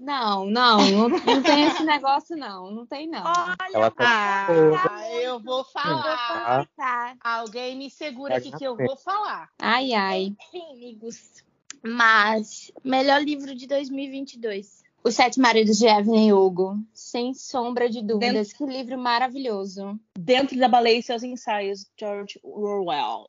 Não, 0.00 0.44
não, 0.44 0.78
não, 0.90 1.08
não 1.08 1.42
tem 1.42 1.66
esse 1.66 1.84
negócio 1.84 2.36
não, 2.36 2.70
não 2.72 2.86
tem 2.86 3.08
não. 3.08 3.22
Olha, 3.24 3.90
tá... 3.92 4.46
ah, 4.48 5.12
eu 5.12 5.38
vou 5.40 5.62
falar. 5.64 6.68
Tá. 6.76 7.16
Alguém 7.20 7.76
me 7.76 7.88
segura 7.88 8.36
aqui 8.36 8.50
que 8.50 8.64
eu 8.64 8.76
vou 8.76 8.96
falar. 8.96 9.50
Ai, 9.60 9.92
ai. 9.92 10.36
Enfim, 10.40 10.72
amigos. 10.72 11.44
Mas 11.82 12.70
melhor 12.84 13.22
livro 13.22 13.54
de 13.54 13.66
2022. 13.66 14.84
Os 15.04 15.14
Sete 15.14 15.38
Maridos 15.38 15.78
de 15.78 15.86
Evelyn 15.86 16.32
Hugo. 16.32 16.76
Sem 16.92 17.32
sombra 17.32 17.88
de 17.88 18.02
dúvidas. 18.02 18.48
Dentro... 18.48 18.66
Que 18.66 18.72
livro 18.72 18.98
maravilhoso. 18.98 19.98
Dentro 20.18 20.58
da 20.58 20.68
Baleia 20.68 20.98
e 20.98 21.02
seus 21.02 21.22
ensaios, 21.22 21.86
George 21.98 22.38
Orwell. 22.42 23.28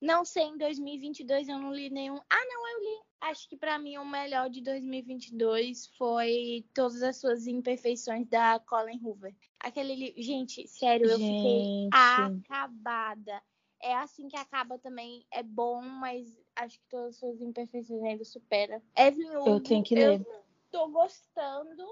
Não 0.00 0.24
sei, 0.24 0.44
em 0.44 0.56
2022 0.56 1.48
eu 1.48 1.58
não 1.58 1.72
li 1.72 1.90
nenhum. 1.90 2.18
Ah, 2.30 2.44
não, 2.48 2.68
eu 2.68 2.80
li. 2.80 3.02
Acho 3.20 3.48
que 3.48 3.56
para 3.56 3.78
mim 3.78 3.98
o 3.98 4.04
melhor 4.04 4.48
de 4.48 4.62
2022 4.62 5.88
foi 5.98 6.64
Todas 6.72 7.02
as 7.02 7.16
Suas 7.20 7.46
Imperfeições 7.46 8.28
da 8.28 8.60
Colin 8.60 9.00
Hoover. 9.02 9.34
Aquele 9.58 9.94
livro. 9.94 10.22
Gente, 10.22 10.66
sério, 10.68 11.06
eu 11.06 11.18
fiquei 11.18 11.88
acabada. 11.92 13.42
É 13.82 13.94
assim 13.94 14.28
que 14.28 14.36
acaba 14.36 14.78
também. 14.78 15.24
É 15.30 15.42
bom, 15.42 15.80
mas 15.82 16.38
acho 16.56 16.78
que 16.78 16.86
todas 16.88 17.10
as 17.10 17.16
suas 17.16 17.40
imperfeições 17.40 18.02
ainda 18.02 18.24
supera. 18.24 18.82
Evelyn 18.96 19.36
Hugo, 19.36 19.48
eu 19.48 19.60
tenho 19.60 19.84
que 19.84 19.94
ler. 19.94 20.20
Eu 20.20 20.44
tô 20.70 20.88
gostando, 20.88 21.84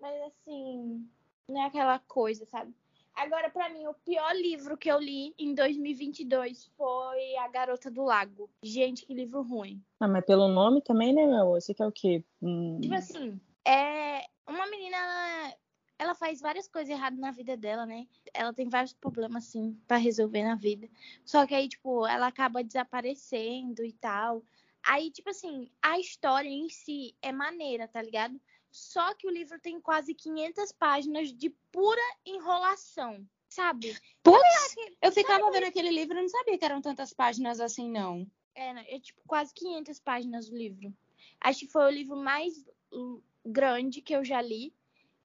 mas 0.00 0.20
assim, 0.22 1.08
não 1.48 1.62
é 1.62 1.66
aquela 1.66 1.98
coisa, 1.98 2.44
sabe? 2.46 2.74
Agora, 3.14 3.48
para 3.48 3.68
mim, 3.68 3.86
o 3.86 3.94
pior 3.94 4.34
livro 4.34 4.76
que 4.76 4.90
eu 4.90 4.98
li 4.98 5.32
em 5.38 5.54
2022 5.54 6.66
foi 6.76 7.36
A 7.36 7.46
Garota 7.46 7.88
do 7.88 8.02
Lago. 8.02 8.50
Gente, 8.60 9.06
que 9.06 9.14
livro 9.14 9.40
ruim. 9.42 9.80
Ah, 10.00 10.08
mas 10.08 10.24
pelo 10.24 10.48
nome 10.48 10.82
também, 10.82 11.14
né, 11.14 11.24
meu? 11.24 11.52
Você 11.52 11.72
quer 11.72 11.86
o 11.86 11.92
quê? 11.92 12.24
Hum... 12.42 12.80
Tipo 12.80 12.94
assim, 12.94 13.40
é 13.64 14.24
uma 14.48 14.66
menina 14.66 14.98
ela 16.04 16.14
faz 16.14 16.40
várias 16.40 16.68
coisas 16.68 16.90
erradas 16.90 17.18
na 17.18 17.30
vida 17.30 17.56
dela, 17.56 17.86
né? 17.86 18.06
Ela 18.32 18.52
tem 18.52 18.68
vários 18.68 18.92
problemas, 18.92 19.48
assim, 19.48 19.78
para 19.88 19.96
resolver 19.96 20.42
na 20.44 20.54
vida. 20.54 20.88
Só 21.24 21.46
que 21.46 21.54
aí, 21.54 21.68
tipo, 21.68 22.06
ela 22.06 22.26
acaba 22.26 22.62
desaparecendo 22.62 23.84
e 23.84 23.92
tal. 23.92 24.42
Aí, 24.82 25.10
tipo 25.10 25.30
assim, 25.30 25.70
a 25.80 25.98
história 25.98 26.48
em 26.48 26.68
si 26.68 27.14
é 27.22 27.32
maneira, 27.32 27.88
tá 27.88 28.02
ligado? 28.02 28.38
Só 28.70 29.14
que 29.14 29.26
o 29.26 29.30
livro 29.30 29.58
tem 29.58 29.80
quase 29.80 30.14
500 30.14 30.72
páginas 30.72 31.32
de 31.32 31.48
pura 31.72 32.02
enrolação, 32.26 33.26
sabe? 33.48 33.96
Putz, 34.22 34.74
eu 35.00 35.10
ficava 35.10 35.50
vendo 35.50 35.64
aquele 35.64 35.90
livro 35.90 36.18
e 36.18 36.22
não 36.22 36.28
sabia 36.28 36.58
que 36.58 36.64
eram 36.64 36.82
tantas 36.82 37.12
páginas 37.12 37.60
assim, 37.60 37.88
não. 37.88 38.26
É, 38.54 38.96
é 38.96 39.00
tipo 39.00 39.22
quase 39.26 39.54
500 39.54 39.98
páginas 40.00 40.48
o 40.50 40.56
livro. 40.56 40.92
Acho 41.40 41.60
que 41.60 41.68
foi 41.68 41.84
o 41.84 41.90
livro 41.90 42.16
mais 42.16 42.64
grande 43.44 44.02
que 44.02 44.14
eu 44.14 44.24
já 44.24 44.42
li 44.42 44.72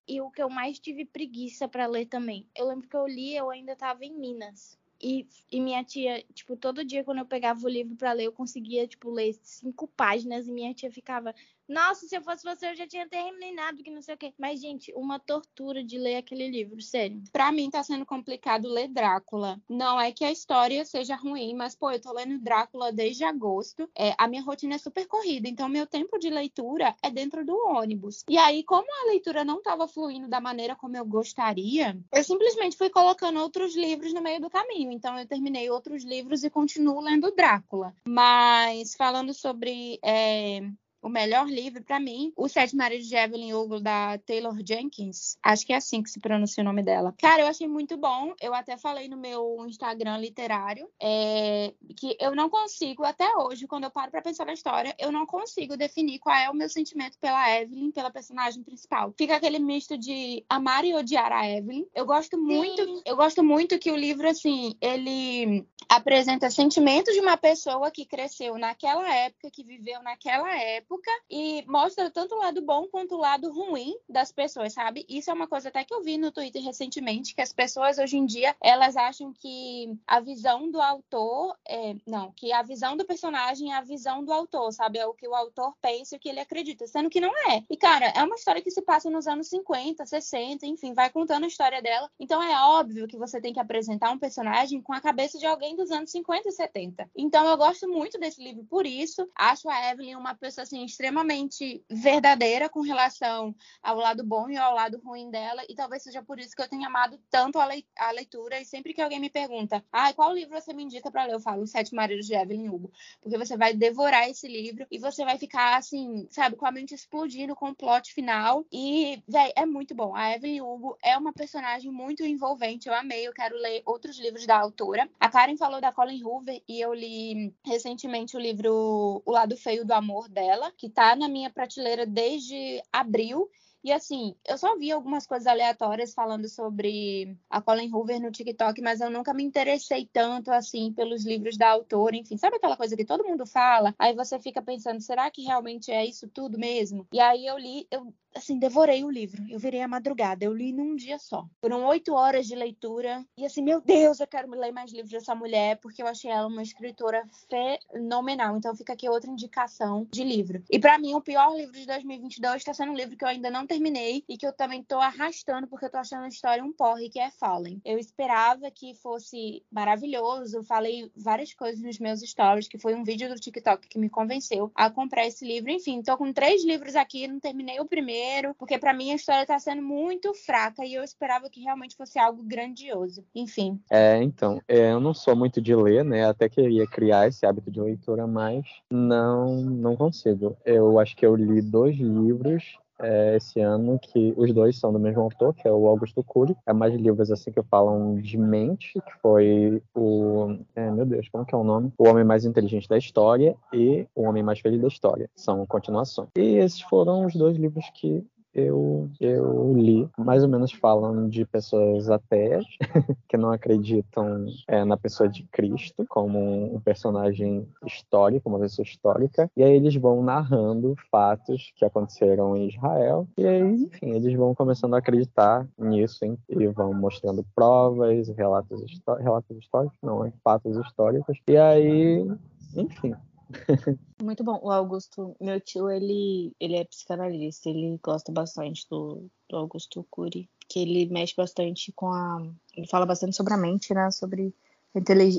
e 0.09 0.19
o 0.19 0.31
que 0.31 0.41
eu 0.41 0.49
mais 0.49 0.79
tive 0.79 1.05
preguiça 1.05 1.67
para 1.67 1.85
ler 1.85 2.07
também. 2.07 2.47
Eu 2.55 2.67
lembro 2.67 2.89
que 2.89 2.97
eu 2.97 3.07
li, 3.07 3.35
eu 3.35 3.51
ainda 3.51 3.73
estava 3.73 4.03
em 4.03 4.11
Minas. 4.11 4.75
E, 5.01 5.27
e 5.51 5.61
minha 5.61 5.83
tia, 5.83 6.25
tipo, 6.33 6.57
todo 6.57 6.83
dia 6.83 7.03
quando 7.03 7.19
eu 7.19 7.25
pegava 7.25 7.63
o 7.63 7.69
livro 7.69 7.95
para 7.95 8.11
ler, 8.11 8.25
eu 8.25 8.33
conseguia, 8.33 8.87
tipo, 8.87 9.11
ler 9.11 9.33
cinco 9.43 9.87
páginas 9.87 10.47
e 10.47 10.51
minha 10.51 10.73
tia 10.73 10.91
ficava, 10.91 11.33
Nossa, 11.69 12.07
se 12.07 12.15
eu 12.17 12.23
fosse 12.23 12.43
você, 12.43 12.71
eu 12.71 12.75
já 12.75 12.87
tinha 12.87 13.07
terminado, 13.07 13.83
que 13.83 13.91
não 13.91 14.01
sei 14.01 14.15
o 14.15 14.17
quê. 14.17 14.33
Mas, 14.39 14.59
gente, 14.59 14.91
uma 14.95 15.19
tortura 15.19 15.83
de 15.83 15.99
ler 15.99 16.15
aquele 16.15 16.49
livro, 16.49 16.81
sério. 16.81 17.21
Pra 17.31 17.51
mim 17.51 17.69
tá 17.69 17.83
sendo 17.83 18.07
complicado 18.07 18.67
ler 18.67 18.87
Drácula. 18.87 19.61
Não 19.69 20.01
é 20.01 20.11
que 20.11 20.25
a 20.25 20.31
história 20.31 20.83
seja 20.83 21.15
ruim, 21.15 21.53
mas, 21.53 21.75
pô, 21.75 21.91
eu 21.91 22.01
tô 22.01 22.11
lendo 22.11 22.39
Drácula 22.39 22.91
desde 22.91 23.23
agosto. 23.23 23.87
É, 23.95 24.15
a 24.17 24.27
minha 24.27 24.41
rotina 24.41 24.75
é 24.75 24.77
super 24.79 25.05
corrida, 25.05 25.47
então 25.47 25.69
meu 25.69 25.85
tempo 25.85 26.17
de 26.17 26.31
leitura 26.31 26.95
é 27.03 27.11
dentro 27.11 27.45
do 27.45 27.55
ônibus. 27.67 28.23
E 28.27 28.35
aí, 28.35 28.63
como 28.63 28.87
a 29.03 29.11
leitura 29.11 29.43
não 29.43 29.61
tava 29.61 29.87
fluindo 29.87 30.27
da 30.27 30.41
maneira 30.41 30.75
como 30.75 30.97
eu 30.97 31.05
gostaria, 31.05 31.95
eu 32.11 32.23
simplesmente 32.23 32.77
fui 32.77 32.89
colocando 32.89 33.39
outros 33.39 33.75
livros 33.75 34.11
no 34.11 34.21
meio 34.21 34.41
do 34.41 34.49
caminho. 34.49 34.91
Então, 34.91 35.19
eu 35.19 35.27
terminei 35.27 35.69
outros 35.69 36.03
livros 36.03 36.43
e 36.43 36.49
continuo 36.49 36.99
lendo 36.99 37.31
Drácula. 37.31 37.95
Mas, 38.07 38.95
falando 38.95 39.35
sobre. 39.35 39.99
É 40.03 40.61
o 41.01 41.09
melhor 41.09 41.47
livro 41.47 41.83
para 41.83 41.99
mim, 41.99 42.33
O 42.35 42.47
Sete 42.47 42.75
Maridos 42.75 43.07
de 43.07 43.15
Evelyn 43.15 43.53
Hugo 43.53 43.79
da 43.79 44.17
Taylor 44.19 44.55
Jenkins. 44.65 45.37
Acho 45.41 45.65
que 45.65 45.73
é 45.73 45.77
assim 45.77 46.03
que 46.03 46.09
se 46.09 46.19
pronuncia 46.19 46.61
o 46.61 46.65
nome 46.65 46.83
dela. 46.83 47.13
Cara, 47.19 47.41
eu 47.43 47.47
achei 47.47 47.67
muito 47.67 47.97
bom. 47.97 48.33
Eu 48.41 48.53
até 48.53 48.77
falei 48.77 49.07
no 49.07 49.17
meu 49.17 49.65
Instagram 49.67 50.17
literário 50.17 50.89
é, 51.01 51.73
que 51.95 52.17
eu 52.19 52.35
não 52.35 52.49
consigo 52.49 53.03
até 53.03 53.29
hoje, 53.37 53.67
quando 53.67 53.85
eu 53.85 53.91
paro 53.91 54.11
para 54.11 54.21
pensar 54.21 54.45
na 54.45 54.53
história, 54.53 54.95
eu 54.99 55.11
não 55.11 55.25
consigo 55.25 55.77
definir 55.77 56.19
qual 56.19 56.35
é 56.35 56.49
o 56.49 56.55
meu 56.55 56.69
sentimento 56.69 57.17
pela 57.19 57.59
Evelyn, 57.59 57.91
pela 57.91 58.11
personagem 58.11 58.63
principal. 58.63 59.13
Fica 59.17 59.35
aquele 59.35 59.59
misto 59.59 59.97
de 59.97 60.43
amar 60.49 60.83
e 60.83 60.93
odiar 60.93 61.31
a 61.31 61.49
Evelyn. 61.49 61.85
Eu 61.95 62.05
gosto 62.05 62.37
muito, 62.37 62.83
Sim. 62.83 63.01
eu 63.05 63.15
gosto 63.15 63.43
muito 63.43 63.79
que 63.79 63.91
o 63.91 63.95
livro 63.95 64.27
assim, 64.27 64.75
ele 64.81 65.65
apresenta 65.87 66.49
sentimentos 66.49 67.13
de 67.13 67.19
uma 67.19 67.37
pessoa 67.37 67.89
que 67.89 68.05
cresceu 68.05 68.57
naquela 68.57 69.13
época, 69.13 69.49
que 69.51 69.63
viveu 69.63 70.01
naquela 70.03 70.55
época 70.55 70.88
época 70.89 71.11
e 71.29 71.63
mostra 71.67 72.09
tanto 72.09 72.33
o 72.33 72.39
lado 72.39 72.61
bom 72.61 72.87
quanto 72.87 73.15
o 73.15 73.19
lado 73.19 73.51
ruim 73.51 73.95
das 74.09 74.31
pessoas, 74.31 74.73
sabe? 74.73 75.05
Isso 75.07 75.29
é 75.29 75.33
uma 75.33 75.47
coisa 75.47 75.69
até 75.69 75.83
que 75.83 75.93
eu 75.93 76.01
vi 76.01 76.17
no 76.17 76.31
Twitter 76.31 76.63
recentemente, 76.63 77.35
que 77.35 77.41
as 77.41 77.53
pessoas 77.53 77.99
hoje 77.99 78.17
em 78.17 78.25
dia, 78.25 78.55
elas 78.61 78.97
acham 78.97 79.31
que 79.31 79.95
a 80.07 80.19
visão 80.19 80.69
do 80.71 80.81
autor, 80.81 81.55
é, 81.67 81.95
não, 82.07 82.31
que 82.31 82.51
a 82.51 82.63
visão 82.63 82.97
do 82.97 83.05
personagem 83.05 83.71
é 83.71 83.75
a 83.75 83.81
visão 83.81 84.23
do 84.25 84.33
autor, 84.33 84.71
sabe? 84.71 84.97
É 84.97 85.05
o 85.05 85.13
que 85.13 85.27
o 85.27 85.35
autor 85.35 85.75
pensa 85.79 86.15
e 86.15 86.17
o 86.17 86.19
que 86.19 86.29
ele 86.29 86.39
acredita, 86.39 86.87
sendo 86.87 87.09
que 87.09 87.21
não 87.21 87.31
é. 87.49 87.63
E, 87.69 87.77
cara, 87.77 88.07
é 88.07 88.23
uma 88.23 88.35
história 88.35 88.61
que 88.61 88.71
se 88.71 88.81
passa 88.81 89.09
nos 89.09 89.27
anos 89.27 89.47
50, 89.47 90.05
60, 90.05 90.65
enfim, 90.65 90.93
vai 90.93 91.09
contando 91.09 91.43
a 91.43 91.47
história 91.47 91.81
dela. 91.81 92.09
Então 92.19 92.41
é 92.41 92.59
óbvio 92.65 93.07
que 93.07 93.17
você 93.17 93.39
tem 93.39 93.53
que 93.53 93.59
apresentar 93.59 94.11
um 94.11 94.17
personagem 94.17 94.81
com 94.81 94.93
a 94.93 95.01
cabeça 95.01 95.37
de 95.37 95.45
alguém 95.45 95.75
dos 95.75 95.91
anos 95.91 96.09
50 96.11 96.49
e 96.49 96.51
70. 96.51 97.09
Então 97.15 97.45
eu 97.45 97.57
gosto 97.57 97.87
muito 97.87 98.19
desse 98.19 98.41
livro 98.43 98.63
por 98.65 98.85
isso. 98.85 99.29
Acho 99.35 99.69
a 99.69 99.91
Evelyn 99.91 100.15
uma 100.15 100.33
pessoa 100.33 100.63
assim 100.63 100.78
assim, 100.79 100.85
extremamente 100.85 101.83
verdadeira 101.89 102.69
com 102.69 102.81
relação 102.81 103.55
ao 103.81 103.97
lado 103.97 104.23
bom 104.23 104.49
e 104.49 104.57
ao 104.57 104.73
lado 104.73 104.99
ruim 105.03 105.29
dela, 105.29 105.61
e 105.67 105.75
talvez 105.75 106.03
seja 106.03 106.23
por 106.23 106.39
isso 106.39 106.55
que 106.55 106.61
eu 106.61 106.69
tenha 106.69 106.87
amado 106.87 107.19
tanto 107.29 107.59
a, 107.59 108.11
leitura, 108.11 108.59
e 108.59 108.65
sempre 108.65 108.93
que 108.93 109.01
alguém 109.01 109.19
me 109.19 109.29
pergunta, 109.29 109.83
ah, 109.91 110.13
qual 110.13 110.33
livro 110.33 110.59
você 110.59 110.73
me 110.73 110.83
indica 110.83 111.11
para 111.11 111.25
ler? 111.25 111.33
Eu 111.33 111.39
falo, 111.39 111.65
Sete 111.67 111.93
Maridos 111.93 112.25
de 112.25 112.33
Evelyn 112.33 112.69
Hugo, 112.69 112.91
porque 113.21 113.37
você 113.37 113.57
vai 113.57 113.73
devorar 113.73 114.29
esse 114.29 114.47
livro 114.47 114.85
e 114.89 114.97
você 114.97 115.23
vai 115.25 115.37
ficar, 115.37 115.77
assim, 115.77 116.27
sabe, 116.29 116.55
com 116.55 116.65
a 116.65 116.71
mente 116.71 116.93
explodindo 116.93 117.55
com 117.55 117.69
o 117.69 117.75
plot 117.75 118.13
final, 118.13 118.65
e, 118.71 119.21
véi, 119.27 119.51
é 119.55 119.65
muito 119.65 119.93
bom. 119.93 120.15
A 120.15 120.35
Evelyn 120.35 120.61
Hugo 120.61 120.97
é 121.03 121.17
uma 121.17 121.33
personagem 121.33 121.91
muito 121.91 122.23
envolvente, 122.23 122.87
eu 122.87 122.93
amei, 122.93 123.27
eu 123.27 123.33
quero 123.33 123.55
ler 123.55 123.81
outros 123.85 124.19
livros 124.19 124.45
da 124.45 124.57
autora. 124.57 125.09
A 125.19 125.29
Karen 125.29 125.57
falou 125.57 125.81
da 125.81 125.91
Colin 125.91 126.23
Hoover, 126.23 126.61
e 126.67 126.79
eu 126.79 126.93
li 126.93 127.53
recentemente 127.65 128.35
o 128.35 128.39
livro 128.39 129.21
O 129.25 129.31
Lado 129.31 129.57
Feio 129.57 129.85
do 129.85 129.93
Amor 129.93 130.29
dela, 130.29 130.68
que 130.77 130.89
tá 130.89 131.15
na 131.15 131.27
minha 131.27 131.49
prateleira 131.49 132.05
desde 132.05 132.81
abril. 132.91 133.49
E 133.81 133.93
assim, 133.93 134.35
eu 134.45 134.57
só 134.57 134.77
vi 134.77 134.91
algumas 134.91 135.25
coisas 135.25 135.47
aleatórias 135.47 136.13
falando 136.13 136.49
sobre 136.49 137.37
a 137.49 137.61
Colin 137.61 137.89
Hoover 137.93 138.19
no 138.19 138.29
TikTok, 138.29 138.81
mas 138.81 138.99
eu 138.99 139.09
nunca 139.09 139.33
me 139.33 139.41
interessei 139.41 140.05
tanto 140.11 140.51
assim 140.51 140.91
pelos 140.91 141.25
livros 141.25 141.57
da 141.57 141.69
autora, 141.69 142.17
enfim, 142.17 142.35
sabe 142.37 142.57
aquela 142.57 142.75
coisa 142.75 142.97
que 142.97 143.05
todo 143.05 143.23
mundo 143.23 143.45
fala? 143.45 143.95
Aí 143.97 144.13
você 144.13 144.37
fica 144.37 144.61
pensando, 144.61 144.99
será 144.99 145.31
que 145.31 145.43
realmente 145.43 145.91
é 145.91 146.05
isso 146.05 146.27
tudo 146.27 146.59
mesmo? 146.59 147.07
E 147.13 147.21
aí 147.21 147.45
eu 147.45 147.57
li, 147.57 147.87
eu 147.89 148.13
assim, 148.35 148.57
devorei 148.57 149.03
o 149.03 149.09
livro. 149.09 149.43
Eu 149.49 149.59
virei 149.59 149.81
a 149.81 149.87
madrugada, 149.87 150.45
eu 150.45 150.53
li 150.53 150.71
num 150.71 150.95
dia 150.95 151.17
só. 151.17 151.47
Foram 151.61 151.85
oito 151.85 152.13
horas 152.13 152.47
de 152.47 152.55
leitura. 152.55 153.25
E 153.37 153.45
assim, 153.45 153.61
meu 153.61 153.81
Deus, 153.81 154.19
eu 154.19 154.27
quero 154.27 154.49
ler 154.51 154.71
mais 154.71 154.91
livros 154.91 155.11
dessa 155.11 155.33
mulher, 155.33 155.77
porque 155.77 156.01
eu 156.01 156.07
achei 156.07 156.29
ela 156.29 156.47
uma 156.47 156.61
escritora 156.61 157.23
fenomenal. 157.49 158.57
Então 158.57 158.75
fica 158.75 158.93
aqui 158.93 159.09
outra 159.09 159.29
indicação 159.29 160.07
de 160.11 160.23
livro. 160.23 160.63
E 160.69 160.79
para 160.79 160.97
mim, 160.97 161.15
o 161.15 161.21
pior 161.21 161.55
livro 161.55 161.73
de 161.73 161.85
2022 161.85 162.57
está 162.57 162.73
sendo 162.73 162.91
um 162.91 162.95
livro 162.95 163.17
que 163.17 163.23
eu 163.23 163.29
ainda 163.29 163.49
não 163.49 163.65
terminei 163.65 164.23
e 164.27 164.37
que 164.37 164.45
eu 164.45 164.53
também 164.53 164.83
tô 164.83 164.99
arrastando, 164.99 165.67
porque 165.67 165.85
eu 165.85 165.91
tô 165.91 165.97
achando 165.97 166.23
a 166.23 166.29
história 166.29 166.63
um 166.63 166.71
porre, 166.71 167.09
que 167.09 167.19
é 167.19 167.31
Fallen. 167.31 167.81
Eu 167.83 167.97
esperava 167.97 168.69
que 168.71 168.93
fosse 168.95 169.63
maravilhoso. 169.71 170.63
Falei 170.63 171.11
várias 171.15 171.53
coisas 171.53 171.81
nos 171.81 171.99
meus 171.99 172.21
stories, 172.21 172.67
que 172.67 172.77
foi 172.77 172.95
um 172.95 173.03
vídeo 173.03 173.29
do 173.29 173.39
TikTok 173.39 173.87
que 173.87 173.99
me 173.99 174.09
convenceu 174.09 174.71
a 174.75 174.89
comprar 174.89 175.25
esse 175.25 175.45
livro. 175.45 175.71
Enfim, 175.71 176.01
tô 176.01 176.15
com 176.17 176.31
três 176.31 176.63
livros 176.63 176.95
aqui, 176.95 177.27
não 177.27 177.39
terminei 177.39 177.79
o 177.79 177.85
primeiro 177.85 178.18
primeiro, 178.19 178.53
porque 178.55 178.77
para 178.77 178.93
mim 178.93 179.11
a 179.11 179.15
história 179.15 179.45
tá 179.45 179.57
sendo 179.57 179.81
muito 179.81 180.33
fraca 180.33 180.85
e 180.85 180.93
eu 180.93 181.03
esperava 181.03 181.49
que 181.49 181.61
realmente 181.61 181.95
fosse 181.95 182.19
algo 182.19 182.43
grandioso. 182.43 183.23
Enfim. 183.33 183.79
É, 183.89 184.21
então, 184.21 184.61
é, 184.67 184.91
eu 184.91 184.99
não 184.99 185.13
sou 185.13 185.35
muito 185.35 185.61
de 185.61 185.73
ler, 185.73 186.03
né? 186.03 186.25
Até 186.25 186.49
queria 186.49 186.85
criar 186.85 187.27
esse 187.27 187.45
hábito 187.45 187.71
de 187.71 187.79
leitura, 187.79 188.27
mas 188.27 188.65
não, 188.91 189.61
não 189.61 189.95
consigo. 189.95 190.57
Eu 190.65 190.99
acho 190.99 191.15
que 191.15 191.25
eu 191.25 191.35
li 191.35 191.61
dois 191.61 191.95
livros 191.97 192.77
é, 193.01 193.37
esse 193.37 193.59
ano, 193.59 193.99
que 193.99 194.33
os 194.35 194.53
dois 194.53 194.77
são 194.77 194.91
do 194.91 194.99
mesmo 194.99 195.21
autor, 195.21 195.53
que 195.53 195.67
é 195.67 195.71
o 195.71 195.87
Augusto 195.87 196.23
Cury. 196.23 196.55
É 196.65 196.73
mais 196.73 196.93
livros 196.93 197.31
assim 197.31 197.51
que 197.51 197.61
falam 197.63 198.15
de 198.15 198.37
mente, 198.37 198.93
que 198.93 199.21
foi 199.21 199.81
o. 199.95 200.57
É, 200.75 200.89
meu 200.91 201.05
Deus, 201.05 201.27
como 201.29 201.45
que 201.45 201.55
é 201.55 201.57
o 201.57 201.63
nome? 201.63 201.91
O 201.97 202.07
Homem 202.07 202.23
Mais 202.23 202.45
Inteligente 202.45 202.87
da 202.87 202.97
História 202.97 203.55
e 203.73 204.07
O 204.15 204.23
Homem 204.23 204.43
Mais 204.43 204.59
Feliz 204.59 204.81
da 204.81 204.87
História. 204.87 205.29
São 205.35 205.65
continuações. 205.65 206.29
E 206.37 206.57
esses 206.57 206.81
foram 206.81 207.25
os 207.25 207.35
dois 207.35 207.57
livros 207.57 207.85
que 207.93 208.25
eu, 208.53 209.09
eu 209.19 209.73
li, 209.77 210.09
mais 210.17 210.43
ou 210.43 210.49
menos 210.49 210.71
falam 210.71 211.29
de 211.29 211.45
pessoas 211.45 212.09
ateias 212.09 212.65
que 213.27 213.37
não 213.37 213.51
acreditam 213.51 214.45
é, 214.67 214.83
na 214.83 214.97
pessoa 214.97 215.29
de 215.29 215.43
Cristo 215.51 216.05
como 216.09 216.75
um 216.75 216.79
personagem 216.79 217.67
histórico, 217.85 218.49
uma 218.49 218.59
pessoa 218.59 218.83
histórica, 218.83 219.49
e 219.55 219.63
aí 219.63 219.73
eles 219.73 219.95
vão 219.95 220.23
narrando 220.23 220.95
fatos 221.11 221.71
que 221.75 221.85
aconteceram 221.85 222.55
em 222.55 222.67
Israel, 222.67 223.27
e 223.37 223.45
aí, 223.45 223.61
enfim, 223.61 224.11
eles 224.11 224.33
vão 224.35 224.55
começando 224.55 224.95
a 224.95 224.99
acreditar 224.99 225.67
nisso 225.77 226.25
hein? 226.25 226.37
e 226.49 226.67
vão 226.67 226.93
mostrando 226.93 227.45
provas, 227.55 228.27
relatos, 228.29 228.81
relatos 229.19 229.57
históricos, 229.57 229.97
não, 230.01 230.25
é 230.25 230.33
fatos 230.43 230.77
históricos, 230.77 231.37
e 231.47 231.57
aí, 231.57 232.27
enfim, 232.75 233.13
Muito 234.21 234.43
bom. 234.43 234.59
O 234.61 234.71
Augusto, 234.71 235.35
meu 235.39 235.59
tio, 235.59 235.89
ele, 235.89 236.53
ele 236.59 236.75
é 236.75 236.83
psicanalista, 236.85 237.69
ele 237.69 237.99
gosta 238.03 238.31
bastante 238.31 238.85
do, 238.89 239.29
do 239.49 239.57
Augusto 239.57 240.05
Cury, 240.09 240.49
que 240.67 240.79
ele 240.79 241.11
mexe 241.11 241.33
bastante 241.35 241.91
com 241.91 242.11
a. 242.11 242.41
Ele 242.75 242.87
fala 242.87 243.05
bastante 243.05 243.35
sobre 243.35 243.53
a 243.53 243.57
mente, 243.57 243.93
né? 243.93 244.11
Sobre 244.11 244.53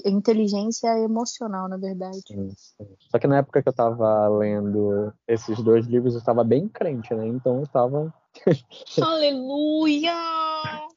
inteligência 0.06 0.88
emocional, 0.98 1.68
na 1.68 1.76
verdade. 1.76 2.20
Sim, 2.26 2.50
sim. 2.56 2.86
Só 3.10 3.18
que 3.18 3.26
na 3.26 3.38
época 3.38 3.62
que 3.62 3.68
eu 3.68 3.72
tava 3.72 4.28
lendo 4.28 5.12
esses 5.26 5.60
dois 5.62 5.86
livros, 5.86 6.14
eu 6.14 6.22
tava 6.22 6.44
bem 6.44 6.68
crente, 6.68 7.12
né? 7.14 7.26
Então 7.26 7.60
eu 7.60 7.66
tava. 7.66 8.14
Aleluia! 9.02 10.49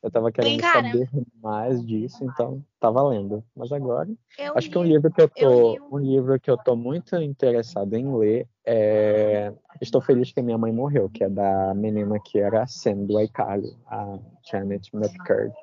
Eu 0.03 0.11
tava 0.11 0.33
querendo 0.33 0.59
Cara, 0.59 0.83
saber 0.83 1.09
mais 1.41 1.83
disso, 1.85 2.25
então 2.25 2.61
tava 2.77 3.01
lendo. 3.07 3.41
Mas 3.55 3.71
agora. 3.71 4.09
acho 4.53 4.67
li, 4.67 4.73
que 4.73 4.77
um 4.77 4.83
livro 4.83 5.09
que 5.09 5.21
eu 5.21 5.29
tô. 5.29 5.75
Eu 5.75 5.87
um 5.89 5.97
livro 5.97 6.37
que 6.41 6.51
eu 6.51 6.57
tô 6.57 6.75
muito 6.75 7.15
interessado 7.15 7.93
em 7.93 8.13
ler 8.13 8.45
é. 8.65 9.53
Estou 9.79 10.01
feliz 10.01 10.33
que 10.33 10.41
minha 10.41 10.57
mãe 10.57 10.73
morreu, 10.73 11.09
que 11.09 11.23
é 11.23 11.29
da 11.29 11.73
menina 11.73 12.19
que 12.19 12.37
era 12.37 12.63
a 12.63 12.67
Sam 12.67 13.05
do 13.05 13.17
iCarly, 13.21 13.77
a 13.87 14.19
Janet 14.51 14.93
McCurdy. 14.93 15.53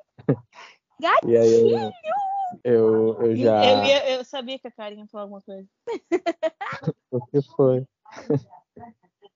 Gatinho! 0.99 1.31
E 1.31 1.37
aí, 1.37 1.91
eu, 2.63 3.21
eu 3.21 3.35
já. 3.35 3.63
Eu, 3.63 3.85
ia, 3.85 4.09
eu 4.17 4.25
sabia 4.25 4.57
que 4.57 4.67
a 4.67 4.71
Karen 4.71 4.95
ia 4.95 5.07
falar 5.07 5.23
alguma 5.23 5.41
coisa. 5.41 5.67
o 7.11 7.25
que 7.27 7.41
foi? 7.55 7.85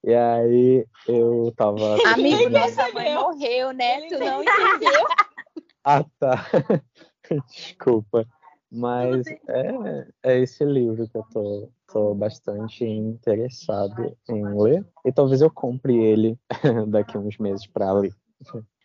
E 0.05 0.13
aí 0.13 0.85
eu 1.07 1.51
tava. 1.57 1.97
Amigo, 2.13 2.47
nossa 2.51 2.91
mãe 2.91 3.15
morreu, 3.15 3.73
né? 3.73 4.01
Tu 4.07 4.19
não 4.19 4.43
entendeu? 4.43 5.07
ah, 5.83 6.05
tá. 6.19 6.45
Desculpa. 7.47 8.23
Mas 8.71 9.25
é, 9.47 10.07
é 10.21 10.39
esse 10.39 10.63
livro 10.63 11.07
que 11.09 11.17
eu 11.17 11.23
tô, 11.31 11.69
tô 11.91 12.13
bastante 12.13 12.85
interessado 12.85 14.15
em 14.29 14.43
ler. 14.61 14.85
E 15.03 15.11
talvez 15.11 15.41
eu 15.41 15.49
compre 15.49 15.95
ele 15.95 16.37
daqui 16.89 17.17
a 17.17 17.19
uns 17.19 17.39
meses 17.39 17.65
para 17.65 17.91
ler. 17.93 18.13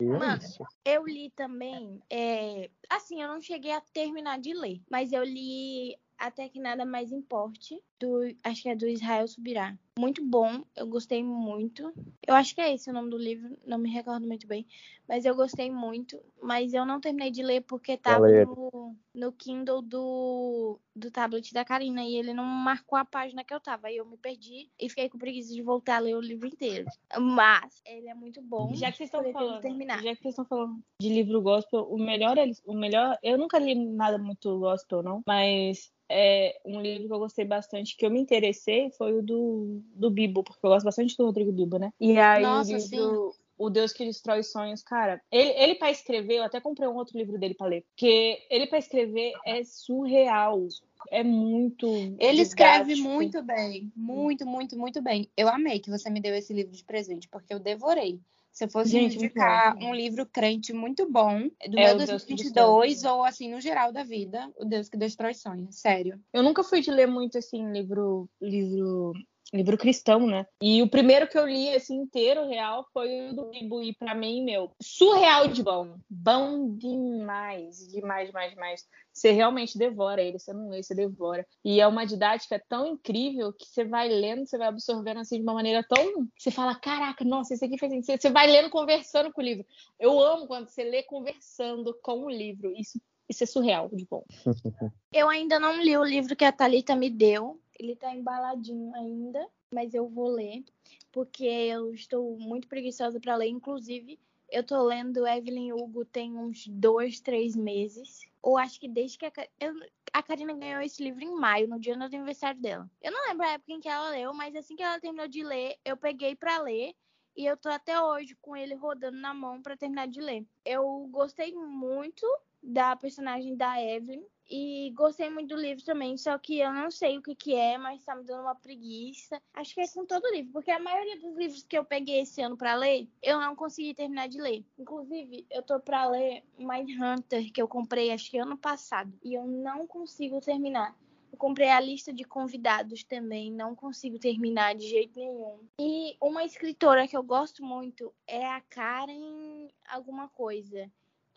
É 0.05 0.19
Mano. 0.19 0.43
Eu 0.85 1.07
li 1.07 1.31
também. 1.31 2.01
é, 2.11 2.71
Assim, 2.89 3.23
eu 3.23 3.29
não 3.29 3.41
cheguei 3.41 3.73
a 3.73 3.81
terminar 3.81 4.39
de 4.39 4.53
ler, 4.53 4.81
mas 4.91 5.13
eu 5.13 5.23
li 5.23 5.97
Até 6.19 6.49
que 6.49 6.61
Nada 6.61 6.85
Mais 6.85 7.13
Importe, 7.13 7.83
do... 7.99 8.21
acho 8.45 8.63
que 8.63 8.69
é 8.69 8.77
do 8.77 8.87
Israel 8.87 9.27
Subirá. 9.29 9.77
Muito 9.99 10.25
bom, 10.25 10.65
eu 10.75 10.87
gostei 10.87 11.23
muito. 11.23 11.93
Eu 12.27 12.35
acho 12.35 12.55
que 12.55 12.61
é 12.61 12.73
esse 12.75 12.89
o 12.89 12.93
nome 12.93 13.11
do 13.11 13.19
livro, 13.19 13.57
não 13.67 13.77
me 13.77 13.91
recordo 13.91 14.27
muito 14.27 14.47
bem. 14.47 14.67
Mas 15.07 15.25
eu 15.25 15.35
gostei 15.35 15.71
muito. 15.71 16.19
Mas 16.41 16.73
eu 16.73 16.87
não 16.87 17.01
terminei 17.01 17.31
de 17.31 17.43
ler 17.43 17.63
porque 17.63 17.97
tava 17.97 18.27
ler. 18.27 18.47
no, 18.47 18.97
no 19.15 19.33
Kindle 19.33 19.83
do, 19.83 20.79
do 20.95 21.11
tablet 21.11 21.53
da 21.53 21.65
Karina 21.65 22.03
e 22.05 22.17
ele 22.17 22.33
não 22.33 22.45
marcou 22.45 22.97
a 22.97 23.05
página 23.05 23.45
que 23.45 23.53
eu 23.53 23.61
tava. 23.61 23.89
Aí 23.89 23.97
eu 23.97 24.07
me 24.07 24.17
perdi 24.17 24.71
e 24.79 24.89
fiquei 24.89 25.09
com 25.11 25.19
preguiça 25.19 25.53
de 25.53 25.61
voltar 25.63 25.97
a 25.97 25.99
ler 25.99 26.15
o 26.15 26.21
livro 26.21 26.47
inteiro. 26.47 26.87
Mas 27.19 27.83
ele 27.85 28.09
é 28.09 28.15
muito 28.15 28.41
bom. 28.41 28.73
Já 28.75 28.91
que 28.91 28.99
vocês 28.99 29.09
estão 29.09 29.31
falando, 29.33 29.61
terminar. 29.97 30.03
já 30.03 30.17
que 30.17 30.23
vocês 30.23 30.33
estão 30.33 30.45
falando 30.45 30.79
de 31.01 31.09
livro 31.09 31.41
gospel, 31.41 31.83
o 31.91 31.99
melhor, 31.99 32.39
é- 32.39 32.51
o 32.67 32.75
melhor, 32.75 33.19
eu 33.23 33.39
nunca 33.39 33.59
li 33.59 33.75
nada 33.75 34.19
muito 34.19 34.59
gospel 34.59 35.03
não, 35.03 35.23
mas 35.27 35.91
é 36.09 36.59
um 36.65 36.81
livro 36.81 37.07
que 37.07 37.13
eu 37.15 37.19
gostei 37.19 37.45
bastante, 37.45 37.97
que 37.97 38.05
eu 38.05 38.11
me 38.11 38.21
interessei, 38.21 38.91
foi 38.93 39.19
o 39.19 39.23
do, 39.23 39.81
do 39.95 40.11
Bibo, 40.11 40.43
porque 40.43 40.65
eu 40.65 40.71
gosto 40.71 40.85
bastante 40.85 41.17
do 41.17 41.25
Rodrigo 41.25 41.53
Bibo, 41.53 41.79
né? 41.79 41.93
E 42.01 42.19
aí 42.19 42.43
Nossa, 42.43 42.73
o 42.73 42.77
livro 42.77 43.35
O 43.57 43.71
Deus 43.71 43.93
que 43.93 44.05
Destrói 44.05 44.43
Sonhos, 44.43 44.83
cara, 44.83 45.21
ele, 45.31 45.51
ele 45.51 45.75
para 45.77 45.91
escrever, 45.91 46.39
eu 46.39 46.43
até 46.43 46.61
comprei 46.61 46.89
um 46.89 46.97
outro 46.97 47.17
livro 47.17 47.39
dele 47.39 47.55
para 47.55 47.69
ler, 47.69 47.85
porque 47.91 48.39
ele 48.51 48.67
para 48.67 48.79
escrever 48.79 49.33
é 49.47 49.63
surreal, 49.63 50.67
é 51.11 51.23
muito 51.23 51.87
Ele 52.19 52.43
escreve 52.43 52.97
muito 52.97 53.43
bem, 53.43 53.93
muito, 53.95 54.45
muito, 54.47 54.77
muito 54.77 55.01
bem. 55.01 55.31
Eu 55.37 55.49
amei 55.49 55.79
que 55.79 55.91
você 55.91 56.11
me 56.11 56.21
deu 56.21 56.35
esse 56.35 56.53
livro 56.53 56.73
de 56.73 56.85
presente, 56.85 57.29
porque 57.29 57.55
eu 57.55 57.61
devorei. 57.61 58.21
Se 58.53 58.65
eu 58.65 58.69
fosse 58.69 58.91
Gente, 58.91 59.17
indicar 59.17 59.77
um 59.77 59.95
livro 59.95 60.27
crente 60.27 60.73
muito 60.73 61.11
bom, 61.11 61.49
do 61.69 61.79
É 61.79 61.95
meu 61.95 61.95
O 61.95 61.99
Deus 61.99 62.25
que 62.25 62.35
2022, 62.35 63.05
ou 63.05 63.25
assim, 63.25 63.51
no 63.51 63.61
geral 63.61 63.93
da 63.93 64.03
vida, 64.03 64.51
O 64.59 64.65
Deus 64.65 64.89
que 64.89 64.97
Destrói 64.97 65.35
Sonhos, 65.35 65.77
sério. 65.77 66.21
Eu 66.33 66.43
nunca 66.43 66.63
fui 66.63 66.81
de 66.81 66.91
ler 66.91 67.07
muito 67.07 67.39
assim 67.39 67.71
livro 67.73 68.29
livro 68.41 69.13
livro 69.53 69.77
cristão, 69.77 70.27
né? 70.27 70.47
E 70.63 70.83
o 70.83 70.89
primeiro 70.89 71.29
que 71.29 71.39
eu 71.39 71.47
li 71.47 71.75
assim 71.75 71.97
inteiro 71.97 72.47
real 72.47 72.87
foi 72.93 73.31
o 73.31 73.35
do 73.35 73.51
e 73.83 73.95
para 73.95 74.15
mim, 74.15 74.45
meu, 74.45 74.71
surreal 74.81 75.49
de 75.49 75.63
bom, 75.63 75.97
bom 76.09 76.75
demais, 76.77 77.89
demais, 77.89 78.29
demais, 78.29 78.51
demais. 78.53 78.89
Você 79.13 79.33
realmente 79.33 79.77
devora 79.77 80.23
ele, 80.23 80.39
você 80.39 80.53
não 80.53 80.69
lê, 80.69 80.83
você 80.83 80.95
devora. 80.95 81.47
E 81.65 81.81
é 81.81 81.87
uma 81.87 82.07
didática 82.07 82.63
tão 82.69 82.87
incrível 82.87 83.53
que 83.53 83.67
você 83.67 83.85
vai 83.85 84.09
lendo, 84.09 84.47
você 84.47 84.57
vai 84.57 84.69
absorvendo 84.69 85.21
assim 85.21 85.37
de 85.37 85.43
uma 85.43 85.55
maneira 85.55 85.85
tão, 85.87 86.29
você 86.39 86.51
fala, 86.51 86.75
caraca, 86.75 87.25
nossa, 87.25 87.55
isso 87.55 87.65
aqui 87.65 87.79
faz 87.79 87.93
sentido. 87.93 88.21
Você 88.21 88.31
vai 88.31 88.47
lendo 88.47 88.71
conversando 88.71 89.33
com 89.33 89.41
o 89.41 89.45
livro. 89.45 89.67
Eu 89.99 90.19
amo 90.21 90.47
quando 90.47 90.69
você 90.69 90.85
lê 90.85 91.03
conversando 91.03 91.97
com 92.03 92.25
o 92.25 92.31
livro. 92.31 92.73
Isso 92.77 93.01
isso 93.31 93.45
é 93.45 93.47
surreal 93.47 93.89
de 93.93 94.05
bom. 94.05 94.25
Eu 95.13 95.29
ainda 95.29 95.59
não 95.59 95.81
li 95.83 95.97
o 95.97 96.05
livro 96.05 96.37
que 96.37 96.45
a 96.45 96.53
Thalita 96.53 96.95
me 96.95 97.09
deu. 97.11 97.61
Ele 97.79 97.97
tá 97.97 98.15
embaladinho 98.15 98.95
ainda, 98.95 99.45
mas 99.73 99.95
eu 99.95 100.07
vou 100.09 100.29
ler, 100.29 100.63
porque 101.11 101.45
eu 101.45 101.93
estou 101.95 102.37
muito 102.39 102.69
preguiçosa 102.69 103.19
para 103.19 103.35
ler. 103.35 103.49
Inclusive, 103.49 104.21
eu 104.51 104.63
tô 104.63 104.81
lendo 104.83 105.27
Evelyn 105.27 105.73
Hugo 105.73 106.05
tem 106.05 106.37
uns 106.37 106.67
dois, 106.69 107.21
três 107.21 107.57
meses. 107.57 108.21
Ou 108.43 108.57
acho 108.59 108.79
que 108.79 108.87
desde 108.87 109.19
que 109.19 109.27
a, 109.27 109.33
eu- 109.59 109.75
a 110.13 110.23
Karina 110.23 110.53
ganhou 110.55 110.81
esse 110.83 111.03
livro 111.03 111.25
em 111.25 111.35
maio, 111.35 111.67
no 111.69 111.81
dia 111.81 111.97
do 111.97 112.05
aniversário 112.05 112.61
dela. 112.61 112.89
Eu 113.03 113.11
não 113.13 113.29
lembro 113.29 113.47
a 113.47 113.53
época 113.53 113.73
em 113.73 113.81
que 113.81 113.89
ela 113.89 114.11
leu, 114.11 114.33
mas 114.35 114.55
assim 114.55 114.77
que 114.77 114.83
ela 114.83 115.01
terminou 115.01 115.27
de 115.27 115.43
ler, 115.43 115.77
eu 115.85 115.97
peguei 115.97 116.37
para 116.37 116.61
ler. 116.63 116.95
E 117.37 117.47
eu 117.47 117.57
tô 117.57 117.69
até 117.69 118.01
hoje 118.01 118.37
com 118.43 118.55
ele 118.57 118.75
rodando 118.75 119.17
na 119.19 119.33
mão 119.33 119.63
para 119.63 119.77
terminar 119.77 120.07
de 120.07 120.21
ler. 120.21 120.45
Eu 120.65 121.09
gostei 121.11 121.53
muito 121.55 122.27
da 122.63 122.97
personagem 122.97 123.57
da 123.57 123.83
Evelyn. 123.83 124.25
E 124.53 124.91
gostei 124.97 125.31
muito 125.31 125.55
do 125.55 125.61
livro 125.61 125.85
também, 125.85 126.17
só 126.17 126.37
que 126.37 126.59
eu 126.59 126.73
não 126.73 126.91
sei 126.91 127.17
o 127.17 127.23
que, 127.23 127.37
que 127.37 127.55
é, 127.55 127.79
mas 127.79 128.03
tá 128.03 128.17
me 128.17 128.25
dando 128.25 128.43
uma 128.43 128.55
preguiça. 128.55 129.41
Acho 129.55 129.73
que 129.73 129.81
é 129.81 129.87
com 129.87 130.05
todo 130.05 130.29
livro, 130.33 130.51
porque 130.53 130.73
a 130.73 130.81
maioria 130.81 131.21
dos 131.21 131.37
livros 131.37 131.63
que 131.63 131.79
eu 131.79 131.85
peguei 131.85 132.23
esse 132.23 132.43
ano 132.43 132.57
pra 132.57 132.75
ler, 132.75 133.09
eu 133.23 133.39
não 133.39 133.55
consegui 133.55 133.95
terminar 133.95 134.29
de 134.29 134.41
ler. 134.41 134.65
Inclusive, 134.77 135.47
eu 135.53 135.63
tô 135.63 135.79
pra 135.79 136.05
ler 136.07 136.43
Mindhunter, 136.59 137.53
que 137.53 137.63
eu 137.63 137.69
comprei 137.69 138.11
acho 138.11 138.29
que 138.29 138.39
ano 138.39 138.59
passado, 138.59 139.17
e 139.23 139.35
eu 139.35 139.47
não 139.47 139.87
consigo 139.87 140.41
terminar. 140.41 140.97
Eu 141.31 141.39
comprei 141.39 141.69
a 141.69 141.79
lista 141.79 142.13
de 142.13 142.25
convidados 142.25 143.05
também, 143.05 143.53
não 143.53 143.77
consigo 143.77 144.19
terminar 144.19 144.75
de 144.75 144.89
jeito 144.89 145.17
nenhum. 145.17 145.61
E 145.81 146.17
uma 146.21 146.45
escritora 146.45 147.07
que 147.07 147.17
eu 147.17 147.23
gosto 147.23 147.65
muito 147.65 148.13
é 148.27 148.45
a 148.45 148.61
Karen 148.61 149.69
alguma 149.89 150.29
coisa, 150.29 150.91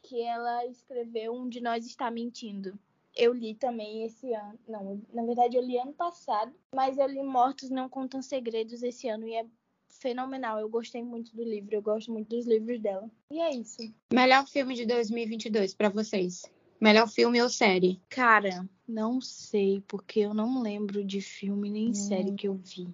que 0.04 0.22
ela 0.22 0.66
escreveu 0.68 1.34
Um 1.34 1.48
de 1.50 1.62
Nós 1.62 1.86
Está 1.86 2.12
Mentindo. 2.12 2.78
Eu 3.16 3.32
li 3.34 3.56
também 3.56 4.04
esse 4.06 4.34
ano. 4.34 4.60
Não, 4.68 5.02
na 5.14 5.24
verdade 5.24 5.56
eu 5.56 5.64
li 5.64 5.78
ano 5.78 5.94
passado, 5.94 6.52
mas 6.76 6.98
eu 6.98 7.08
li 7.08 7.24
Mortos 7.24 7.70
Não 7.70 7.88
Contam 7.88 8.22
Segredos 8.22 8.84
esse 8.84 9.08
ano 9.08 9.28
e 9.28 9.36
é 9.36 9.46
fenomenal. 9.88 10.60
Eu 10.60 10.68
gostei 10.68 11.02
muito 11.04 11.34
do 11.36 11.44
livro, 11.44 11.74
eu 11.76 11.82
gosto 11.82 12.12
muito 12.12 12.28
dos 12.36 12.46
livros 12.46 12.80
dela. 12.82 13.10
E 13.32 13.40
é 13.40 13.56
isso. 13.56 13.78
Melhor 14.12 14.46
filme 14.48 14.76
de 14.76 14.86
2022 14.86 15.74
pra 15.74 15.90
vocês? 15.90 16.44
Melhor 16.82 17.08
filme 17.08 17.42
ou 17.42 17.50
série? 17.50 18.02
Cara, 18.10 18.68
não 18.88 19.22
sei, 19.22 19.82
porque 19.88 20.20
eu 20.22 20.34
não 20.34 20.62
lembro 20.62 21.04
de 21.06 21.22
filme 21.22 21.70
nem 21.70 21.90
Hum. 21.90 21.94
série 21.94 22.34
que 22.34 22.48
eu 22.48 22.56
vi. 22.56 22.90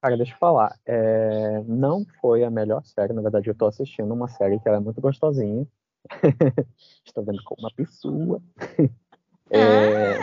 Cara, 0.00 0.16
deixa 0.16 0.32
eu 0.32 0.38
falar. 0.38 0.76
é, 0.86 1.62
Não 1.68 2.04
foi 2.20 2.42
a 2.44 2.50
melhor 2.50 2.82
série. 2.84 3.12
Na 3.12 3.22
verdade, 3.22 3.48
eu 3.48 3.54
tô 3.54 3.66
assistindo 3.66 4.12
uma 4.12 4.26
série 4.26 4.58
que 4.58 4.66
ela 4.66 4.78
é 4.78 4.80
muito 4.80 5.00
gostosinha. 5.00 5.66
Estou 7.04 7.24
vendo 7.24 7.42
como 7.44 7.60
uma 7.62 7.70
pessoa. 7.74 8.42
É, 9.50 10.16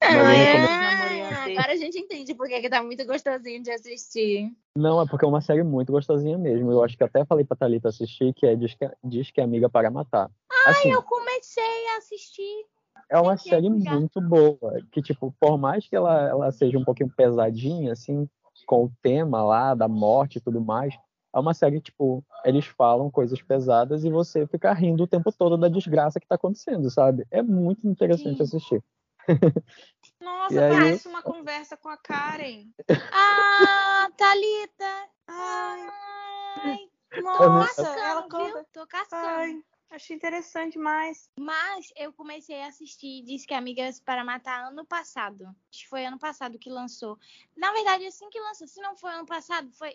Ah, 0.00 0.30
recomendo- 0.30 0.68
Ah, 0.70 1.44
agora 1.44 1.72
a 1.72 1.76
gente 1.76 1.98
entende 1.98 2.34
por 2.34 2.46
que 2.46 2.68
tá 2.70 2.82
muito 2.82 3.04
gostosinho 3.04 3.60
de 3.62 3.70
assistir. 3.70 4.52
Não, 4.76 5.02
é 5.02 5.06
porque 5.06 5.24
é 5.24 5.28
uma 5.28 5.40
série 5.40 5.64
muito 5.64 5.90
gostosinha 5.92 6.38
mesmo. 6.38 6.70
Eu 6.70 6.82
acho 6.82 6.96
que 6.96 7.02
até 7.02 7.24
falei 7.24 7.44
pra 7.44 7.56
Thalita 7.56 7.88
assistir, 7.88 8.32
que 8.32 8.46
é 8.46 8.54
Diz 8.54 8.72
que, 8.74 8.88
Diz 9.02 9.30
que 9.30 9.40
é 9.40 9.44
Amiga 9.44 9.68
para 9.68 9.90
Matar. 9.90 10.30
Assim, 10.66 10.90
eu 10.92 11.02
comecei 11.02 11.88
a 11.94 11.98
assistir. 11.98 12.64
é 13.10 13.18
uma 13.20 13.36
série 13.36 13.68
muito 13.68 14.20
boa. 14.20 14.80
Que, 14.92 15.02
tipo, 15.02 15.34
por 15.38 15.58
mais 15.58 15.86
que 15.88 15.96
ela, 15.96 16.28
ela 16.28 16.52
seja 16.52 16.78
um 16.78 16.84
pouquinho 16.84 17.10
pesadinha, 17.14 17.92
assim, 17.92 18.28
com 18.66 18.84
o 18.84 18.92
tema 19.02 19.42
lá 19.42 19.74
da 19.74 19.88
morte 19.88 20.38
e 20.38 20.40
tudo 20.40 20.60
mais, 20.60 20.94
é 21.34 21.38
uma 21.38 21.52
série, 21.52 21.80
tipo, 21.80 22.24
eles 22.44 22.64
falam 22.66 23.10
coisas 23.10 23.42
pesadas 23.42 24.04
e 24.04 24.10
você 24.10 24.46
fica 24.46 24.72
rindo 24.72 25.02
o 25.02 25.06
tempo 25.08 25.32
todo 25.32 25.56
da 25.56 25.68
desgraça 25.68 26.20
que 26.20 26.26
tá 26.28 26.36
acontecendo, 26.36 26.88
sabe? 26.90 27.26
É 27.30 27.42
muito 27.42 27.86
interessante 27.88 28.36
Sim. 28.36 28.42
assistir. 28.44 28.82
Nossa, 30.20 30.54
E 30.54 30.58
aí- 30.58 30.72
parece 30.72 31.08
uma 31.08 31.22
conversa 31.22 31.76
com 31.76 31.88
a 31.88 31.96
Karen. 31.96 32.68
Ah, 33.12 34.10
Thalita! 34.16 35.08
Ai, 35.26 35.88
Ai, 36.56 36.88
Nossa, 37.22 37.86
ela 37.88 38.22
conta. 38.28 38.66
Tô 38.72 38.86
caçando. 38.86 39.22
ai, 39.26 39.62
achei 39.90 40.14
interessante 40.16 40.72
demais. 40.74 41.28
Mas 41.38 41.86
eu 41.96 42.12
comecei 42.12 42.60
a 42.62 42.68
assistir 42.68 43.22
Diz 43.24 43.44
que 43.46 43.54
Amigas 43.54 43.98
para 44.00 44.24
Matar 44.24 44.68
ano 44.68 44.84
passado. 44.84 45.44
Acho 45.70 45.82
que 45.82 45.88
foi 45.88 46.04
ano 46.04 46.18
passado 46.18 46.58
que 46.58 46.70
lançou. 46.70 47.18
Na 47.56 47.72
verdade, 47.72 48.06
assim 48.06 48.28
que 48.30 48.40
lançou, 48.40 48.66
se 48.68 48.80
não 48.80 48.96
foi 48.96 49.12
ano 49.12 49.26
passado, 49.26 49.70
foi. 49.72 49.94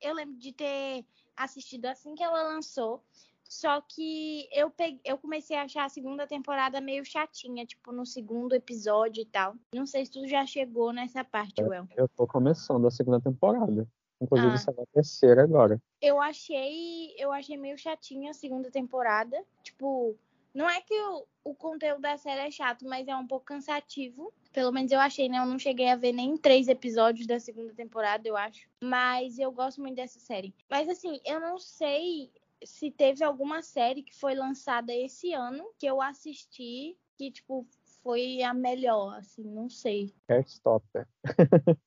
Eu 0.00 0.14
lembro 0.14 0.36
de 0.36 0.52
ter 0.52 1.04
assistido 1.36 1.86
assim 1.86 2.14
que 2.14 2.22
ela 2.22 2.42
lançou. 2.42 3.02
Só 3.44 3.80
que 3.80 4.48
eu, 4.52 4.70
peguei, 4.70 5.00
eu 5.04 5.18
comecei 5.18 5.56
a 5.56 5.62
achar 5.64 5.84
a 5.84 5.88
segunda 5.88 6.24
temporada 6.24 6.80
meio 6.80 7.04
chatinha, 7.04 7.66
tipo, 7.66 7.90
no 7.90 8.06
segundo 8.06 8.54
episódio 8.54 9.22
e 9.22 9.26
tal. 9.26 9.56
Não 9.74 9.86
sei 9.86 10.06
se 10.06 10.12
tu 10.12 10.26
já 10.28 10.46
chegou 10.46 10.92
nessa 10.92 11.24
parte, 11.24 11.60
Well. 11.60 11.88
Eu 11.96 12.08
tô 12.08 12.28
começando 12.28 12.86
a 12.86 12.90
segunda 12.92 13.20
temporada. 13.20 13.88
Inclusive, 14.22 14.52
Ah. 14.52 14.56
será 14.58 14.82
a 14.82 14.86
terceira 14.94 15.42
agora. 15.42 15.82
Eu 16.00 16.20
achei, 16.20 17.12
eu 17.18 17.32
achei 17.32 17.56
meio 17.56 17.76
chatinha 17.76 18.30
a 18.30 18.34
segunda 18.34 18.70
temporada. 18.70 19.36
Tipo, 19.64 20.14
não 20.54 20.68
é 20.68 20.80
que 20.80 20.94
o, 20.94 21.26
o 21.44 21.54
conteúdo 21.54 22.00
da 22.00 22.16
série 22.16 22.40
é 22.48 22.50
chato, 22.50 22.84
mas 22.86 23.06
é 23.08 23.14
um 23.16 23.26
pouco 23.26 23.46
cansativo. 23.46 24.32
Pelo 24.52 24.72
menos 24.72 24.90
eu 24.90 24.98
achei, 24.98 25.28
né? 25.28 25.38
Eu 25.38 25.46
não 25.46 25.58
cheguei 25.58 25.88
a 25.88 25.96
ver 25.96 26.12
nem 26.12 26.36
três 26.36 26.68
episódios 26.68 27.26
da 27.26 27.38
segunda 27.38 27.72
temporada, 27.72 28.26
eu 28.26 28.36
acho. 28.36 28.68
Mas 28.82 29.38
eu 29.38 29.52
gosto 29.52 29.80
muito 29.80 29.96
dessa 29.96 30.18
série. 30.18 30.54
Mas 30.68 30.88
assim, 30.88 31.20
eu 31.24 31.38
não 31.40 31.58
sei 31.58 32.30
se 32.64 32.90
teve 32.90 33.24
alguma 33.24 33.62
série 33.62 34.02
que 34.02 34.14
foi 34.18 34.34
lançada 34.34 34.92
esse 34.94 35.32
ano 35.32 35.64
que 35.78 35.86
eu 35.86 36.00
assisti 36.02 36.96
que, 37.16 37.30
tipo, 37.30 37.66
foi 38.02 38.42
a 38.42 38.52
melhor, 38.54 39.14
assim, 39.18 39.42
não 39.44 39.68
sei. 39.68 40.12
Heartstopper. 40.28 41.06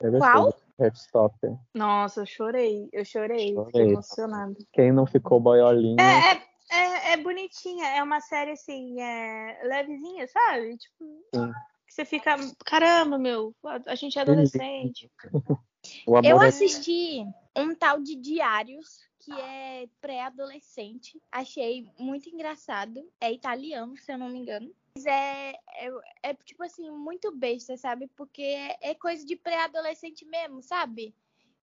Gostei 0.00 0.18
Qual? 0.18 0.54
Heartstopper. 0.80 1.56
Nossa, 1.74 2.22
eu 2.22 2.26
chorei. 2.26 2.88
Eu 2.92 3.04
chorei, 3.04 3.52
Chorei. 3.52 3.66
fiquei 3.66 3.82
emocionada. 3.92 4.56
Quem 4.72 4.92
não 4.92 5.06
ficou 5.06 5.38
boiolinha, 5.38 6.02
É, 6.02 6.36
é, 6.36 6.42
é, 7.12 7.16
bonitinha, 7.16 7.86
é 7.88 8.02
uma 8.02 8.20
série 8.20 8.52
assim, 8.52 9.00
é 9.00 9.60
levezinha, 9.64 10.26
sabe? 10.28 10.76
Tipo, 10.76 11.24
Sim. 11.34 11.52
que 11.86 11.94
você 11.94 12.04
fica, 12.04 12.36
caramba, 12.64 13.18
meu, 13.18 13.54
a, 13.64 13.92
a 13.92 13.94
gente 13.94 14.18
é 14.18 14.22
adolescente. 14.22 15.10
o 16.06 16.16
amor 16.16 16.24
Eu 16.24 16.42
é 16.42 16.48
assisti, 16.48 17.24
um 17.56 17.74
tal 17.74 18.00
de 18.00 18.16
Diários, 18.16 19.00
que 19.18 19.32
é 19.32 19.88
pré-adolescente. 20.00 21.20
Achei 21.30 21.86
muito 21.98 22.28
engraçado. 22.28 23.06
É 23.20 23.30
italiano, 23.32 23.96
se 23.96 24.12
eu 24.12 24.18
não 24.18 24.28
me 24.28 24.38
engano. 24.38 24.72
Mas 24.94 25.06
é, 25.06 25.52
é, 25.52 25.90
é 26.22 26.34
tipo 26.34 26.62
assim, 26.62 26.90
muito 26.90 27.30
besta, 27.36 27.76
sabe? 27.76 28.08
Porque 28.16 28.42
é, 28.42 28.90
é 28.90 28.94
coisa 28.94 29.24
de 29.24 29.36
pré-adolescente 29.36 30.24
mesmo, 30.24 30.62
sabe? 30.62 31.14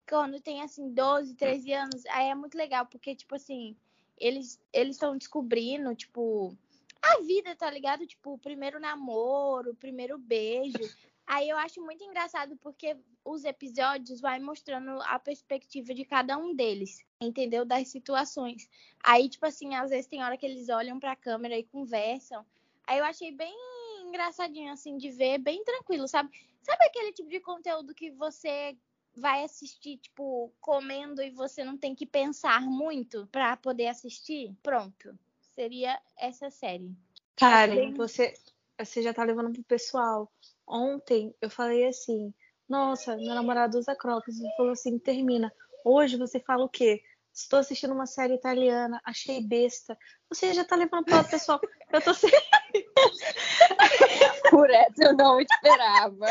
Quando 0.08 0.40
tem 0.40 0.62
assim 0.62 0.92
12, 0.92 1.34
13 1.34 1.72
anos, 1.72 2.06
aí 2.06 2.28
é 2.28 2.34
muito 2.34 2.56
legal, 2.56 2.86
porque 2.86 3.16
tipo 3.16 3.34
assim, 3.34 3.76
eles 4.18 4.60
eles 4.72 4.96
estão 4.96 5.16
descobrindo, 5.16 5.94
tipo, 5.94 6.56
a 7.02 7.20
vida, 7.20 7.54
tá 7.54 7.70
ligado? 7.70 8.06
Tipo, 8.06 8.34
o 8.34 8.38
primeiro 8.38 8.80
namoro, 8.80 9.72
o 9.72 9.76
primeiro 9.76 10.18
beijo. 10.18 10.78
Aí 11.26 11.48
eu 11.48 11.56
acho 11.56 11.80
muito 11.80 12.04
engraçado 12.04 12.56
porque 12.56 12.96
os 13.24 13.44
episódios 13.44 14.20
vai 14.20 14.38
mostrando 14.38 15.00
a 15.02 15.18
perspectiva 15.18 15.92
de 15.92 16.04
cada 16.04 16.38
um 16.38 16.54
deles, 16.54 17.04
entendeu? 17.20 17.64
Das 17.64 17.88
situações. 17.88 18.68
Aí, 19.02 19.28
tipo 19.28 19.44
assim, 19.44 19.74
às 19.74 19.90
vezes 19.90 20.06
tem 20.06 20.22
hora 20.22 20.36
que 20.36 20.46
eles 20.46 20.68
olham 20.68 21.00
pra 21.00 21.16
câmera 21.16 21.58
e 21.58 21.64
conversam. 21.64 22.46
Aí 22.86 22.98
eu 22.98 23.04
achei 23.04 23.32
bem 23.32 23.54
engraçadinho, 24.06 24.72
assim, 24.72 24.96
de 24.96 25.10
ver, 25.10 25.38
bem 25.38 25.64
tranquilo, 25.64 26.06
sabe? 26.06 26.30
Sabe 26.62 26.84
aquele 26.84 27.12
tipo 27.12 27.28
de 27.28 27.40
conteúdo 27.40 27.94
que 27.94 28.10
você 28.12 28.76
vai 29.16 29.44
assistir, 29.44 29.98
tipo, 29.98 30.52
comendo 30.60 31.22
e 31.22 31.30
você 31.30 31.64
não 31.64 31.76
tem 31.76 31.94
que 31.94 32.06
pensar 32.06 32.62
muito 32.62 33.26
pra 33.32 33.56
poder 33.56 33.88
assistir? 33.88 34.54
Pronto. 34.62 35.18
Seria 35.54 35.98
essa 36.18 36.50
série. 36.50 36.94
Karen, 37.36 37.74
bem... 37.74 37.94
você, 37.94 38.34
você 38.78 39.02
já 39.02 39.14
tá 39.14 39.24
levando 39.24 39.52
pro 39.52 39.64
pessoal. 39.64 40.30
Ontem 40.66 41.34
eu 41.40 41.48
falei 41.48 41.86
assim, 41.86 42.34
nossa, 42.68 43.16
meu 43.16 43.34
namorado 43.34 43.78
usa 43.78 43.96
crocs. 43.96 44.38
Ele 44.38 44.52
falou 44.56 44.72
assim, 44.72 44.98
termina. 44.98 45.52
Hoje 45.84 46.16
você 46.16 46.40
fala 46.40 46.64
o 46.64 46.68
quê? 46.68 47.02
Estou 47.32 47.58
assistindo 47.58 47.92
uma 47.92 48.06
série 48.06 48.34
italiana, 48.34 49.00
achei 49.04 49.42
besta. 49.42 49.98
Você 50.28 50.54
já 50.54 50.64
tá 50.64 50.74
levando 50.74 51.04
para 51.04 51.20
o 51.20 51.28
pessoal. 51.28 51.60
Eu 51.92 52.00
tô 52.00 52.14
sem. 52.14 52.30
Por 54.50 54.70
essa 54.70 55.04
eu 55.04 55.12
não 55.14 55.40
esperava. 55.40 56.26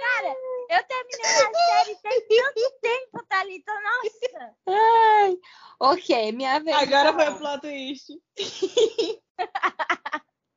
Cara, 0.00 0.34
eu 0.70 0.82
terminei 0.84 1.42
a 1.42 1.50
série 1.84 2.20
tem 2.22 2.42
tanto 2.42 2.74
tempo, 2.80 3.26
Thalita. 3.28 3.72
Nossa. 3.72 4.56
Ai, 4.66 5.36
ok, 5.80 6.32
minha 6.32 6.58
vez. 6.60 6.76
Agora 6.76 7.12
foi 7.12 7.28
o 7.28 7.38
plot 7.38 7.60
twist. 7.60 8.22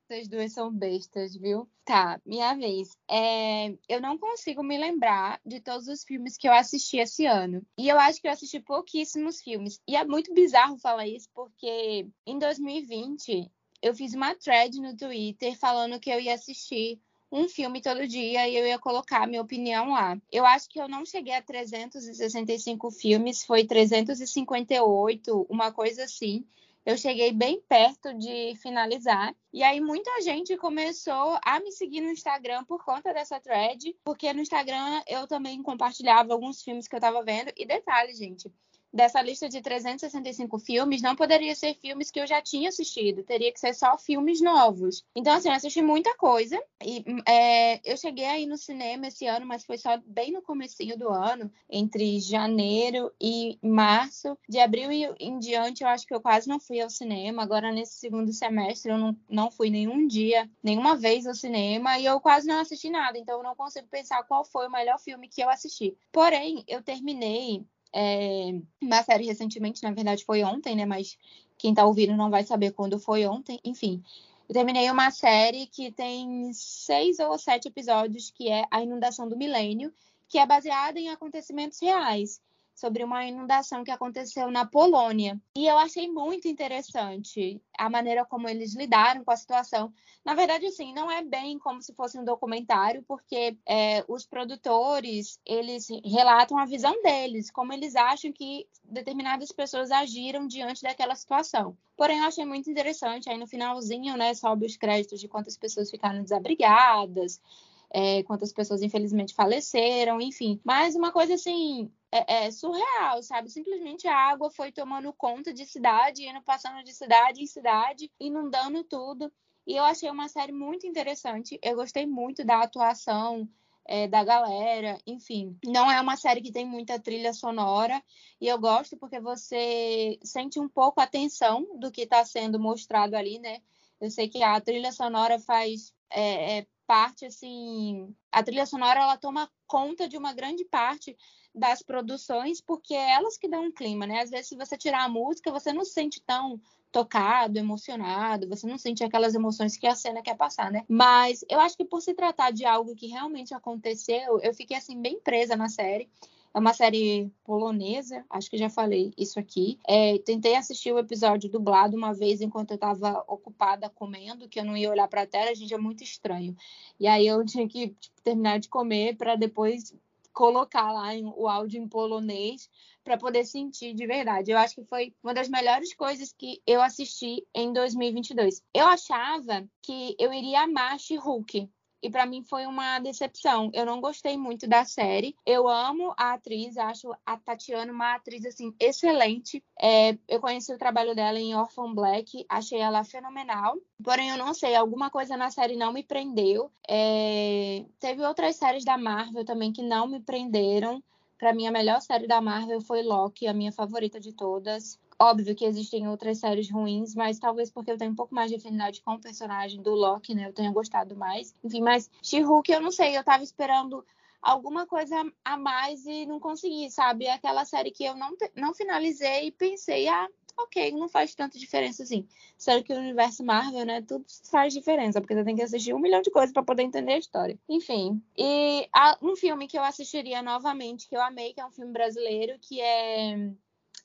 Vocês 0.08 0.30
duas 0.30 0.54
são 0.54 0.72
bestas, 0.72 1.36
viu? 1.36 1.70
Tá, 1.84 2.22
minha 2.26 2.54
vez. 2.56 2.98
É, 3.12 3.78
eu 3.90 4.00
não 4.00 4.18
consigo 4.18 4.64
me 4.64 4.78
lembrar 4.78 5.38
de 5.46 5.60
todos 5.60 5.90
os 5.90 6.06
filmes 6.06 6.38
que 6.38 6.48
eu 6.48 6.54
assisti 6.54 6.98
esse 6.98 7.26
ano. 7.26 7.62
E 7.78 7.90
eu 7.90 8.00
acho 8.00 8.22
que 8.22 8.28
eu 8.28 8.32
assisti 8.32 8.62
pouquíssimos 8.62 9.42
filmes. 9.42 9.82
E 9.86 9.98
é 9.98 10.06
muito 10.06 10.34
bizarro 10.34 10.78
falar 10.80 11.06
isso, 11.06 11.28
porque 11.34 12.08
em 12.26 12.40
2020 12.40 13.52
eu 13.82 13.94
fiz 13.94 14.14
uma 14.14 14.34
thread 14.34 14.80
no 14.80 14.96
Twitter 14.96 15.60
falando 15.60 16.00
que 16.00 16.10
eu 16.10 16.22
ia 16.22 16.36
assistir 16.36 17.02
um 17.32 17.48
filme 17.48 17.82
todo 17.82 18.08
dia 18.08 18.48
e 18.48 18.56
eu 18.56 18.66
ia 18.66 18.80
colocar 18.80 19.28
minha 19.28 19.42
opinião 19.42 19.92
lá. 19.92 20.18
Eu 20.32 20.46
acho 20.46 20.70
que 20.70 20.80
eu 20.80 20.88
não 20.88 21.06
cheguei 21.06 21.34
a 21.34 21.42
365 21.42 22.92
filmes, 22.92 23.44
foi 23.44 23.66
358, 23.66 25.46
uma 25.50 25.72
coisa 25.72 26.04
assim 26.04 26.46
eu 26.88 26.98
cheguei 26.98 27.34
bem 27.34 27.62
perto 27.68 28.14
de 28.14 28.56
finalizar. 28.62 29.36
E 29.52 29.62
aí 29.62 29.82
muita 29.82 30.22
gente 30.22 30.56
começou 30.56 31.38
a 31.44 31.60
me 31.60 31.70
seguir 31.70 32.00
no 32.00 32.10
Instagram 32.10 32.64
por 32.64 32.82
conta 32.86 33.14
dessa 33.14 33.42
thread, 33.42 33.94
porque 34.06 34.32
no 34.32 34.40
Instagram 34.40 35.02
eu 35.06 35.28
também 35.28 35.62
compartilhava 35.62 36.32
alguns 36.32 36.62
filmes 36.62 36.88
que 36.88 36.96
eu 36.96 37.02
tava 37.02 37.22
vendo. 37.26 37.52
E 37.58 37.66
detalhe, 37.66 38.14
gente, 38.14 38.50
dessa 38.94 39.22
lista 39.22 39.50
de 39.50 39.62
365 39.62 40.60
filmes, 40.60 41.02
não 41.02 41.16
poderia 41.16 41.54
ser 41.56 41.76
filmes 41.76 42.10
que 42.10 42.20
eu 42.20 42.28
já 42.28 42.42
tinha 42.42 42.70
assistido, 42.70 43.24
teria 43.24 43.52
que 43.52 43.60
ser 43.60 43.74
só 43.74 43.98
filmes 43.98 44.42
novos. 44.42 45.04
Então, 45.16 45.34
assim, 45.34 45.50
eu 45.50 45.56
assisti 45.56 45.82
muita 45.82 46.16
coisa. 46.16 46.62
E 46.84 47.04
é, 47.28 47.80
eu 47.90 47.98
cheguei 47.98 48.26
aí 48.26 48.46
no 48.46 48.58
cinema 48.58 49.08
esse 49.08 49.26
ano, 49.26 49.46
mas 49.46 49.66
foi 49.66 49.78
só 49.78 49.98
bem 50.06 50.32
no 50.32 50.42
comecinho 50.42 50.98
do 50.98 51.10
ano, 51.10 51.52
entre 51.70 52.20
janeiro 52.20 53.12
e 53.22 53.58
março. 53.62 54.38
De 54.48 54.60
abril 54.60 54.90
em 55.20 55.40
diante, 55.40 55.84
eu 55.84 55.90
acho 55.90 56.06
que 56.06 56.14
eu 56.14 56.22
quase 56.22 56.48
não 56.48 56.60
fui 56.60 56.80
ao 56.80 56.90
cinema. 56.90 57.44
Agora, 57.44 57.72
nesse 57.72 58.00
segundo 58.00 58.32
semestre, 58.32 58.92
eu 58.92 58.98
não, 58.98 59.18
não 59.30 59.52
fui 59.52 59.70
nenhum 59.70 60.08
dia, 60.08 60.50
nenhuma 60.64 60.96
vez 60.96 61.26
ao 61.28 61.34
cinema, 61.34 62.00
e 62.00 62.06
eu 62.06 62.20
quase 62.20 62.48
não 62.48 62.60
assisti 62.60 62.90
nada. 62.90 63.18
Então, 63.18 63.38
eu 63.38 63.44
não 63.44 63.56
consigo 63.56 63.88
pensar 63.88 64.24
qual 64.24 64.46
foi 64.46 64.68
o 64.68 64.72
melhor 64.72 65.00
filme 65.00 65.28
que 65.28 65.42
eu 65.42 65.50
assisti. 65.50 65.98
Porém, 66.12 66.64
eu 66.68 66.82
terminei 66.82 67.66
é, 67.94 68.52
uma 68.82 69.04
série 69.04 69.26
recentemente, 69.26 69.84
na 69.84 69.92
verdade 69.92 70.26
foi 70.26 70.44
ontem, 70.44 70.76
né? 70.76 70.86
Mas 70.86 71.18
quem 71.58 71.74
tá 71.74 71.86
ouvindo 71.86 72.16
não 72.16 72.30
vai 72.30 72.44
saber 72.44 72.72
quando 72.72 73.00
foi 73.00 73.26
ontem. 73.26 73.60
Enfim, 73.64 74.04
eu 74.48 74.54
terminei 74.54 74.90
uma 74.90 75.12
série 75.12 75.68
que 75.68 75.92
tem 75.92 76.52
seis 76.54 77.20
ou 77.20 77.38
sete 77.38 77.68
episódios, 77.68 78.32
que 78.32 78.50
é 78.50 78.66
A 78.72 78.82
Inundação 78.82 79.28
do 79.28 79.38
Milênio, 79.38 79.94
que 80.28 80.38
é 80.38 80.46
baseada 80.46 81.00
em 81.00 81.10
acontecimentos 81.10 81.80
reais 81.82 82.42
sobre 82.78 83.04
uma 83.04 83.26
inundação 83.26 83.84
que 83.84 83.90
aconteceu 83.90 84.52
na 84.52 84.64
Polônia. 84.64 85.42
E 85.56 85.66
eu 85.66 85.80
achei 85.80 86.08
muito 86.08 86.48
interessante 86.48 87.60
a 87.76 87.90
maneira 87.90 88.24
como 88.24 88.48
eles 88.48 88.76
lidaram 88.76 89.24
com 89.24 89.32
a 89.32 89.36
situação. 89.36 89.92
Na 90.24 90.36
verdade, 90.36 90.68
assim, 90.68 90.94
não 90.94 91.10
é 91.10 91.24
bem 91.24 91.58
como 91.58 91.82
se 91.82 91.92
fosse 91.96 92.20
um 92.20 92.24
documentário, 92.24 93.04
porque 93.08 93.58
é, 93.66 94.06
os 94.08 94.28
produtores 94.28 95.40
eles 95.44 95.88
relatam 96.06 96.60
a 96.60 96.66
visão 96.66 97.02
deles, 97.02 97.50
como 97.50 97.74
eles 97.74 97.96
acham 97.96 98.32
que 98.32 98.68
determinadas 98.84 99.52
pessoas 99.52 99.90
agiram 99.90 100.46
diante 100.46 100.84
daquela 100.84 101.16
situação. 101.16 101.76
Porém, 101.96 102.20
eu 102.20 102.26
achei 102.26 102.46
muito 102.46 102.70
interessante. 102.70 103.28
Aí 103.28 103.40
no 103.40 103.48
finalzinho, 103.48 104.16
né, 104.16 104.36
sobe 104.36 104.68
os 104.68 104.78
créditos 104.78 105.20
de 105.20 105.28
quantas 105.28 105.58
pessoas 105.58 105.90
ficaram 105.90 106.22
desabrigadas. 106.22 107.42
É, 107.90 108.22
quantas 108.24 108.52
pessoas 108.52 108.82
infelizmente 108.82 109.34
faleceram, 109.34 110.20
enfim. 110.20 110.60
Mas 110.64 110.96
uma 110.96 111.12
coisa 111.12 111.36
assim 111.36 111.92
é, 112.12 112.46
é, 112.46 112.52
surreal, 112.52 113.22
sabe? 113.24 113.50
Simplesmente 113.50 114.08
a 114.08 114.16
água 114.16 114.52
foi 114.52 114.72
tomando 114.72 115.14
conta 115.14 115.54
de 115.54 115.66
cidade, 115.66 116.28
indo 116.28 116.42
passando 116.42 116.84
de 116.84 116.94
cidade 116.94 117.42
em 117.42 117.48
cidade, 117.48 118.12
inundando 118.20 118.84
tudo. 118.84 119.32
E 119.66 119.76
eu 119.76 119.84
achei 119.84 120.10
uma 120.10 120.28
série 120.28 120.52
muito 120.52 120.88
interessante. 120.88 121.60
Eu 121.62 121.76
gostei 121.76 122.06
muito 122.06 122.46
da 122.46 122.62
atuação 122.62 123.48
é, 123.88 124.08
da 124.08 124.24
galera, 124.24 125.00
enfim. 125.08 125.58
Não 125.66 125.90
é 125.90 126.00
uma 126.00 126.18
série 126.18 126.42
que 126.42 126.52
tem 126.52 126.66
muita 126.66 127.00
trilha 127.00 127.34
sonora, 127.34 128.04
e 128.40 128.48
eu 128.48 128.60
gosto 128.60 128.98
porque 128.98 129.20
você 129.20 130.20
sente 130.24 130.60
um 130.60 130.68
pouco 130.68 131.00
a 131.00 131.08
tensão 131.08 131.80
do 131.80 131.92
que 131.92 132.02
está 132.02 132.24
sendo 132.26 132.60
mostrado 132.60 133.16
ali, 133.16 133.40
né? 133.40 133.62
Eu 134.00 134.12
sei 134.12 134.28
que 134.28 134.44
a 134.44 134.60
trilha 134.62 134.92
sonora 134.92 135.40
faz 135.40 135.94
é, 136.10 136.60
é, 136.60 136.68
parte, 136.88 137.26
assim. 137.26 138.16
A 138.32 138.42
trilha 138.42 138.66
sonora 138.66 139.02
ela 139.02 139.18
toma 139.18 139.52
conta 139.68 140.08
de 140.08 140.18
uma 140.18 140.34
grande 140.34 140.64
parte 140.66 141.16
das 141.54 141.84
produções, 141.84 142.62
porque 142.62 142.94
é 142.94 143.14
elas 143.14 143.38
que 143.38 143.50
dão 143.50 143.66
um 143.66 143.72
clima, 143.72 144.08
né? 144.08 144.22
Às 144.22 144.30
vezes, 144.30 144.48
se 144.48 144.56
você 144.56 144.78
tirar 144.78 145.04
a 145.04 145.10
música, 145.10 145.52
você 145.52 145.74
não 145.74 145.84
se 145.84 145.92
sente 145.92 146.22
tão 146.22 146.60
tocado, 146.92 147.60
emocionado, 147.60 148.48
você 148.48 148.66
não 148.66 148.78
sente 148.78 149.04
aquelas 149.04 149.36
emoções 149.36 149.76
que 149.76 149.86
a 149.86 149.96
cena 149.96 150.22
quer 150.22 150.38
passar, 150.38 150.72
né? 150.72 150.86
Mas 150.88 151.44
eu 151.50 151.60
acho 151.60 151.76
que 151.76 151.84
por 151.84 152.02
se 152.02 152.14
tratar 152.14 152.52
de 152.52 152.66
algo 152.66 152.96
que 152.96 153.08
realmente 153.08 153.54
aconteceu, 153.54 154.40
eu 154.40 154.54
fiquei 154.54 154.78
assim 154.78 155.00
bem 155.00 155.20
presa 155.20 155.56
na 155.56 155.68
série. 155.68 156.10
É 156.58 156.60
uma 156.60 156.74
série 156.74 157.32
polonesa, 157.44 158.26
acho 158.28 158.50
que 158.50 158.58
já 158.58 158.68
falei 158.68 159.14
isso 159.16 159.40
aqui. 159.40 159.78
É, 159.88 160.18
tentei 160.18 160.56
assistir 160.56 160.92
o 160.92 160.98
episódio 160.98 161.52
dublado 161.52 161.96
uma 161.96 162.16
vez 162.16 162.42
enquanto 162.42 162.72
eu 162.72 162.76
estava 162.76 163.24
ocupada 163.28 163.92
comendo, 163.92 164.50
que 164.50 164.60
eu 164.60 164.66
não 164.66 164.76
ia 164.76 164.90
olhar 164.90 165.08
para 165.08 165.22
a 165.22 165.28
tela, 165.28 165.54
gente 165.54 165.72
é 165.72 165.78
muito 165.78 166.04
estranho. 166.04 166.58
E 167.00 167.06
aí 167.06 167.28
eu 167.28 167.46
tinha 167.46 167.68
que 167.68 167.90
tipo, 167.90 168.22
terminar 168.24 168.58
de 168.58 168.70
comer 168.70 169.16
para 169.18 169.36
depois 169.36 169.94
colocar 170.34 170.92
lá 170.92 171.12
o 171.36 171.48
áudio 171.48 171.80
em 171.80 171.88
polonês 171.88 172.68
para 173.04 173.20
poder 173.20 173.46
sentir 173.46 173.94
de 173.94 174.08
verdade. 174.08 174.50
Eu 174.50 174.58
acho 174.58 174.74
que 174.74 174.84
foi 174.84 175.14
uma 175.22 175.36
das 175.36 175.50
melhores 175.50 175.94
coisas 175.94 176.34
que 176.34 176.60
eu 176.66 176.82
assisti 176.82 177.46
em 177.54 177.72
2022. 177.72 178.64
Eu 178.74 178.88
achava 178.88 179.64
que 179.80 180.16
eu 180.18 180.34
iria 180.34 180.62
amar 180.62 181.00
She-Hulk, 181.00 181.70
e 182.02 182.10
para 182.10 182.26
mim 182.26 182.44
foi 182.44 182.66
uma 182.66 183.00
decepção. 183.00 183.70
Eu 183.74 183.86
não 183.86 184.00
gostei 184.00 184.38
muito 184.38 184.68
da 184.68 184.86
série. 184.86 185.36
Eu 185.46 185.68
amo 185.68 186.14
a 186.18 186.34
atriz, 186.34 186.78
acho 186.78 187.12
a 187.26 187.38
Tatiana 187.38 187.92
uma 187.92 188.16
atriz 188.16 188.46
assim 188.46 188.74
excelente. 188.80 189.64
É, 189.80 190.18
eu 190.28 190.40
conheci 190.40 190.74
o 190.74 190.78
trabalho 190.78 191.16
dela 191.16 191.40
em 191.40 191.56
Orphan 191.56 191.94
Black, 191.94 192.46
achei 192.48 192.80
ela 192.80 193.04
fenomenal. 193.04 193.78
Porém, 194.04 194.30
eu 194.30 194.38
não 194.38 194.54
sei, 194.54 194.76
alguma 194.76 195.10
coisa 195.10 195.36
na 195.36 195.50
série 195.50 195.76
não 195.76 195.92
me 195.92 196.04
prendeu. 196.04 196.72
É, 196.88 197.86
teve 198.00 198.24
outras 198.24 198.56
séries 198.56 198.86
da 198.86 198.98
Marvel 198.98 199.46
também 199.46 199.72
que 199.72 199.82
não 199.82 200.08
me 200.08 200.20
prenderam. 200.20 201.04
Para 201.38 201.54
mim, 201.54 201.68
a 201.68 201.72
melhor 201.72 202.02
série 202.02 202.28
da 202.28 202.42
Marvel 202.42 202.82
foi 202.82 203.04
Loki, 203.04 203.48
a 203.48 203.54
minha 203.54 203.72
favorita 203.72 204.20
de 204.20 204.34
todas. 204.34 205.00
Óbvio 205.20 205.56
que 205.56 205.66
existem 205.66 206.08
outras 206.08 206.40
séries 206.40 206.70
ruins, 206.70 207.16
mas 207.16 207.40
talvez 207.40 207.72
porque 207.72 207.92
eu 207.92 207.98
tenho 207.98 208.12
um 208.12 208.16
pouco 208.16 208.36
mais 208.36 208.52
de 208.52 208.58
afinidade 208.58 209.02
com 209.02 209.14
o 209.14 209.20
personagem 209.20 209.82
do 209.82 209.96
Loki, 209.96 210.36
né? 210.36 210.48
Eu 210.48 210.54
tenha 210.54 210.72
gostado 210.72 211.16
mais. 211.16 211.56
Enfim, 211.64 211.82
mas 211.82 212.10
She-Hulk, 212.22 212.72
eu 212.72 212.82
não 212.82 212.92
sei, 212.92 213.18
eu 213.18 213.24
tava 213.24 213.44
esperando 213.44 214.06
alguma 214.42 214.86
coisa 214.86 215.16
a 215.44 215.58
mais 215.58 216.06
e 216.06 216.26
não 216.26 216.40
consegui, 216.40 216.90
sabe? 216.92 217.26
É 217.26 217.34
aquela 217.34 217.66
série 217.66 217.92
que 217.92 218.06
eu 218.06 218.16
não, 218.16 218.30
não 218.56 218.74
finalizei 218.74 219.48
e 219.48 219.52
pensei, 219.52 220.08
ah, 220.08 220.28
ok, 220.58 220.92
não 220.92 221.08
faz 221.08 221.34
tanta 221.36 221.58
diferença 221.58 222.04
assim. 222.04 222.28
Sério 222.58 222.84
que 222.84 222.94
o 222.94 222.98
universo 222.98 223.44
Marvel, 223.44 223.86
né, 223.86 224.02
tudo 224.02 224.26
faz 224.50 224.74
diferença, 224.74 225.20
porque 225.20 225.36
você 225.36 225.44
tem 225.44 225.56
que 225.56 225.62
assistir 225.62 225.94
um 225.94 226.00
milhão 226.00 226.22
de 226.22 226.32
coisas 226.32 226.52
para 226.52 226.64
poder 226.64 226.84
entender 226.84 227.14
a 227.14 227.18
história. 227.18 227.58
Enfim, 227.70 228.22
e 228.38 228.88
um 229.22 229.36
filme 229.36 229.68
que 229.68 229.78
eu 229.78 229.84
assistiria 229.84 230.42
novamente, 230.42 231.08
que 231.08 231.16
eu 231.16 231.22
amei, 231.22 231.54
que 231.54 231.62
é 231.62 231.66
um 231.66 231.72
filme 231.72 231.92
brasileiro, 231.92 232.58
que 232.60 232.82
é 232.82 233.52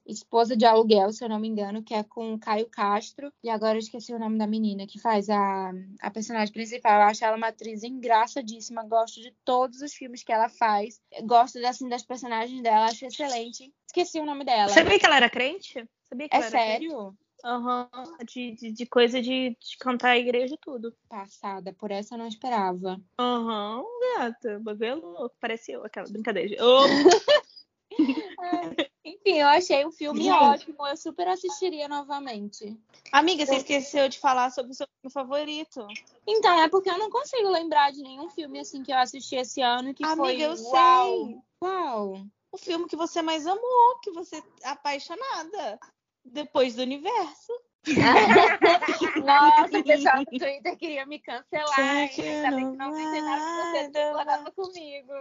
Esposa 0.07 0.57
de 0.57 0.64
Aluguel, 0.64 1.12
se 1.12 1.24
eu 1.24 1.28
não 1.28 1.38
me 1.38 1.48
engano, 1.48 1.82
que 1.82 1.94
é 1.94 2.03
com 2.03 2.38
Caio 2.38 2.68
Castro. 2.68 3.32
E 3.42 3.48
agora 3.48 3.74
eu 3.74 3.80
esqueci 3.80 4.12
o 4.12 4.18
nome 4.18 4.38
da 4.38 4.46
menina 4.46 4.86
que 4.86 4.98
faz 4.98 5.28
a, 5.30 5.72
a 6.00 6.11
personagem 6.11 6.53
principal. 6.53 7.00
Eu 7.00 7.07
acho 7.07 7.24
ela 7.24 7.36
uma 7.36 7.48
atriz 7.48 7.82
engraçadíssima. 7.82 8.84
Gosto 8.84 9.20
de 9.20 9.32
todos 9.44 9.80
os 9.80 9.94
filmes 9.94 10.22
que 10.22 10.32
ela 10.32 10.48
faz. 10.48 11.00
Gosto 11.24 11.64
assim, 11.64 11.88
das 11.88 12.03
personagens 12.03 12.62
dela, 12.62 12.86
acho 12.86 13.07
excelente. 13.07 13.72
Esqueci 13.86 14.18
o 14.18 14.26
nome 14.26 14.44
dela. 14.44 14.68
Sabia 14.68 14.98
que 14.98 15.07
ela 15.07 15.16
era 15.16 15.30
crente? 15.30 15.88
Sabia 16.09 16.28
que 16.28 16.34
é 16.34 16.38
ela 16.38 16.46
era 16.46 16.59
sério? 16.59 17.16
Aham, 17.44 17.90
uhum. 17.92 18.16
de, 18.24 18.53
de, 18.53 18.72
de, 18.72 18.86
coisa 18.86 19.20
de, 19.20 19.50
de, 19.50 19.76
cantar 19.80 20.11
a 20.11 20.18
igreja 20.18 20.55
e 20.55 20.59
tudo. 20.59 20.94
Passada, 21.09 21.72
por 21.72 21.90
essa 21.90 22.14
eu 22.14 22.18
não 22.18 22.28
esperava. 22.28 23.00
Aham, 23.18 23.80
uhum, 23.80 24.16
gata, 24.16 24.61
bagulho 24.61 25.00
louco, 25.00 25.34
parece 25.40 25.72
eu, 25.72 25.84
aquela 25.84 26.09
brincadeira. 26.09 26.57
Oh. 27.94 29.01
Enfim, 29.25 29.39
eu 29.39 29.47
achei 29.47 29.85
o 29.85 29.93
filme 29.93 30.25
Gente. 30.25 30.33
ótimo. 30.33 30.87
Eu 30.87 30.97
super 30.97 31.29
assistiria 31.29 31.89
novamente. 31.89 32.77
Amiga, 33.12 33.47
você 33.47 33.57
esqueceu 33.57 34.09
de 34.09 34.18
falar 34.18 34.51
sobre 34.51 34.73
o 34.73 34.75
seu 34.75 34.87
filme 34.87 35.12
favorito. 35.12 35.87
Então, 36.27 36.61
é 36.61 36.68
porque 36.68 36.91
eu 36.91 36.99
não 36.99 37.09
consigo 37.09 37.49
lembrar 37.49 37.93
de 37.93 38.03
nenhum 38.03 38.29
filme 38.29 38.59
assim 38.59 38.83
que 38.83 38.93
eu 38.93 38.99
assisti 38.99 39.37
esse 39.37 39.62
ano 39.62 39.95
que 39.95 40.05
Amiga, 40.05 40.16
foi. 40.16 40.41
eu 40.41 40.55
uau, 40.64 41.27
sei. 41.27 41.39
Uau! 41.62 42.27
O 42.51 42.59
filme 42.59 42.89
que 42.89 42.97
você 42.97 43.23
mais 43.23 43.47
amou, 43.47 44.01
que 44.03 44.11
você 44.11 44.43
é 44.62 44.68
apaixonada. 44.68 45.79
Depois 46.25 46.75
do 46.75 46.83
universo. 46.83 47.53
Nossa, 49.24 49.78
o 49.78 49.85
pessoal 49.85 50.18
no 50.18 50.39
Twitter 50.39 50.76
queria 50.76 51.05
me 51.05 51.18
cancelar. 51.18 51.78
Ainda 51.78 52.51
bem 52.53 52.70
que 52.70 52.78
99% 52.78 53.93
concordava 53.93 54.53
comigo. 54.53 55.12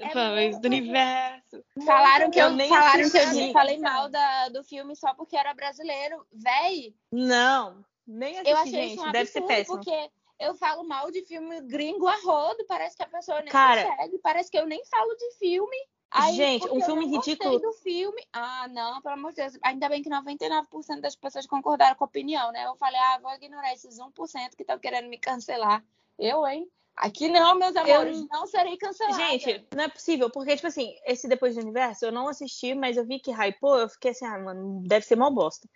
Depois 0.00 0.58
do 0.60 0.66
universo. 0.66 1.62
Falaram 1.84 2.30
que 2.30 2.38
eu, 2.38 2.58
eu 2.58 2.68
falaram 2.68 3.10
que 3.10 3.18
eu 3.18 3.52
falei 3.52 3.78
mal 3.78 4.08
da, 4.08 4.48
do 4.48 4.64
filme 4.64 4.96
só 4.96 5.12
porque 5.14 5.36
era 5.36 5.52
brasileiro. 5.52 6.26
Véi. 6.32 6.94
Não, 7.12 7.84
nem 8.06 8.38
assisti, 8.38 8.50
eu 8.50 8.56
achei 8.56 8.72
gente. 8.72 8.94
Isso 8.94 9.08
um 9.08 9.12
Deve 9.12 9.30
ser 9.30 9.42
péssimo. 9.42 9.76
Porque 9.76 10.10
eu 10.38 10.54
falo 10.54 10.84
mal 10.84 11.10
de 11.10 11.22
filme 11.26 11.60
gringo 11.62 12.08
a 12.08 12.16
rodo. 12.16 12.64
Parece 12.66 12.96
que 12.96 13.02
a 13.02 13.08
pessoa 13.08 13.40
nem 13.42 13.52
Cara, 13.52 13.84
consegue. 13.84 14.18
Parece 14.18 14.50
que 14.50 14.58
eu 14.58 14.66
nem 14.66 14.82
falo 14.86 15.14
de 15.16 15.38
filme. 15.38 15.76
Aí, 16.10 16.34
Gente, 16.34 16.68
um 16.68 16.80
filme 16.82 17.04
eu 17.04 17.10
ridículo. 17.10 17.58
do 17.60 17.72
filme. 17.74 18.26
Ah, 18.32 18.66
não, 18.68 19.00
pelo 19.00 19.14
amor 19.14 19.30
de 19.30 19.36
Deus. 19.36 19.56
Ainda 19.62 19.88
bem 19.88 20.02
que 20.02 20.10
99% 20.10 21.00
das 21.00 21.14
pessoas 21.14 21.46
concordaram 21.46 21.94
com 21.94 22.04
a 22.04 22.06
opinião, 22.08 22.50
né? 22.50 22.66
Eu 22.66 22.74
falei, 22.76 22.98
ah, 22.98 23.20
vou 23.22 23.32
ignorar 23.34 23.72
esses 23.72 23.98
1% 23.98 24.56
que 24.56 24.62
estão 24.62 24.78
querendo 24.78 25.08
me 25.08 25.18
cancelar. 25.18 25.84
Eu, 26.18 26.44
hein? 26.46 26.68
Aqui 26.96 27.28
não, 27.28 27.54
meus 27.54 27.74
amores, 27.76 28.18
eu... 28.18 28.28
não 28.30 28.46
serei 28.46 28.76
cancelada. 28.76 29.16
Gente, 29.16 29.66
não 29.74 29.84
é 29.84 29.88
possível, 29.88 30.28
porque, 30.28 30.56
tipo 30.56 30.66
assim, 30.66 30.94
esse 31.06 31.28
Depois 31.28 31.54
do 31.54 31.62
Universo, 31.62 32.04
eu 32.04 32.12
não 32.12 32.28
assisti, 32.28 32.74
mas 32.74 32.96
eu 32.96 33.06
vi 33.06 33.20
que 33.20 33.30
hypou, 33.30 33.78
eu 33.78 33.88
fiquei 33.88 34.10
assim, 34.10 34.26
ah, 34.26 34.38
mano, 34.38 34.82
deve 34.84 35.06
ser 35.06 35.16
mó 35.16 35.30
bosta. 35.30 35.68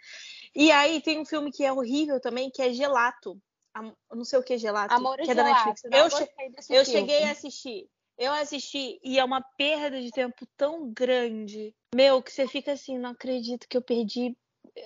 E 0.55 0.71
aí 0.71 1.01
tem 1.01 1.21
um 1.21 1.25
filme 1.25 1.51
que 1.51 1.65
é 1.65 1.73
horrível 1.73 2.21
também, 2.21 2.51
que 2.51 2.61
é 2.61 2.73
Gelato. 2.73 3.41
Não 4.13 4.25
sei 4.25 4.39
o 4.39 4.43
que 4.43 4.55
é 4.55 4.59
Gelato. 4.59 4.95
Amor 4.95 5.17
que 5.17 5.31
é 5.31 5.35
da 5.35 5.45
Gelato. 5.45 5.69
Netflix. 5.85 5.91
eu, 5.93 6.11
che... 6.11 6.75
eu 6.75 6.85
cheguei 6.85 7.25
a 7.25 7.31
assistir. 7.31 7.89
Eu 8.17 8.33
assisti 8.33 9.01
e 9.03 9.19
é 9.19 9.25
uma 9.25 9.41
perda 9.41 10.01
de 10.01 10.11
tempo 10.11 10.47
tão 10.57 10.93
grande. 10.93 11.75
Meu, 11.95 12.23
que 12.23 12.33
você 12.33 12.47
fica 12.47 12.73
assim, 12.73 12.99
não 12.99 13.11
acredito 13.11 13.69
que 13.69 13.77
eu 13.77 13.83
perdi. 13.83 14.37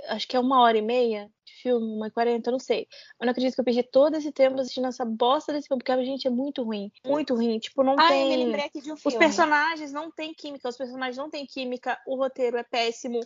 Acho 0.08 0.26
que 0.26 0.36
é 0.36 0.40
uma 0.40 0.60
hora 0.60 0.76
e 0.76 0.82
meia 0.82 1.30
de 1.44 1.52
filme, 1.62 1.86
uma 1.86 2.08
e 2.08 2.10
quarenta, 2.10 2.50
não 2.50 2.58
sei. 2.58 2.86
Eu 3.20 3.24
não 3.26 3.30
acredito 3.30 3.54
que 3.54 3.60
eu 3.60 3.64
perdi 3.64 3.82
todo 3.82 4.16
esse 4.16 4.32
tempo 4.32 4.60
assistindo 4.60 4.86
essa 4.86 5.04
bosta 5.04 5.52
desse 5.52 5.68
filme, 5.68 5.78
porque 5.78 5.92
a 5.92 6.04
gente 6.04 6.26
é 6.26 6.30
muito 6.30 6.62
ruim. 6.62 6.90
Muito 7.06 7.34
ruim. 7.34 7.58
Tipo, 7.58 7.82
não 7.82 7.96
Ai, 7.98 8.08
tem. 8.08 8.28
me 8.28 8.44
lembrei 8.44 8.64
aqui 8.64 8.80
de 8.80 8.90
um 8.90 8.94
Os 8.94 9.02
filme. 9.02 9.18
personagens 9.18 9.92
não 9.92 10.10
têm 10.10 10.34
química, 10.34 10.68
os 10.68 10.76
personagens 10.76 11.16
não 11.16 11.30
têm 11.30 11.46
química, 11.46 11.98
o 12.06 12.16
roteiro 12.16 12.56
é 12.56 12.64
péssimo. 12.64 13.20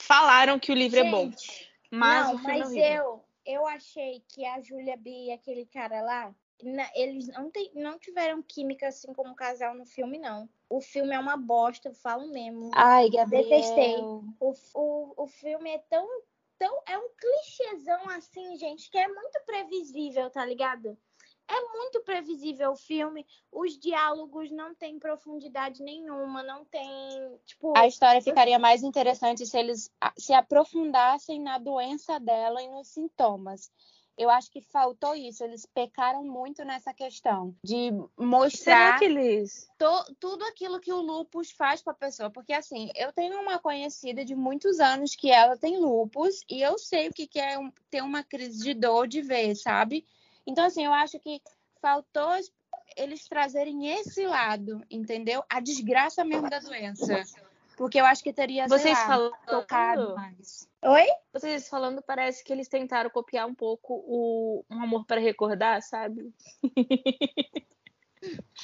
Falaram 0.00 0.58
que 0.58 0.72
o 0.72 0.74
livro 0.74 0.98
gente, 0.98 1.08
é 1.08 1.10
bom. 1.10 1.30
Mas 1.90 2.26
não, 2.26 2.34
o 2.34 2.38
filme 2.38 2.58
mas 2.58 2.76
é 2.76 2.98
eu, 2.98 3.24
eu 3.44 3.66
achei 3.66 4.22
que 4.28 4.44
a 4.44 4.60
Julia 4.60 4.96
B 4.96 5.10
e 5.10 5.32
aquele 5.32 5.66
cara 5.66 6.00
lá 6.02 6.34
eles 6.94 7.28
não, 7.28 7.50
não 7.74 7.98
tiveram 7.98 8.42
química 8.42 8.88
assim 8.88 9.12
como 9.12 9.34
casal 9.34 9.74
no 9.74 9.86
filme, 9.86 10.18
não. 10.18 10.48
O 10.68 10.80
filme 10.80 11.14
é 11.14 11.18
uma 11.18 11.36
bosta, 11.36 11.88
eu 11.88 11.94
falo 11.94 12.28
mesmo. 12.28 12.70
Ai, 12.74 13.08
Gabriel. 13.10 13.44
Detestei. 13.44 13.96
O, 14.40 14.54
o, 14.74 15.22
o 15.22 15.26
filme 15.26 15.70
é 15.70 15.78
tão, 15.78 16.06
tão. 16.58 16.82
É 16.86 16.98
um 16.98 17.08
clichêzão 17.16 18.08
assim, 18.10 18.56
gente, 18.56 18.90
que 18.90 18.98
é 18.98 19.08
muito 19.08 19.40
previsível, 19.46 20.28
tá 20.30 20.44
ligado? 20.44 20.98
É 21.50 21.60
muito 21.78 22.02
previsível 22.02 22.72
o 22.72 22.76
filme. 22.76 23.26
Os 23.50 23.78
diálogos 23.78 24.50
não 24.50 24.74
têm 24.74 24.98
profundidade 24.98 25.82
nenhuma, 25.82 26.42
não 26.42 26.64
tem. 26.66 26.90
Tipo. 27.46 27.72
A 27.74 27.86
história 27.86 28.20
ficaria 28.20 28.58
mais 28.58 28.82
interessante 28.82 29.46
se 29.46 29.56
eles 29.56 29.90
se 30.18 30.34
aprofundassem 30.34 31.40
na 31.40 31.56
doença 31.56 32.20
dela 32.20 32.62
e 32.62 32.68
nos 32.68 32.88
sintomas 32.88 33.70
eu 34.18 34.28
acho 34.28 34.50
que 34.50 34.60
faltou 34.60 35.14
isso. 35.14 35.44
Eles 35.44 35.64
pecaram 35.64 36.24
muito 36.24 36.64
nessa 36.64 36.92
questão 36.92 37.54
de 37.62 37.92
mostrar 38.18 38.98
que 38.98 39.04
eles... 39.04 39.70
to, 39.78 40.16
tudo 40.18 40.44
aquilo 40.44 40.80
que 40.80 40.92
o 40.92 41.00
lupus 41.00 41.52
faz 41.52 41.80
para 41.80 41.92
a 41.92 41.96
pessoa. 41.96 42.28
Porque, 42.28 42.52
assim, 42.52 42.90
eu 42.96 43.12
tenho 43.12 43.40
uma 43.40 43.60
conhecida 43.60 44.24
de 44.24 44.34
muitos 44.34 44.80
anos 44.80 45.14
que 45.14 45.30
ela 45.30 45.56
tem 45.56 45.78
lupus 45.78 46.42
e 46.50 46.60
eu 46.60 46.76
sei 46.76 47.08
o 47.08 47.12
que, 47.12 47.28
que 47.28 47.38
é 47.38 47.56
ter 47.88 48.02
uma 48.02 48.24
crise 48.24 48.64
de 48.64 48.74
dor 48.74 49.06
de 49.06 49.22
ver, 49.22 49.54
sabe? 49.54 50.04
Então, 50.44 50.64
assim, 50.64 50.84
eu 50.84 50.92
acho 50.92 51.20
que 51.20 51.40
faltou 51.80 52.32
eles 52.96 53.28
trazerem 53.28 53.86
esse 53.88 54.26
lado, 54.26 54.82
entendeu? 54.90 55.44
A 55.48 55.60
desgraça 55.60 56.24
mesmo 56.24 56.50
da 56.50 56.58
doença. 56.58 57.22
Porque 57.78 57.98
eu 58.00 58.04
acho 58.04 58.22
que 58.24 58.32
teria, 58.32 58.66
Vocês 58.68 58.98
lá, 58.98 59.06
falando... 59.06 59.32
tocado 59.46 60.14
mais. 60.16 60.68
Oi? 60.84 61.06
Vocês 61.32 61.68
falando, 61.68 62.02
parece 62.02 62.42
que 62.44 62.52
eles 62.52 62.68
tentaram 62.68 63.08
copiar 63.08 63.46
um 63.46 63.54
pouco 63.54 63.94
o 64.06 64.64
Um 64.68 64.82
Amor 64.82 65.06
para 65.06 65.20
Recordar, 65.20 65.80
sabe? 65.80 66.34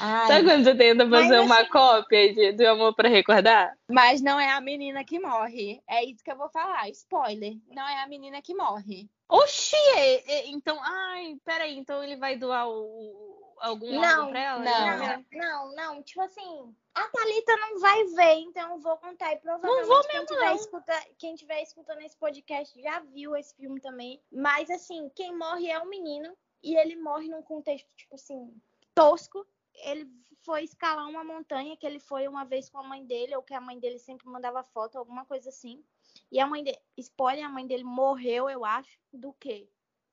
Ai, 0.01 0.27
Sabe 0.27 0.45
quando 0.49 0.65
você 0.65 0.75
tenta 0.75 1.09
fazer 1.09 1.37
Mas, 1.37 1.47
uma 1.47 1.61
assim- 1.61 1.71
cópia 1.71 2.35
de, 2.35 2.53
do 2.53 2.67
Amor 2.69 2.93
para 2.95 3.09
Recordar? 3.09 3.73
Mas 3.89 4.21
não 4.21 4.39
é 4.39 4.51
a 4.51 4.61
menina 4.61 5.05
que 5.05 5.21
morre. 5.21 5.81
É 5.89 6.05
isso 6.05 6.25
que 6.25 6.31
eu 6.33 6.37
vou 6.37 6.49
falar. 6.51 6.89
Spoiler. 6.91 7.55
Não 7.69 7.87
é 7.89 8.03
a 8.03 8.09
menina 8.09 8.43
que 8.43 8.53
morre. 8.53 9.09
Oxi! 9.29 9.77
é- 9.97 10.33
é- 10.33 10.47
então, 10.49 10.77
ai, 10.83 11.37
peraí, 11.45 11.79
então 11.79 12.03
ele 12.03 12.17
vai 12.17 12.37
doar 12.37 12.69
o, 12.69 13.34
algum 13.59 14.01
Não, 14.01 14.31
pra 14.31 14.41
ela? 14.41 14.59
não. 14.65 14.99
Não, 14.99 15.25
não, 15.33 15.75
não. 15.75 16.03
Tipo 16.03 16.23
assim, 16.23 16.75
a 16.95 17.09
Thalita 17.09 17.57
não 17.57 17.81
vai 17.81 18.05
ver, 18.05 18.35
então 18.41 18.73
eu 18.73 18.79
vou 18.79 18.97
contar. 18.99 19.33
E 19.33 19.37
provavelmente 19.39 19.87
vou 19.87 20.03
quem, 20.03 20.13
mesmo, 20.13 20.27
tiver 20.27 20.47
não. 20.47 20.57
escuta- 20.57 21.07
quem 21.19 21.35
tiver 21.35 21.63
escutando 21.63 22.01
esse 22.03 22.17
podcast 22.17 22.81
já 22.81 23.01
viu 23.01 23.37
esse 23.37 23.55
filme 23.55 23.81
também. 23.81 24.21
Mas 24.31 24.71
assim, 24.71 25.11
quem 25.15 25.37
morre 25.37 25.69
é 25.71 25.79
o 25.79 25.89
menino. 25.89 26.37
E 26.63 26.77
ele 26.77 26.97
morre 26.97 27.29
num 27.29 27.43
contexto, 27.43 27.87
tipo 27.95 28.15
assim, 28.15 28.51
tosco. 28.95 29.47
Ele 29.85 30.09
foi 30.45 30.65
escalar 30.65 31.07
uma 31.09 31.23
montanha 31.23 31.77
que 31.77 31.87
ele 31.87 31.99
foi 32.01 32.27
uma 32.27 32.45
vez 32.45 32.71
com 32.71 32.79
a 32.79 32.83
mãe 32.83 33.05
dele, 33.05 33.37
ou 33.37 33.43
que 33.43 33.53
a 33.53 33.61
mãe 33.61 33.79
dele 33.79 33.99
sempre 33.99 34.27
mandava 34.29 34.63
foto, 34.63 34.97
alguma 34.97 35.27
coisa 35.27 35.51
assim. 35.51 35.85
E 36.33 36.41
a 36.41 36.47
mãe 36.47 36.65
dele, 36.65 36.79
spoiler, 36.97 37.45
a 37.45 37.49
mãe 37.51 37.67
dele 37.67 37.85
morreu, 37.85 38.49
eu 38.49 38.65
acho. 38.65 38.99
Do 39.13 39.33
quê? 39.35 39.69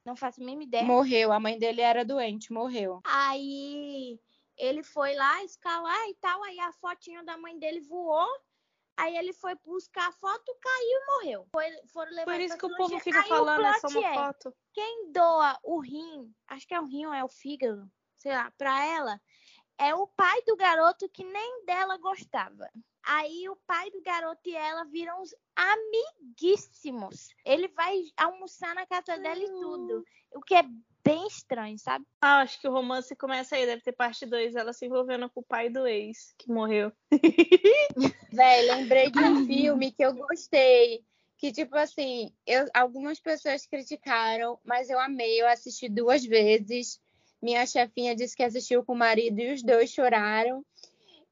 Não 0.05 0.15
faço 0.15 0.41
a 0.41 0.45
mínima 0.45 0.63
ideia. 0.63 0.83
Morreu. 0.83 1.31
A 1.31 1.39
mãe 1.39 1.57
dele 1.57 1.81
era 1.81 2.03
doente, 2.03 2.51
morreu. 2.51 3.01
Aí 3.03 4.19
ele 4.57 4.83
foi 4.83 5.15
lá 5.15 5.43
escalar 5.43 6.07
e 6.09 6.15
tal, 6.15 6.43
aí 6.43 6.59
a 6.59 6.71
fotinho 6.73 7.23
da 7.25 7.37
mãe 7.37 7.57
dele 7.57 7.81
voou. 7.81 8.27
Aí 8.97 9.15
ele 9.17 9.33
foi 9.33 9.55
buscar 9.65 10.09
a 10.09 10.11
foto, 10.11 10.55
caiu 10.61 10.99
e 10.99 11.05
morreu. 11.07 11.47
Foi, 11.51 11.65
foram 11.87 12.11
levar 12.11 12.31
Por 12.31 12.39
isso 12.39 12.57
que 12.57 12.65
o 12.65 12.75
povo 12.75 12.99
fica 12.99 13.21
Aí 13.21 13.27
falando, 13.27 13.65
é 13.65 13.79
só 13.79 13.87
uma 13.87 14.07
é, 14.07 14.13
foto. 14.13 14.53
Quem 14.73 15.11
doa 15.11 15.57
o 15.63 15.79
rim, 15.79 16.31
acho 16.47 16.67
que 16.67 16.73
é 16.73 16.79
o 16.79 16.85
rim 16.85 17.05
ou 17.05 17.13
é 17.13 17.23
o 17.23 17.29
fígado, 17.29 17.89
sei 18.17 18.31
lá, 18.31 18.51
pra 18.57 18.85
ela, 18.85 19.19
é 19.81 19.95
o 19.95 20.05
pai 20.05 20.41
do 20.45 20.55
garoto 20.55 21.09
que 21.09 21.23
nem 21.23 21.65
dela 21.65 21.97
gostava. 21.97 22.69
Aí 23.03 23.49
o 23.49 23.55
pai 23.65 23.89
do 23.89 23.99
garoto 24.03 24.47
e 24.47 24.55
ela 24.55 24.83
viram 24.83 25.23
uns 25.23 25.33
amiguíssimos. 25.55 27.29
Ele 27.43 27.67
vai 27.69 28.03
almoçar 28.15 28.75
na 28.75 28.85
casa 28.85 29.17
dela 29.17 29.41
e 29.41 29.47
tudo. 29.47 30.05
O 30.33 30.41
que 30.41 30.53
é 30.53 30.63
bem 31.03 31.25
estranho, 31.25 31.79
sabe? 31.79 32.05
Ah, 32.21 32.41
acho 32.41 32.61
que 32.61 32.67
o 32.67 32.71
romance 32.71 33.15
começa 33.15 33.55
aí, 33.55 33.65
deve 33.65 33.81
ter 33.81 33.93
parte 33.93 34.23
2, 34.23 34.55
ela 34.55 34.71
se 34.71 34.85
envolvendo 34.85 35.27
com 35.31 35.39
o 35.39 35.43
pai 35.43 35.67
do 35.67 35.87
ex, 35.87 36.35
que 36.37 36.47
morreu. 36.51 36.91
Véi, 38.31 38.61
lembrei 38.67 39.09
de 39.09 39.19
um 39.19 39.45
filme 39.47 39.91
que 39.91 40.05
eu 40.05 40.13
gostei. 40.13 41.03
Que, 41.39 41.51
tipo 41.51 41.75
assim, 41.75 42.31
eu, 42.45 42.67
algumas 42.71 43.19
pessoas 43.19 43.65
criticaram, 43.65 44.59
mas 44.63 44.91
eu 44.91 44.99
amei, 44.99 45.41
eu 45.41 45.47
assisti 45.47 45.89
duas 45.89 46.23
vezes. 46.23 47.01
Minha 47.41 47.65
chefinha 47.65 48.15
disse 48.15 48.35
que 48.35 48.43
assistiu 48.43 48.83
com 48.85 48.93
o 48.93 48.97
marido 48.97 49.39
e 49.39 49.53
os 49.53 49.63
dois 49.63 49.89
choraram. 49.89 50.63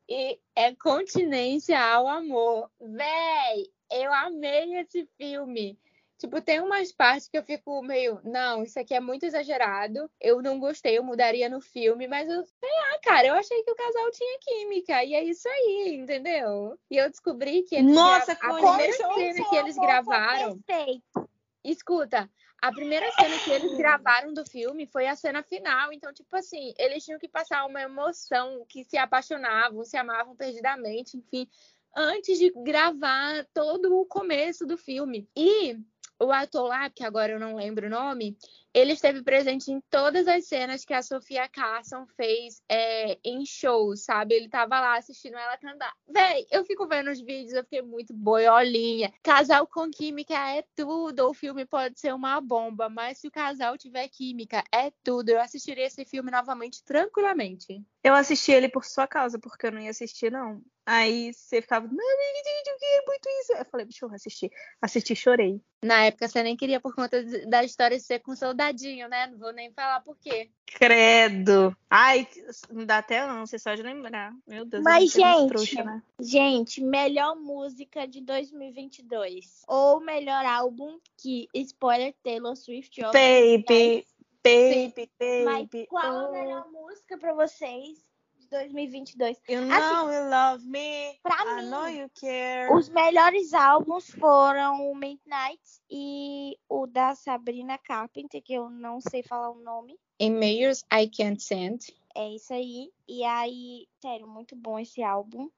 E 0.08 0.40
é 0.56 0.74
continência 0.76 1.80
ao 1.80 2.08
amor. 2.08 2.70
Véi, 2.82 3.70
eu 3.92 4.12
amei 4.12 4.76
esse 4.78 5.08
filme. 5.18 5.78
Tipo, 6.20 6.42
tem 6.42 6.60
umas 6.60 6.92
partes 6.92 7.30
que 7.30 7.38
eu 7.38 7.44
fico 7.44 7.82
meio, 7.82 8.20
não, 8.26 8.62
isso 8.62 8.78
aqui 8.78 8.94
é 8.94 9.00
muito 9.00 9.26
exagerado. 9.26 10.12
Eu 10.20 10.42
não 10.42 10.60
gostei, 10.60 10.98
eu 10.98 11.04
mudaria 11.04 11.48
no 11.48 11.62
filme, 11.62 12.10
mas 12.10 12.28
eu 12.28 12.44
sei 12.44 12.70
lá, 12.70 13.00
cara, 13.02 13.28
eu 13.28 13.36
achei 13.36 13.64
que 13.64 13.72
o 13.72 13.76
casal 13.76 14.12
tinha 14.12 14.40
química. 14.42 15.02
E 15.02 15.14
é 15.14 15.24
isso 15.24 15.48
aí, 15.48 15.96
entendeu? 15.96 16.78
E 16.92 16.98
eu 16.98 17.10
descobri 17.10 17.64
que 17.64 17.76
eles 17.76 17.96
Nossa, 17.96 18.36
gra... 18.36 18.50
a 18.50 18.54
primeira 18.56 18.94
cena 18.94 19.50
que 19.50 19.56
eles 19.56 19.78
gravaram. 19.78 20.60
Perfeito. 20.60 21.30
Escuta, 21.64 22.30
a 22.62 22.72
primeira 22.72 23.10
cena 23.12 23.38
que 23.40 23.52
eles 23.52 23.78
gravaram 23.78 24.34
do 24.34 24.46
filme 24.46 24.86
foi 24.86 25.08
a 25.08 25.16
cena 25.16 25.42
final. 25.44 25.94
Então, 25.94 26.14
tipo 26.14 26.36
assim, 26.36 26.74
eles 26.78 27.04
tinham 27.04 27.20
que 27.20 27.28
passar 27.28 27.66
uma 27.66 27.82
emoção, 27.82 28.66
que 28.68 28.84
se 28.84 28.98
apaixonavam, 28.98 29.84
se 29.86 29.98
amavam 29.98 30.36
perdidamente, 30.36 31.18
enfim, 31.18 31.48
antes 31.96 32.38
de 32.38 32.52
gravar 32.64 33.46
todo 33.54 33.98
o 33.98 34.06
começo 34.06 34.66
do 34.66 34.78
filme. 34.78 35.28
E 35.36 35.78
o 36.20 36.32
ator 36.32 36.68
lá, 36.68 36.90
que 36.90 37.04
agora 37.04 37.32
eu 37.32 37.40
não 37.40 37.56
lembro 37.56 37.88
o 37.88 37.90
nome, 37.90 38.38
ele 38.74 38.94
esteve 38.94 39.24
presente 39.24 39.72
em 39.72 39.82
todas 39.90 40.28
as 40.28 40.46
cenas 40.48 40.86
que 40.86 40.94
a 40.94 41.02
Sofia 41.02 41.48
Carson 41.48 42.06
fez 42.16 42.62
é, 42.70 43.18
em 43.24 43.46
shows, 43.46 44.04
sabe? 44.04 44.36
Ele 44.36 44.50
tava 44.50 44.80
lá 44.80 44.98
assistindo 44.98 45.38
ela 45.38 45.58
cantar. 45.58 45.94
Véi, 46.08 46.46
eu 46.52 46.64
fico 46.66 46.88
vendo 46.88 47.10
os 47.10 47.20
vídeos, 47.20 47.54
eu 47.54 47.64
fiquei 47.64 47.82
muito 47.82 48.14
boiolinha. 48.14 49.12
Casal 49.24 49.66
com 49.68 49.90
química 49.90 50.34
é 50.34 50.64
tudo. 50.76 51.28
O 51.28 51.34
filme 51.34 51.66
pode 51.66 52.00
ser 52.00 52.14
uma 52.14 52.40
bomba, 52.40 52.90
mas 52.90 53.20
se 53.20 53.28
o 53.28 53.32
casal 53.32 53.78
tiver 53.78 54.08
química, 54.08 54.64
é 54.74 54.92
tudo. 55.04 55.30
Eu 55.30 55.42
assistiria 55.42 55.86
esse 55.86 56.06
filme 56.06 56.32
novamente 56.32 56.84
tranquilamente. 56.84 57.84
Eu 58.04 58.14
assisti 58.14 58.52
ele 58.52 58.70
por 58.70 58.86
sua 58.86 59.08
causa, 59.08 59.38
porque 59.38 59.68
eu 59.68 59.72
não 59.72 59.82
ia 59.82 59.90
assistir, 59.90 60.32
não. 60.32 60.62
Aí 60.86 61.32
você 61.34 61.62
ficava, 61.62 61.86
não, 61.86 61.94
gente, 61.94 62.84
é 62.84 63.06
muito 63.06 63.30
isso. 63.42 63.54
Eu 63.54 63.66
falei, 63.66 63.86
deixa 63.86 64.06
eu 64.06 64.12
assistir. 64.12 64.50
Assisti, 64.82 65.16
chorei. 65.16 65.62
Na 65.84 66.06
época 66.06 66.28
você 66.28 66.42
nem 66.42 66.58
queria 66.58 66.80
por 66.80 66.96
conta 66.96 67.24
da 67.48 67.64
história 67.64 68.00
ser 68.00 68.20
com 68.20 68.36
soldadinho, 68.60 69.08
né? 69.08 69.28
Não 69.28 69.38
vou 69.38 69.54
nem 69.54 69.72
falar 69.72 70.02
por 70.02 70.18
quê. 70.18 70.50
Credo. 70.66 71.76
Ai, 71.90 72.28
não 72.70 72.86
dá 72.86 72.98
até 72.98 73.20
ânsia 73.20 73.58
só 73.58 73.74
de 73.74 73.82
lembrar. 73.82 74.34
Meu 74.46 74.66
Deus. 74.66 74.84
Mas, 74.84 75.12
gente, 75.12 75.48
trouxa, 75.48 75.84
né? 75.84 76.04
gente, 76.20 76.82
melhor 76.82 77.36
música 77.36 78.06
de 78.06 78.22
2022. 78.22 79.64
Ou 79.68 80.02
melhor 80.02 80.46
álbum 80.46 81.00
que, 81.18 81.48
spoiler, 81.54 82.14
Taylor 82.22 82.56
Swift. 82.56 83.02
Baby, 83.02 84.06
baby, 84.44 85.10
baby. 85.18 85.46
Mas 85.46 85.88
qual 85.88 86.14
oh. 86.14 86.28
a 86.28 86.32
melhor 86.32 86.72
música 86.72 87.18
pra 87.18 87.34
vocês? 87.34 88.09
2022. 88.50 89.38
You 89.48 89.62
know 89.62 89.76
assim, 89.76 90.16
you 90.16 90.30
love 90.30 90.66
me. 90.66 91.20
Pra 91.24 91.36
I 91.44 91.62
mim, 91.64 91.70
know 91.70 91.88
you 91.88 92.10
care. 92.20 92.72
os 92.74 92.90
melhores 92.90 93.54
álbuns 93.54 94.10
foram 94.12 94.90
o 94.92 94.96
Midnight 94.96 95.62
e 95.90 96.58
o 96.68 96.86
da 96.88 97.16
Sabrina 97.16 97.78
Carpenter, 97.78 98.42
que 98.42 98.54
eu 98.54 98.70
não 98.70 99.00
sei 99.02 99.24
falar 99.24 99.52
o 99.52 99.62
nome. 99.62 99.98
In 100.20 100.32
Mayors 100.32 100.84
I 100.92 101.08
Can't 101.10 101.42
Send. 101.42 101.94
É 102.16 102.28
isso 102.36 102.52
aí. 102.54 102.92
E 103.08 103.24
aí, 103.24 103.88
sério, 104.02 104.28
muito 104.28 104.56
bom 104.56 104.80
esse 104.80 105.02
álbum. 105.02 105.50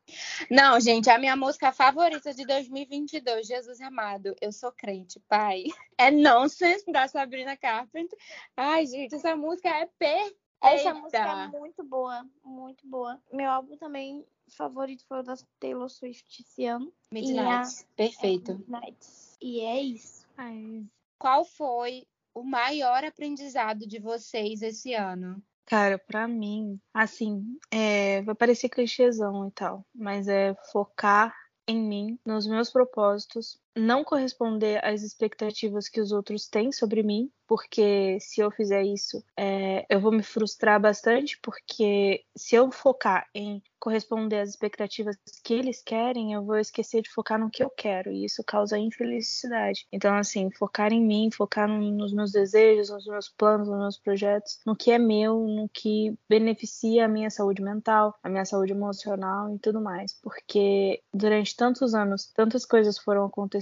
Não, 0.50 0.80
gente, 0.80 1.10
a 1.10 1.18
minha 1.18 1.36
música 1.36 1.72
favorita 1.72 2.34
de 2.34 2.46
2022, 2.46 3.48
Jesus 3.48 3.82
Amado. 3.82 4.36
Eu 4.40 4.52
sou 4.52 4.72
crente, 4.72 5.20
pai. 5.28 5.64
É 5.98 6.12
Nonsense, 6.12 6.92
da 6.92 7.08
Sabrina 7.08 7.56
Carpenter. 7.56 8.18
Ai, 8.56 8.86
gente, 8.86 9.16
essa 9.16 9.36
música 9.36 9.70
é 9.70 9.88
perfeita. 9.98 10.42
Essa 10.62 10.94
música 10.94 11.18
é 11.18 11.48
muito 11.48 11.84
boa, 11.84 12.26
muito 12.44 12.88
boa. 12.88 13.20
Meu 13.32 13.50
álbum 13.50 13.76
também 13.78 14.24
favorito 14.48 15.04
foi 15.08 15.20
o 15.20 15.24
da 15.24 15.36
Taylor 15.60 15.90
Swift 15.90 16.42
esse 16.42 16.66
ano. 16.66 16.94
Midnight. 17.12 17.86
Perfeito. 17.96 18.52
É, 18.52 18.56
Midnight. 18.56 19.08
E 19.42 19.62
é 19.62 19.82
isso. 19.82 20.28
Ai. 20.38 20.86
Qual 21.18 21.44
foi 21.44 22.06
o 22.34 22.44
maior 22.44 23.04
aprendizado 23.04 23.88
de 23.88 24.00
vocês 24.00 24.62
esse 24.62 24.94
ano? 24.94 25.42
Cara, 25.66 25.98
pra 25.98 26.28
mim, 26.28 26.80
assim, 26.94 27.58
é, 27.72 28.22
vai 28.24 28.36
parecer 28.36 28.70
clichêzão 28.70 29.48
e 29.48 29.52
tal, 29.52 29.86
mas 29.94 30.28
é 30.28 30.54
focar 30.72 31.34
em 31.68 31.80
mim, 31.80 32.20
nos 32.26 32.46
meus 32.46 32.70
propósitos, 32.70 33.58
não 33.76 34.04
corresponder 34.04 34.84
às 34.84 35.02
expectativas 35.02 35.88
que 35.88 36.02
os 36.02 36.12
outros 36.12 36.48
têm 36.48 36.72
sobre 36.72 37.04
mim, 37.04 37.32
porque 37.52 38.18
se 38.22 38.40
eu 38.40 38.50
fizer 38.50 38.82
isso, 38.82 39.22
é, 39.36 39.86
eu 39.90 40.00
vou 40.00 40.10
me 40.10 40.24
frustrar 40.24 40.80
bastante, 40.80 41.38
porque 41.42 42.24
se 42.34 42.56
eu 42.56 42.72
focar 42.72 43.28
em 43.36 43.62
corresponder 43.78 44.40
às 44.40 44.50
expectativas 44.52 45.18
que 45.44 45.56
eles 45.56 45.82
querem, 45.82 46.32
eu 46.32 46.46
vou 46.46 46.58
esquecer 46.58 47.02
de 47.02 47.10
focar 47.10 47.40
no 47.40 47.50
que 47.50 47.64
eu 47.64 47.70
quero, 47.70 48.12
e 48.12 48.24
isso 48.24 48.44
causa 48.46 48.78
infelicidade. 48.78 49.88
Então, 49.92 50.16
assim, 50.16 50.50
focar 50.52 50.94
em 50.94 51.04
mim, 51.04 51.30
focar 51.30 51.68
no, 51.68 51.92
nos 51.92 52.14
meus 52.14 52.32
desejos, 52.32 52.90
nos 52.90 53.06
meus 53.06 53.28
planos, 53.28 53.68
nos 53.68 53.80
meus 53.80 53.98
projetos, 53.98 54.60
no 54.66 54.76
que 54.76 54.92
é 54.92 55.00
meu, 55.00 55.40
no 55.46 55.68
que 55.68 56.16
beneficia 56.30 57.06
a 57.06 57.08
minha 57.10 57.30
saúde 57.30 57.62
mental, 57.62 58.16
a 58.24 58.30
minha 58.30 58.46
saúde 58.46 58.72
emocional 58.72 59.54
e 59.54 59.60
tudo 59.60 59.82
mais, 59.82 60.14
porque 60.22 61.02
durante 61.14 61.56
tantos 61.56 61.94
anos, 61.96 62.32
tantas 62.34 62.66
coisas 62.66 62.98
foram 62.98 63.26
acontecendo, 63.26 63.61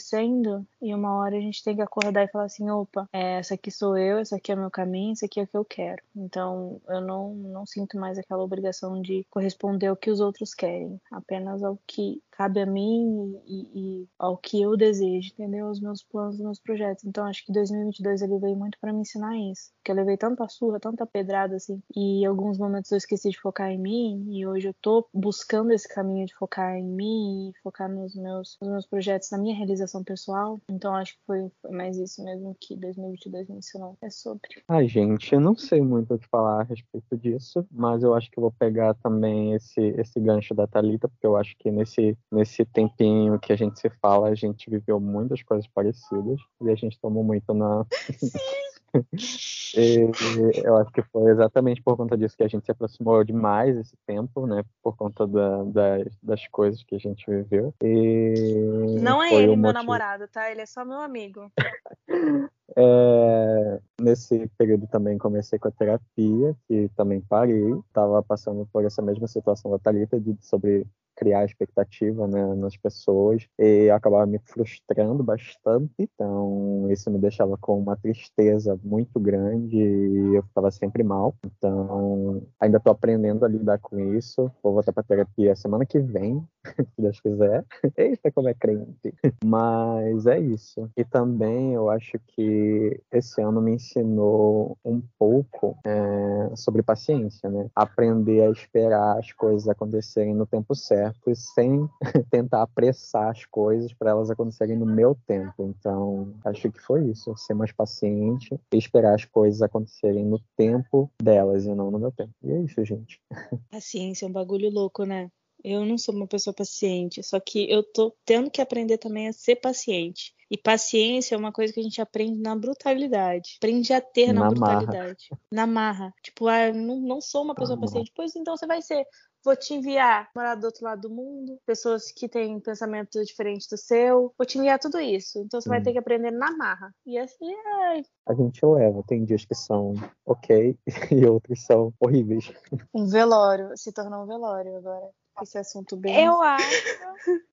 e 0.81 0.93
uma 0.93 1.15
hora 1.15 1.37
a 1.37 1.41
gente 1.41 1.63
tem 1.63 1.75
que 1.75 1.81
acordar 1.81 2.23
e 2.23 2.27
falar 2.27 2.45
assim: 2.45 2.69
opa, 2.69 3.07
é, 3.11 3.39
essa 3.39 3.55
aqui 3.55 3.71
sou 3.71 3.97
eu, 3.97 4.19
esse 4.19 4.33
aqui 4.35 4.51
é 4.51 4.55
o 4.55 4.59
meu 4.59 4.71
caminho, 4.71 5.13
esse 5.13 5.25
aqui 5.25 5.39
é 5.39 5.43
o 5.43 5.47
que 5.47 5.57
eu 5.57 5.65
quero. 5.65 6.01
Então, 6.15 6.81
eu 6.87 7.01
não, 7.01 7.33
não 7.35 7.65
sinto 7.65 7.97
mais 7.97 8.17
aquela 8.17 8.43
obrigação 8.43 9.01
de 9.01 9.25
corresponder 9.29 9.87
ao 9.87 9.95
que 9.95 10.09
os 10.09 10.19
outros 10.19 10.53
querem, 10.53 10.99
apenas 11.11 11.63
ao 11.63 11.77
que 11.87 12.21
cabe 12.39 12.61
a 12.61 12.65
mim 12.65 13.37
e, 13.45 13.67
e, 13.75 14.07
ao 14.17 14.37
que 14.37 14.61
eu 14.61 14.77
desejo, 14.77 15.29
entendeu? 15.33 15.67
Os 15.67 15.81
meus 15.81 16.01
planos, 16.01 16.35
os 16.35 16.41
meus 16.41 16.57
projetos. 16.57 17.03
Então, 17.03 17.25
acho 17.25 17.45
que 17.45 17.51
2022 17.51 18.21
ele 18.21 18.39
veio 18.39 18.55
muito 18.55 18.77
para 18.79 18.93
me 18.93 19.01
ensinar 19.01 19.37
isso, 19.37 19.73
porque 19.75 19.91
eu 19.91 19.95
levei 19.95 20.15
tanta 20.15 20.47
surra, 20.47 20.79
tanta 20.79 21.05
pedrada 21.05 21.57
assim, 21.57 21.83
e 21.93 22.25
alguns 22.25 22.57
momentos 22.57 22.89
eu 22.93 22.97
esqueci 22.97 23.29
de 23.29 23.39
focar 23.41 23.69
em 23.69 23.77
mim, 23.77 24.25
e 24.29 24.47
hoje 24.47 24.69
eu 24.69 24.75
tô 24.81 25.05
buscando 25.13 25.73
esse 25.73 25.85
caminho 25.85 26.25
de 26.25 26.33
focar 26.33 26.77
em 26.77 26.87
mim 26.87 27.49
e 27.49 27.59
focar 27.61 27.91
nos 27.91 28.15
meus, 28.15 28.57
nos 28.61 28.71
meus 28.71 28.85
projetos, 28.85 29.29
na 29.31 29.37
minha 29.37 29.55
realização 29.55 29.88
pessoal. 30.03 30.59
Então, 30.69 30.93
acho 30.95 31.13
que 31.13 31.19
foi, 31.25 31.51
foi 31.61 31.71
mais 31.71 31.97
isso 31.97 32.23
mesmo 32.23 32.55
que 32.59 32.75
2022 32.75 33.49
me 33.49 33.57
ensinou. 33.57 33.97
É 34.01 34.09
sobre. 34.09 34.63
Ai, 34.67 34.87
gente, 34.87 35.33
eu 35.33 35.39
não 35.39 35.55
sei 35.55 35.81
muito 35.81 36.13
o 36.13 36.19
que 36.19 36.27
falar 36.27 36.61
a 36.61 36.63
respeito 36.63 37.17
disso, 37.17 37.65
mas 37.71 38.03
eu 38.03 38.13
acho 38.13 38.29
que 38.29 38.37
eu 38.37 38.41
vou 38.41 38.51
pegar 38.51 38.93
também 38.95 39.53
esse, 39.53 39.81
esse 39.97 40.19
gancho 40.19 40.53
da 40.53 40.67
Talita, 40.67 41.07
porque 41.07 41.25
eu 41.25 41.35
acho 41.35 41.55
que 41.57 41.71
nesse 41.71 42.17
nesse 42.31 42.65
tempinho 42.65 43.39
que 43.39 43.51
a 43.51 43.55
gente 43.55 43.79
se 43.79 43.89
fala, 44.01 44.29
a 44.29 44.35
gente 44.35 44.69
viveu 44.69 44.99
muitas 44.99 45.41
coisas 45.43 45.67
parecidas 45.67 46.39
e 46.61 46.69
a 46.69 46.75
gente 46.75 46.99
tomou 46.99 47.23
muito 47.23 47.53
na. 47.53 47.85
e, 48.21 48.68
eu 50.65 50.77
acho 50.77 50.91
que 50.91 51.01
foi 51.03 51.31
exatamente 51.31 51.81
por 51.81 51.95
conta 51.95 52.17
disso 52.17 52.35
que 52.35 52.43
a 52.43 52.47
gente 52.47 52.65
se 52.65 52.71
aproximou 52.71 53.23
demais 53.23 53.77
esse 53.77 53.95
tempo, 54.05 54.45
né? 54.45 54.63
Por 54.83 54.95
conta 54.95 55.27
da, 55.27 55.63
das, 55.63 56.17
das 56.21 56.47
coisas 56.47 56.83
que 56.83 56.95
a 56.95 56.99
gente 56.99 57.29
viveu. 57.29 57.73
E 57.83 58.99
Não 59.01 59.21
é 59.23 59.33
ele 59.33 59.55
meu 59.55 59.73
motivo. 59.73 60.27
tá? 60.31 60.51
Ele 60.51 60.61
é 60.61 60.65
só 60.65 60.83
meu 60.85 61.01
amigo. 61.01 61.51
É, 62.75 63.79
nesse 63.99 64.47
período 64.55 64.87
também 64.87 65.17
comecei 65.17 65.57
com 65.57 65.67
a 65.67 65.71
terapia, 65.71 66.55
que 66.67 66.87
também 66.95 67.19
parei. 67.21 67.73
Estava 67.87 68.21
passando 68.21 68.67
por 68.71 68.85
essa 68.85 69.01
mesma 69.01 69.27
situação 69.27 69.71
da 69.71 69.79
Thalita, 69.79 70.19
de, 70.19 70.37
sobre 70.39 70.85
criar 71.19 71.43
expectativa 71.43 72.25
né, 72.27 72.55
nas 72.55 72.77
pessoas 72.77 73.45
e 73.59 73.89
acabava 73.89 74.25
me 74.25 74.39
frustrando 74.39 75.21
bastante. 75.21 75.91
Então, 75.99 76.87
isso 76.89 77.11
me 77.11 77.19
deixava 77.19 77.57
com 77.57 77.77
uma 77.77 77.97
tristeza 77.97 78.79
muito 78.81 79.19
grande 79.19 79.77
e 79.77 80.35
eu 80.35 80.43
ficava 80.43 80.71
sempre 80.71 81.03
mal. 81.03 81.35
Então, 81.45 82.41
ainda 82.57 82.77
estou 82.77 82.93
aprendendo 82.93 83.43
a 83.43 83.49
lidar 83.49 83.79
com 83.79 83.99
isso. 83.99 84.49
Vou 84.63 84.73
voltar 84.73 84.93
para 84.93 85.03
terapia 85.03 85.55
semana 85.57 85.85
que 85.85 85.99
vem, 85.99 86.41
se 86.95 87.01
Deus 87.01 87.19
quiser. 87.19 87.65
Eita, 87.97 88.31
como 88.31 88.47
é 88.47 88.53
crente. 88.53 89.13
Mas 89.43 90.25
é 90.25 90.39
isso. 90.39 90.89
E 90.95 91.03
também 91.03 91.73
eu 91.73 91.89
acho 91.89 92.17
que 92.27 93.01
esse 93.11 93.41
ano 93.41 93.61
me 93.61 93.73
ensinou 93.73 94.77
um 94.85 95.01
pouco 95.17 95.77
é, 95.85 96.55
sobre 96.55 96.81
paciência, 96.81 97.49
né? 97.49 97.69
Aprender 97.75 98.43
a 98.43 98.51
esperar 98.51 99.19
as 99.19 99.33
coisas 99.33 99.67
acontecerem 99.67 100.33
no 100.33 100.45
tempo 100.45 100.73
certo 100.73 101.08
certo 101.09 101.29
e 101.29 101.35
sem 101.35 101.89
tentar 102.29 102.63
apressar 102.63 103.29
as 103.29 103.45
coisas 103.45 103.93
para 103.93 104.11
elas 104.11 104.29
acontecerem 104.29 104.77
no 104.77 104.85
meu 104.85 105.15
tempo. 105.27 105.63
Então, 105.63 106.33
acho 106.45 106.71
que 106.71 106.79
foi 106.79 107.09
isso, 107.09 107.35
ser 107.37 107.53
mais 107.53 107.71
paciente 107.71 108.59
e 108.73 108.77
esperar 108.77 109.15
as 109.15 109.25
coisas 109.25 109.61
acontecerem 109.61 110.25
no 110.25 110.39
tempo 110.55 111.11
delas 111.21 111.65
e 111.65 111.73
não 111.73 111.91
no 111.91 111.99
meu 111.99 112.11
tempo. 112.11 112.33
E 112.43 112.51
é 112.51 112.61
isso, 112.61 112.83
gente. 112.85 113.19
Paciência 113.71 114.25
é 114.25 114.29
um 114.29 114.31
bagulho 114.31 114.69
louco, 114.69 115.03
né? 115.03 115.29
Eu 115.63 115.85
não 115.85 115.97
sou 115.97 116.15
uma 116.15 116.27
pessoa 116.27 116.53
paciente, 116.53 117.21
só 117.23 117.39
que 117.39 117.69
eu 117.69 117.83
tô 117.83 118.15
tendo 118.25 118.49
que 118.49 118.61
aprender 118.61 118.97
também 118.97 119.27
a 119.27 119.33
ser 119.33 119.57
paciente. 119.57 120.33
E 120.51 120.57
paciência 120.57 121.35
é 121.35 121.37
uma 121.37 121.51
coisa 121.51 121.71
que 121.71 121.79
a 121.79 121.83
gente 121.83 122.01
aprende 122.01 122.41
na 122.41 122.55
brutalidade. 122.55 123.57
Aprende 123.57 123.93
a 123.93 124.01
ter 124.01 124.33
na, 124.33 124.41
Na 124.41 124.47
brutalidade. 124.47 125.27
Na 125.51 125.67
marra. 125.67 126.11
Tipo, 126.23 126.47
ah, 126.47 126.67
eu 126.67 126.73
não, 126.73 126.99
não 126.99 127.21
sou 127.21 127.43
uma 127.43 127.53
pessoa 127.53 127.75
Na 127.75 127.81
marra. 127.81 127.91
paciente. 127.91 128.11
Pois 128.15 128.35
então 128.35 128.57
você 128.57 128.65
vai 128.65 128.81
ser. 128.81 129.05
Vou 129.45 129.55
te 129.55 129.73
enviar 129.73 130.27
morar 130.35 130.55
do 130.55 130.65
outro 130.65 130.83
lado 130.83 131.01
do 131.01 131.09
mundo, 131.09 131.57
pessoas 131.65 132.11
que 132.11 132.27
têm 132.27 132.59
pensamento 132.59 133.23
diferente 133.23 133.67
do 133.69 133.77
seu. 133.77 134.33
Vou 134.37 134.45
te 134.45 134.57
enviar 134.57 134.79
tudo 134.79 134.99
isso. 134.99 135.39
Então 135.39 135.61
você 135.61 135.69
vai 135.69 135.79
Hum. 135.79 135.83
ter 135.83 135.91
que 135.93 135.99
aprender 135.99 136.31
na 136.31 136.51
marra. 136.57 136.91
E 137.05 137.17
assim, 137.17 137.49
é 137.53 138.01
A 138.27 138.33
gente 138.33 138.65
leva. 138.65 139.03
Tem 139.07 139.23
dias 139.23 139.45
que 139.45 139.53
são 139.55 139.93
ok 140.25 140.75
e 141.11 141.25
outros 141.27 141.63
são 141.63 141.93
horríveis. 141.99 142.51
um 142.93 143.05
velório. 143.05 143.69
Se 143.77 143.93
tornar 143.93 144.21
um 144.23 144.27
velório 144.27 144.75
agora. 144.77 145.09
Esse 145.43 145.57
assunto 145.57 145.95
bem. 145.95 146.25
Eu 146.25 146.41
acho, 146.41 146.99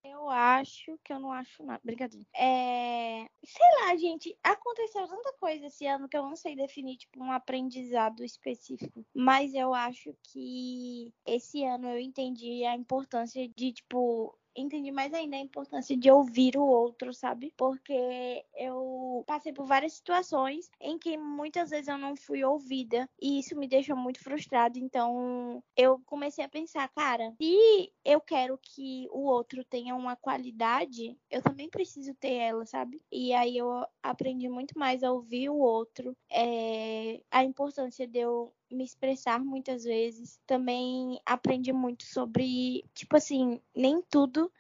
eu 0.04 0.30
acho 0.30 0.98
que 1.04 1.12
eu 1.12 1.20
não 1.20 1.32
acho 1.32 1.62
nada. 1.64 1.80
Brincadeira. 1.84 2.26
É, 2.34 3.28
sei 3.44 3.66
lá, 3.80 3.96
gente, 3.96 4.36
aconteceu 4.42 5.06
tanta 5.06 5.32
coisa 5.34 5.66
esse 5.66 5.86
ano 5.86 6.08
que 6.08 6.16
eu 6.16 6.22
não 6.22 6.36
sei 6.36 6.56
definir, 6.56 6.96
tipo, 6.96 7.22
um 7.22 7.32
aprendizado 7.32 8.24
específico. 8.24 9.04
Mas 9.14 9.54
eu 9.54 9.74
acho 9.74 10.14
que 10.22 11.12
esse 11.26 11.64
ano 11.64 11.88
eu 11.88 11.98
entendi 11.98 12.64
a 12.64 12.74
importância 12.74 13.48
de, 13.48 13.72
tipo, 13.72 14.36
entendi 14.56 14.90
mais 14.90 15.12
ainda 15.12 15.36
a 15.36 15.40
importância 15.40 15.96
de 15.96 16.10
ouvir 16.10 16.56
o 16.56 16.66
outro, 16.66 17.12
sabe? 17.12 17.52
Porque 17.56 18.44
eu 18.54 19.22
passei 19.26 19.52
por 19.52 19.66
várias 19.66 19.94
situações 19.94 20.70
em 20.80 20.98
que 20.98 21.16
muitas 21.16 21.70
vezes 21.70 21.88
eu 21.88 21.98
não 21.98 22.16
fui 22.16 22.44
ouvida 22.44 23.08
e 23.20 23.38
isso 23.38 23.56
me 23.56 23.68
deixou 23.68 23.96
muito 23.96 24.20
frustrada. 24.20 24.78
Então, 24.78 25.62
eu 25.76 26.00
comecei 26.06 26.44
a 26.44 26.48
pensar, 26.48 26.88
cara, 26.88 27.34
se 27.40 27.92
eu 28.04 28.20
quero 28.20 28.58
que 28.62 29.06
o 29.10 29.22
outro 29.26 29.64
tenha 29.64 29.94
uma 29.94 30.16
qualidade, 30.16 31.16
eu 31.30 31.42
também 31.42 31.68
preciso 31.68 32.14
ter 32.14 32.34
ela, 32.34 32.64
sabe? 32.66 33.02
E 33.10 33.32
aí 33.32 33.56
eu 33.56 33.84
aprendi 34.02 34.48
muito 34.48 34.78
mais 34.78 35.02
a 35.02 35.12
ouvir 35.12 35.48
o 35.50 35.58
outro, 35.58 36.16
é, 36.30 37.20
a 37.30 37.44
importância 37.44 38.06
de 38.06 38.18
eu 38.18 38.52
me 38.70 38.84
expressar 38.84 39.38
muitas 39.38 39.84
vezes. 39.84 40.40
Também 40.46 41.20
aprendi 41.24 41.72
muito 41.72 42.04
sobre, 42.04 42.84
tipo 42.94 43.16
assim, 43.16 43.60
nem 43.74 44.02
tudo 44.02 44.52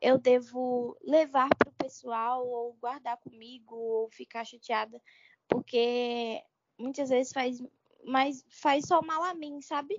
eu 0.00 0.18
devo 0.18 0.96
levar 1.02 1.48
pro 1.56 1.72
pessoal 1.72 2.46
ou 2.46 2.74
guardar 2.74 3.16
comigo 3.18 3.74
ou 3.74 4.10
ficar 4.10 4.44
chateada, 4.44 5.00
porque 5.48 6.42
muitas 6.78 7.08
vezes 7.08 7.32
faz 7.32 7.62
mas 8.04 8.44
faz 8.48 8.84
só 8.86 9.00
mal 9.00 9.22
a 9.22 9.34
mim, 9.34 9.60
sabe? 9.62 9.96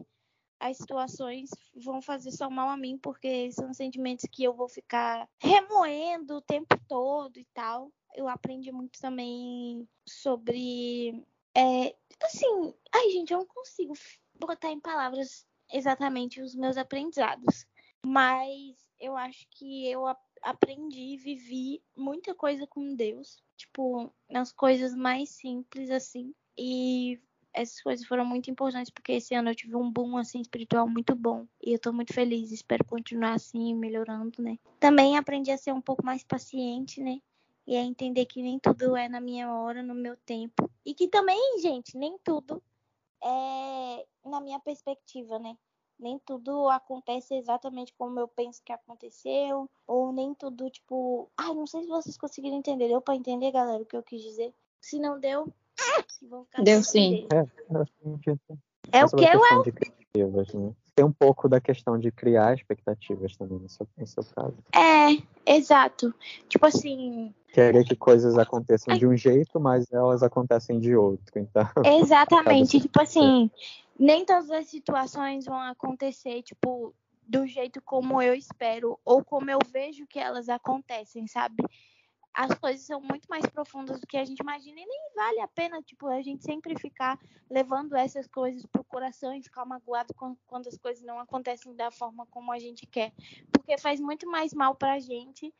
As 0.59 0.77
situações 0.77 1.49
vão 1.75 2.01
fazer 2.01 2.31
só 2.31 2.49
mal 2.49 2.69
a 2.69 2.77
mim, 2.77 2.97
porque 2.97 3.51
são 3.51 3.73
sentimentos 3.73 4.25
que 4.31 4.43
eu 4.43 4.53
vou 4.53 4.69
ficar 4.69 5.27
remoendo 5.39 6.35
o 6.35 6.41
tempo 6.41 6.79
todo 6.87 7.37
e 7.37 7.45
tal. 7.53 7.91
Eu 8.15 8.27
aprendi 8.27 8.71
muito 8.71 8.99
também 9.01 9.87
sobre 10.07 11.25
é, 11.55 11.95
assim, 12.23 12.73
ai 12.93 13.09
gente, 13.11 13.31
eu 13.31 13.39
não 13.39 13.45
consigo 13.45 13.93
botar 14.39 14.71
em 14.71 14.79
palavras 14.79 15.45
exatamente 15.71 16.41
os 16.41 16.55
meus 16.55 16.77
aprendizados, 16.77 17.65
mas 18.05 18.75
eu 18.99 19.15
acho 19.15 19.47
que 19.51 19.87
eu 19.89 20.05
aprendi, 20.41 21.17
vivi 21.17 21.81
muita 21.95 22.35
coisa 22.35 22.67
com 22.67 22.95
Deus, 22.95 23.41
tipo, 23.57 24.13
nas 24.29 24.51
coisas 24.51 24.93
mais 24.93 25.29
simples 25.29 25.89
assim, 25.89 26.33
e 26.57 27.19
essas 27.55 27.81
coisas 27.81 28.05
foram 28.05 28.25
muito 28.25 28.51
importantes 28.51 28.91
porque 28.91 29.13
esse 29.13 29.33
ano 29.33 29.49
eu 29.49 29.55
tive 29.55 29.75
um 29.75 29.89
boom 29.89 30.17
assim 30.17 30.41
espiritual 30.41 30.87
muito 30.87 31.15
bom 31.15 31.47
e 31.63 31.73
eu 31.73 31.79
tô 31.79 31.93
muito 31.93 32.13
feliz, 32.13 32.51
espero 32.51 32.83
continuar 32.83 33.33
assim, 33.33 33.73
melhorando, 33.73 34.41
né? 34.41 34.57
Também 34.79 35.17
aprendi 35.17 35.51
a 35.51 35.57
ser 35.57 35.73
um 35.73 35.81
pouco 35.81 36.05
mais 36.05 36.23
paciente, 36.23 37.01
né? 37.01 37.19
E 37.67 37.75
a 37.75 37.81
entender 37.81 38.25
que 38.25 38.41
nem 38.41 38.59
tudo 38.59 38.95
é 38.95 39.09
na 39.09 39.19
minha 39.19 39.51
hora, 39.51 39.81
no 39.81 39.95
meu 39.95 40.15
tempo. 40.17 40.69
E 40.85 40.93
que 40.93 41.07
também, 41.07 41.59
gente, 41.59 41.97
nem 41.97 42.17
tudo 42.23 42.61
é 43.23 44.05
na 44.23 44.39
minha 44.39 44.59
perspectiva, 44.59 45.39
né? 45.39 45.57
Nem 45.97 46.19
tudo 46.19 46.69
acontece 46.69 47.33
exatamente 47.35 47.93
como 47.97 48.19
eu 48.19 48.27
penso 48.27 48.61
que 48.63 48.71
aconteceu. 48.71 49.69
Ou 49.87 50.11
nem 50.11 50.33
tudo, 50.35 50.69
tipo. 50.69 51.29
Ai, 51.37 51.53
não 51.53 51.65
sei 51.65 51.81
se 51.81 51.87
vocês 51.87 52.17
conseguiram 52.17 52.57
entender. 52.57 52.87
Deu 52.87 53.01
pra 53.01 53.15
entender, 53.15 53.51
galera, 53.51 53.81
o 53.81 53.85
que 53.85 53.95
eu 53.95 54.03
quis 54.03 54.21
dizer? 54.21 54.53
Se 54.81 54.99
não 54.99 55.19
deu, 55.19 55.51
vão 56.23 56.45
ficar 56.45 56.63
Deu 56.63 56.83
sim. 56.83 57.27
É, 57.33 57.39
acredito. 57.79 58.59
É 58.91 59.05
o 59.05 59.09
que 59.09 59.25
eu? 59.25 60.84
Tem 60.95 61.05
um 61.05 61.11
pouco 61.11 61.49
da 61.49 61.59
questão 61.59 61.99
de 61.99 62.11
criar 62.11 62.55
expectativas 62.55 63.35
também, 63.35 63.59
no 63.59 63.67
seu, 63.67 63.87
no 63.97 64.07
seu 64.07 64.23
caso. 64.23 64.55
É, 64.73 65.21
exato. 65.45 66.13
Tipo 66.47 66.65
assim, 66.67 67.33
Querer 67.55 67.85
que 67.85 67.95
coisas 67.95 68.37
aconteçam 68.37 68.97
de 68.97 69.07
um 69.07 69.15
jeito, 69.15 69.61
mas 69.61 69.89
elas 69.89 70.21
acontecem 70.21 70.77
de 70.77 70.93
outro. 70.93 71.39
Então, 71.39 71.65
Exatamente, 72.01 72.81
tipo 72.81 73.01
assim, 73.01 73.49
nem 73.97 74.25
todas 74.25 74.51
as 74.51 74.67
situações 74.67 75.45
vão 75.45 75.61
acontecer, 75.61 76.41
tipo, 76.41 76.93
do 77.25 77.47
jeito 77.47 77.81
como 77.81 78.21
eu 78.21 78.33
espero 78.33 78.99
ou 79.05 79.23
como 79.23 79.49
eu 79.49 79.59
vejo 79.71 80.05
que 80.05 80.19
elas 80.19 80.49
acontecem, 80.49 81.27
sabe? 81.27 81.63
As 82.37 82.53
coisas 82.59 82.85
são 82.85 82.99
muito 82.99 83.27
mais 83.29 83.45
profundas 83.45 83.99
do 84.01 84.05
que 84.05 84.17
a 84.17 84.25
gente 84.25 84.39
imagina 84.39 84.77
e 84.81 84.85
nem 84.85 85.11
vale 85.15 85.39
a 85.39 85.47
pena, 85.47 85.81
tipo, 85.81 86.05
a 86.07 86.21
gente 86.21 86.43
sempre 86.43 86.77
ficar 86.77 87.17
levando 87.49 87.95
essas 87.95 88.27
coisas 88.27 88.65
pro 88.65 88.83
coração 88.83 89.33
e 89.33 89.41
ficar 89.41 89.63
magoado 89.65 90.13
quan- 90.13 90.35
quando 90.45 90.67
as 90.67 90.77
coisas 90.77 91.01
não 91.01 91.17
acontecem 91.17 91.73
da 91.75 91.89
forma 91.91 92.25
como 92.25 92.51
a 92.51 92.59
gente 92.59 92.85
quer, 92.87 93.13
porque 93.53 93.77
faz 93.77 94.01
muito 94.01 94.29
mais 94.29 94.53
mal 94.53 94.75
pra 94.75 94.99
gente. 94.99 95.53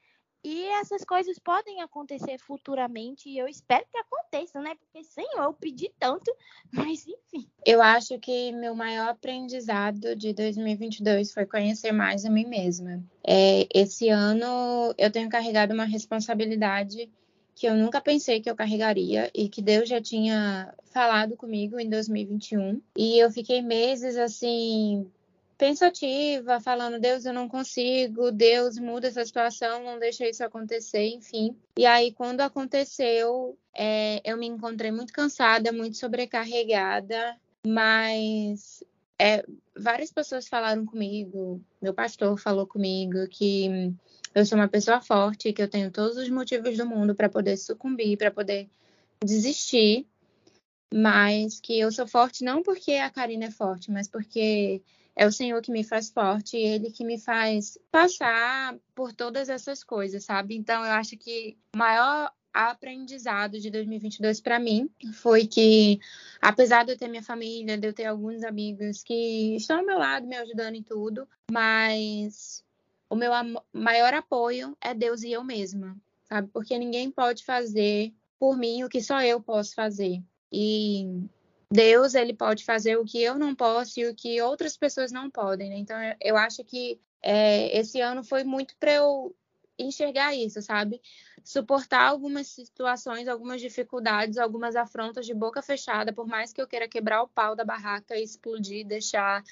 E 0.47 0.63
essas 0.65 1.03
coisas 1.03 1.39
podem 1.39 1.81
acontecer 1.81 2.37
futuramente 2.37 3.27
e 3.27 3.35
eu 3.35 3.47
espero 3.47 3.83
que 3.91 3.97
aconteçam, 3.97 4.61
né? 4.61 4.75
Porque, 4.75 5.03
Senhor, 5.03 5.43
eu 5.43 5.53
pedi 5.53 5.91
tanto, 5.97 6.31
mas 6.71 7.07
enfim. 7.07 7.49
Eu 7.65 7.81
acho 7.81 8.19
que 8.19 8.51
meu 8.51 8.75
maior 8.75 9.09
aprendizado 9.09 10.15
de 10.15 10.33
2022 10.33 11.33
foi 11.33 11.47
conhecer 11.47 11.91
mais 11.91 12.25
a 12.25 12.29
mim 12.29 12.45
mesma. 12.45 13.03
É, 13.27 13.67
esse 13.73 14.07
ano 14.09 14.93
eu 14.99 15.09
tenho 15.09 15.29
carregado 15.29 15.73
uma 15.73 15.85
responsabilidade 15.85 17.09
que 17.55 17.65
eu 17.67 17.73
nunca 17.73 17.99
pensei 17.99 18.39
que 18.39 18.49
eu 18.49 18.55
carregaria 18.55 19.31
e 19.33 19.49
que 19.49 19.63
Deus 19.63 19.89
já 19.89 19.99
tinha 19.99 20.71
falado 20.91 21.35
comigo 21.35 21.79
em 21.79 21.89
2021. 21.89 22.79
E 22.95 23.17
eu 23.17 23.31
fiquei 23.31 23.63
meses 23.63 24.15
assim 24.15 25.09
pensativa, 25.57 26.59
falando 26.59 26.99
Deus, 26.99 27.25
eu 27.25 27.33
não 27.33 27.47
consigo, 27.47 28.31
Deus 28.31 28.77
muda 28.77 29.07
essa 29.07 29.25
situação, 29.25 29.83
não 29.83 29.99
deixa 29.99 30.27
isso 30.27 30.43
acontecer, 30.43 31.07
enfim. 31.07 31.55
E 31.77 31.85
aí 31.85 32.11
quando 32.11 32.41
aconteceu, 32.41 33.57
é, 33.73 34.21
eu 34.23 34.37
me 34.37 34.47
encontrei 34.47 34.91
muito 34.91 35.13
cansada, 35.13 35.71
muito 35.71 35.97
sobrecarregada, 35.97 37.37
mas 37.65 38.83
é, 39.19 39.45
várias 39.75 40.11
pessoas 40.11 40.47
falaram 40.47 40.85
comigo, 40.85 41.61
meu 41.81 41.93
pastor 41.93 42.37
falou 42.37 42.67
comigo 42.67 43.27
que 43.29 43.93
eu 44.33 44.45
sou 44.45 44.57
uma 44.57 44.67
pessoa 44.67 45.01
forte, 45.01 45.53
que 45.53 45.61
eu 45.61 45.69
tenho 45.69 45.89
todos 45.89 46.17
os 46.17 46.29
motivos 46.29 46.77
do 46.77 46.85
mundo 46.85 47.15
para 47.15 47.29
poder 47.29 47.55
sucumbir, 47.57 48.17
para 48.17 48.29
poder 48.29 48.69
desistir, 49.23 50.05
mas 50.93 51.59
que 51.61 51.79
eu 51.79 51.91
sou 51.91 52.05
forte 52.05 52.43
não 52.43 52.61
porque 52.61 52.93
a 52.93 53.09
Karina 53.09 53.45
é 53.45 53.51
forte, 53.51 53.89
mas 53.89 54.07
porque 54.07 54.81
é 55.15 55.25
o 55.25 55.31
Senhor 55.31 55.61
que 55.61 55.71
me 55.71 55.83
faz 55.83 56.09
forte, 56.09 56.57
Ele 56.57 56.91
que 56.91 57.05
me 57.05 57.17
faz 57.17 57.77
passar 57.89 58.77
por 58.93 59.13
todas 59.13 59.49
essas 59.49 59.83
coisas, 59.83 60.25
sabe? 60.25 60.55
Então 60.55 60.83
eu 60.85 60.91
acho 60.91 61.17
que 61.17 61.57
o 61.73 61.77
maior 61.77 62.31
aprendizado 62.53 63.59
de 63.59 63.69
2022 63.69 64.39
para 64.39 64.59
mim 64.59 64.89
foi 65.13 65.45
que, 65.45 65.99
apesar 66.41 66.85
de 66.85 66.93
eu 66.93 66.97
ter 66.97 67.09
minha 67.09 67.23
família, 67.23 67.77
de 67.77 67.87
eu 67.87 67.93
ter 67.93 68.05
alguns 68.05 68.43
amigos 68.43 69.03
que 69.03 69.55
estão 69.57 69.79
ao 69.79 69.85
meu 69.85 69.97
lado, 69.97 70.25
me 70.25 70.37
ajudando 70.37 70.75
em 70.75 70.83
tudo, 70.83 71.27
mas 71.51 72.63
o 73.09 73.15
meu 73.15 73.31
maior 73.73 74.13
apoio 74.13 74.75
é 74.79 74.93
Deus 74.93 75.21
e 75.23 75.31
eu 75.31 75.43
mesma, 75.43 75.97
sabe? 76.23 76.49
Porque 76.51 76.77
ninguém 76.77 77.11
pode 77.11 77.43
fazer 77.43 78.13
por 78.39 78.57
mim 78.57 78.83
o 78.83 78.89
que 78.89 79.01
só 79.01 79.21
eu 79.21 79.41
posso 79.41 79.75
fazer. 79.75 80.21
E 80.51 81.27
Deus, 81.75 82.15
ele 82.15 82.33
pode 82.33 82.63
fazer 82.65 82.97
o 82.97 83.05
que 83.05 83.21
eu 83.21 83.37
não 83.37 83.55
posso 83.55 83.99
e 83.99 84.07
o 84.07 84.15
que 84.15 84.41
outras 84.41 84.77
pessoas 84.77 85.11
não 85.11 85.29
podem, 85.29 85.69
né? 85.69 85.77
Então, 85.77 85.97
eu- 86.21 86.37
acho 86.37 86.63
que 86.63 86.99
é, 87.21 87.77
esse 87.77 87.99
ano 88.01 88.23
foi 88.23 88.43
muito 88.43 88.75
para 88.77 88.93
eu 88.93 89.35
enxergar 89.77 90.35
isso, 90.35 90.61
sabe? 90.61 91.01
Suportar 91.43 92.07
algumas 92.07 92.47
situações, 92.47 93.27
algumas 93.27 93.61
dificuldades, 93.61 94.37
algumas 94.37 94.75
afrontas 94.75 95.25
de 95.25 95.33
boca 95.33 95.61
fechada, 95.61 96.11
por 96.11 96.27
mais 96.27 96.51
que 96.51 96.61
eu 96.61 96.67
queira 96.67 96.87
quebrar 96.87 97.21
o 97.23 97.27
pau 97.27 97.55
da 97.55 97.63
barraca 97.63 98.17
explodir, 98.17 98.85
deixar 98.85 99.43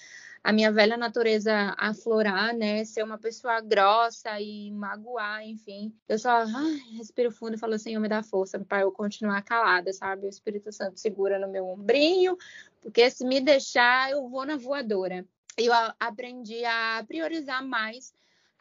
a 0.43 0.51
minha 0.51 0.71
velha 0.71 0.97
natureza 0.97 1.73
aflorar, 1.77 2.53
né? 2.53 2.83
Ser 2.83 3.03
uma 3.03 3.17
pessoa 3.17 3.61
grossa 3.61 4.39
e 4.41 4.69
magoar, 4.71 5.47
enfim. 5.47 5.93
Eu 6.07 6.19
só 6.19 6.29
ai, 6.29 6.97
respiro 6.97 7.31
fundo 7.31 7.55
e 7.55 7.59
falo, 7.59 7.79
Senhor, 7.79 8.01
me 8.01 8.09
dá 8.09 8.21
força 8.21 8.59
para 8.59 8.81
eu 8.81 8.91
continuar 8.91 9.41
calada, 9.43 9.93
sabe? 9.93 10.25
O 10.25 10.29
Espírito 10.29 10.71
Santo 10.71 10.99
segura 10.99 11.39
no 11.39 11.47
meu 11.47 11.67
ombrinho, 11.67 12.37
porque 12.81 13.09
se 13.09 13.25
me 13.25 13.39
deixar, 13.39 14.11
eu 14.11 14.27
vou 14.27 14.45
na 14.45 14.57
voadora. 14.57 15.25
eu 15.57 15.71
aprendi 15.99 16.65
a 16.65 17.03
priorizar 17.07 17.65
mais 17.65 18.13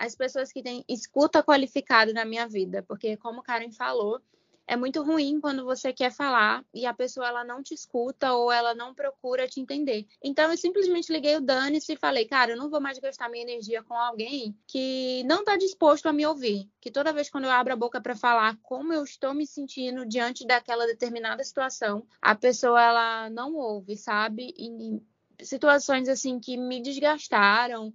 as 0.03 0.17
pessoas 0.17 0.53
que 0.53 0.65
têm 0.65 0.85
escuta 0.89 1.45
qualificada 1.45 2.13
na 2.13 2.25
minha 2.25 2.49
vida, 2.49 2.83
porque 2.83 3.17
como 3.17 3.41
Karen 3.41 3.71
falou, 3.71 4.21
é 4.67 4.75
muito 4.75 5.01
ruim 5.01 5.41
quando 5.41 5.65
você 5.65 5.93
quer 5.93 6.11
falar 6.11 6.65
e 6.75 6.87
a 6.87 6.93
pessoa 6.93 7.29
ela 7.29 7.45
não 7.45 7.63
te 7.63 7.73
escuta 7.73 8.33
ou 8.33 8.51
ela 8.51 8.75
não 8.75 8.93
procura 8.93 9.47
te 9.47 9.61
entender. 9.61 10.09
Então 10.21 10.51
eu 10.51 10.57
simplesmente 10.57 11.13
liguei 11.13 11.37
o 11.37 11.41
Dani 11.41 11.79
e 11.89 11.97
falei, 11.97 12.25
cara, 12.25 12.51
eu 12.51 12.57
não 12.57 12.69
vou 12.69 12.81
mais 12.81 12.99
gastar 12.99 13.29
minha 13.29 13.45
energia 13.45 13.81
com 13.85 13.95
alguém 13.95 14.57
que 14.67 15.23
não 15.25 15.41
está 15.41 15.57
disposto 15.57 16.07
a 16.07 16.13
me 16.13 16.27
ouvir. 16.27 16.69
Que 16.81 16.91
toda 16.91 17.13
vez 17.13 17.31
quando 17.31 17.45
eu 17.45 17.51
abro 17.51 17.73
a 17.73 17.77
boca 17.77 18.01
para 18.01 18.17
falar 18.17 18.59
como 18.61 18.93
eu 18.93 19.05
estou 19.05 19.33
me 19.33 19.47
sentindo 19.47 20.05
diante 20.05 20.45
daquela 20.45 20.85
determinada 20.85 21.45
situação, 21.45 22.05
a 22.21 22.35
pessoa 22.35 22.83
ela 22.83 23.31
não 23.31 23.55
ouve, 23.55 23.97
sabe? 23.97 24.53
E 24.59 25.01
situações 25.45 26.09
assim 26.09 26.41
que 26.41 26.57
me 26.57 26.81
desgastaram 26.81 27.93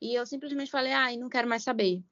e 0.00 0.14
eu 0.14 0.26
simplesmente 0.26 0.70
falei, 0.70 0.92
ai, 0.92 1.16
não 1.16 1.28
quero 1.28 1.48
mais 1.48 1.62
saber. 1.62 2.02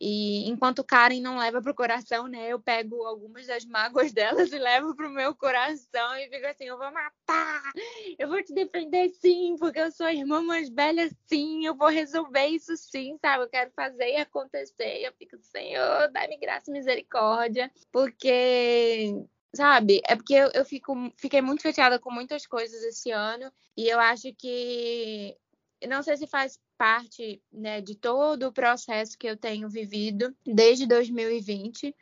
E 0.00 0.48
enquanto 0.48 0.84
Karen 0.84 1.20
não 1.20 1.38
leva 1.38 1.60
pro 1.60 1.74
coração, 1.74 2.28
né? 2.28 2.52
Eu 2.52 2.60
pego 2.60 3.04
algumas 3.04 3.46
das 3.46 3.64
mágoas 3.64 4.12
delas 4.14 4.52
e 4.52 4.58
levo 4.58 4.94
pro 4.94 5.10
meu 5.10 5.34
coração 5.34 6.16
e 6.16 6.28
fico 6.28 6.46
assim, 6.46 6.64
eu 6.64 6.78
vou 6.78 6.90
matar, 6.92 7.72
eu 8.16 8.28
vou 8.28 8.42
te 8.42 8.54
defender 8.54 9.08
sim, 9.20 9.56
porque 9.58 9.80
eu 9.80 9.90
sou 9.90 10.06
a 10.06 10.14
irmã 10.14 10.40
mais 10.40 10.68
velha 10.68 11.10
sim, 11.26 11.66
eu 11.66 11.74
vou 11.74 11.88
resolver 11.88 12.46
isso 12.46 12.76
sim, 12.76 13.18
sabe? 13.20 13.44
Eu 13.44 13.48
quero 13.48 13.72
fazer 13.72 14.12
e 14.12 14.16
acontecer. 14.16 15.02
Eu 15.02 15.12
fico, 15.14 15.36
Senhor, 15.42 16.10
dá-me 16.12 16.38
graça 16.38 16.70
e 16.70 16.74
misericórdia, 16.74 17.70
porque 17.90 19.26
sabe? 19.54 20.00
É 20.06 20.14
porque 20.14 20.34
eu, 20.34 20.50
eu 20.54 20.64
fico, 20.64 20.94
fiquei 21.16 21.40
muito 21.40 21.62
chateada 21.62 21.98
com 21.98 22.12
muitas 22.12 22.46
coisas 22.46 22.82
esse 22.84 23.10
ano 23.10 23.50
e 23.76 23.88
eu 23.88 23.98
acho 23.98 24.32
que 24.34 25.36
não 25.86 26.02
sei 26.02 26.16
se 26.16 26.26
faz 26.26 26.58
parte 26.76 27.42
né, 27.52 27.80
de 27.80 27.94
todo 27.94 28.46
o 28.48 28.52
processo 28.52 29.18
que 29.18 29.26
eu 29.26 29.36
tenho 29.36 29.68
vivido 29.68 30.34
desde 30.44 30.86
2020, 30.86 31.94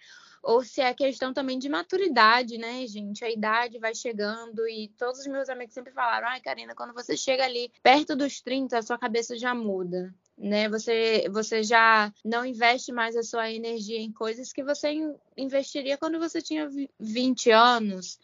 ou 0.42 0.62
se 0.62 0.80
é 0.80 0.94
questão 0.94 1.34
também 1.34 1.58
de 1.58 1.68
maturidade, 1.68 2.56
né, 2.56 2.86
gente? 2.86 3.24
A 3.24 3.30
idade 3.30 3.80
vai 3.80 3.94
chegando 3.94 4.66
e 4.68 4.88
todos 4.96 5.20
os 5.20 5.26
meus 5.26 5.48
amigos 5.48 5.74
sempre 5.74 5.92
falaram: 5.92 6.28
ai, 6.28 6.40
Karina, 6.40 6.74
quando 6.74 6.94
você 6.94 7.16
chega 7.16 7.44
ali 7.44 7.72
perto 7.82 8.14
dos 8.14 8.40
30, 8.40 8.78
a 8.78 8.82
sua 8.82 8.96
cabeça 8.96 9.36
já 9.36 9.52
muda. 9.54 10.14
Né? 10.38 10.68
Você, 10.68 11.28
você 11.32 11.62
já 11.62 12.12
não 12.24 12.44
investe 12.44 12.92
mais 12.92 13.16
a 13.16 13.22
sua 13.22 13.50
energia 13.50 13.98
em 13.98 14.12
coisas 14.12 14.52
que 14.52 14.62
você 14.62 14.94
investiria 15.36 15.96
quando 15.96 16.18
você 16.18 16.42
tinha 16.42 16.68
20 17.00 17.50
anos, 17.50 18.18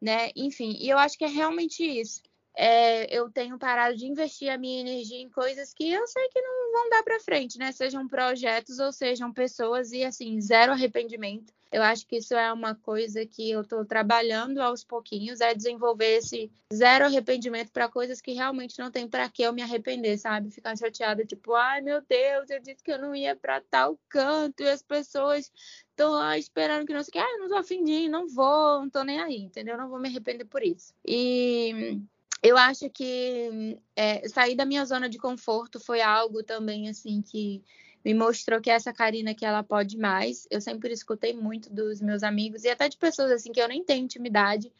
né? 0.00 0.30
Enfim, 0.34 0.76
e 0.80 0.88
eu 0.88 0.98
acho 0.98 1.16
que 1.16 1.24
é 1.24 1.28
realmente 1.28 1.84
isso 1.84 2.22
é, 2.56 3.16
eu 3.16 3.30
tenho 3.30 3.58
parado 3.58 3.96
de 3.96 4.06
investir 4.06 4.50
a 4.50 4.58
minha 4.58 4.80
energia 4.80 5.20
em 5.20 5.30
coisas 5.30 5.72
que 5.72 5.90
eu 5.90 6.06
sei 6.06 6.28
que 6.28 6.40
não 6.40 6.72
vão 6.72 6.90
dar 6.90 7.02
para 7.02 7.20
frente, 7.20 7.58
né? 7.58 7.72
Sejam 7.72 8.08
projetos 8.08 8.78
ou 8.78 8.92
sejam 8.92 9.32
pessoas 9.32 9.92
e 9.92 10.04
assim, 10.04 10.40
zero 10.40 10.72
arrependimento. 10.72 11.52
Eu 11.70 11.82
acho 11.82 12.06
que 12.06 12.16
isso 12.16 12.34
é 12.34 12.50
uma 12.52 12.74
coisa 12.74 13.26
que 13.26 13.50
eu 13.50 13.60
estou 13.60 13.84
trabalhando 13.84 14.58
aos 14.58 14.82
pouquinhos, 14.82 15.40
é 15.40 15.54
desenvolver 15.54 16.16
esse 16.16 16.50
zero 16.72 17.04
arrependimento 17.04 17.70
para 17.70 17.88
coisas 17.88 18.22
que 18.22 18.32
realmente 18.32 18.78
não 18.78 18.90
tem 18.90 19.06
para 19.06 19.28
que 19.28 19.42
eu 19.42 19.52
me 19.52 19.60
arrepender, 19.60 20.16
sabe? 20.18 20.50
Ficar 20.50 20.76
chateada, 20.76 21.24
tipo, 21.24 21.54
ai 21.54 21.82
meu 21.82 22.00
Deus, 22.00 22.48
eu 22.48 22.60
disse 22.60 22.82
que 22.82 22.90
eu 22.90 22.98
não 22.98 23.14
ia 23.14 23.36
para 23.36 23.60
tal 23.60 23.98
canto 24.08 24.62
e 24.62 24.68
as 24.68 24.82
pessoas 24.82 25.52
estão 25.90 26.12
lá 26.12 26.38
esperando 26.38 26.86
que 26.86 26.94
não 26.94 27.02
sei 27.02 27.10
o 27.10 27.12
que, 27.12 27.18
ah, 27.18 27.38
não 27.38 27.48
tô 27.48 27.56
afim 27.56 27.84
de 27.84 27.92
ir, 27.92 28.08
não 28.08 28.26
vou, 28.26 28.80
não 28.80 28.88
tô 28.88 29.04
nem 29.04 29.20
aí, 29.20 29.36
entendeu? 29.36 29.76
Não 29.76 29.90
vou 29.90 30.00
me 30.00 30.08
arrepender 30.08 30.46
por 30.46 30.62
isso. 30.62 30.94
E 31.06 32.00
eu 32.42 32.56
acho 32.56 32.88
que 32.90 33.78
é, 33.96 34.28
sair 34.28 34.54
da 34.54 34.64
minha 34.64 34.84
zona 34.84 35.08
de 35.08 35.18
conforto 35.18 35.80
foi 35.80 36.00
algo 36.00 36.42
também 36.42 36.88
assim 36.88 37.20
que 37.22 37.62
me 38.04 38.14
mostrou 38.14 38.60
que 38.60 38.70
essa 38.70 38.92
Karina 38.92 39.34
que 39.34 39.44
ela 39.44 39.62
pode 39.62 39.98
mais. 39.98 40.46
Eu 40.50 40.60
sempre 40.60 40.92
escutei 40.92 41.34
muito 41.34 41.72
dos 41.72 42.00
meus 42.00 42.22
amigos 42.22 42.64
e 42.64 42.68
até 42.68 42.88
de 42.88 42.96
pessoas 42.96 43.30
assim 43.32 43.52
que 43.52 43.60
eu 43.60 43.68
nem 43.68 43.84
tenho 43.84 44.04
intimidade, 44.04 44.72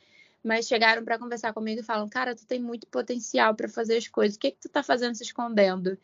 mas 0.42 0.66
chegaram 0.66 1.04
para 1.04 1.18
conversar 1.18 1.52
comigo 1.52 1.80
e 1.80 1.84
falam: 1.84 2.08
"Cara, 2.08 2.34
tu 2.34 2.46
tem 2.46 2.60
muito 2.60 2.86
potencial 2.86 3.54
para 3.54 3.68
fazer 3.68 3.96
as 3.96 4.08
coisas. 4.08 4.36
O 4.36 4.40
que 4.40 4.52
que 4.52 4.60
tu 4.60 4.68
tá 4.68 4.82
fazendo 4.82 5.14
se 5.14 5.24
escondendo?" 5.24 5.98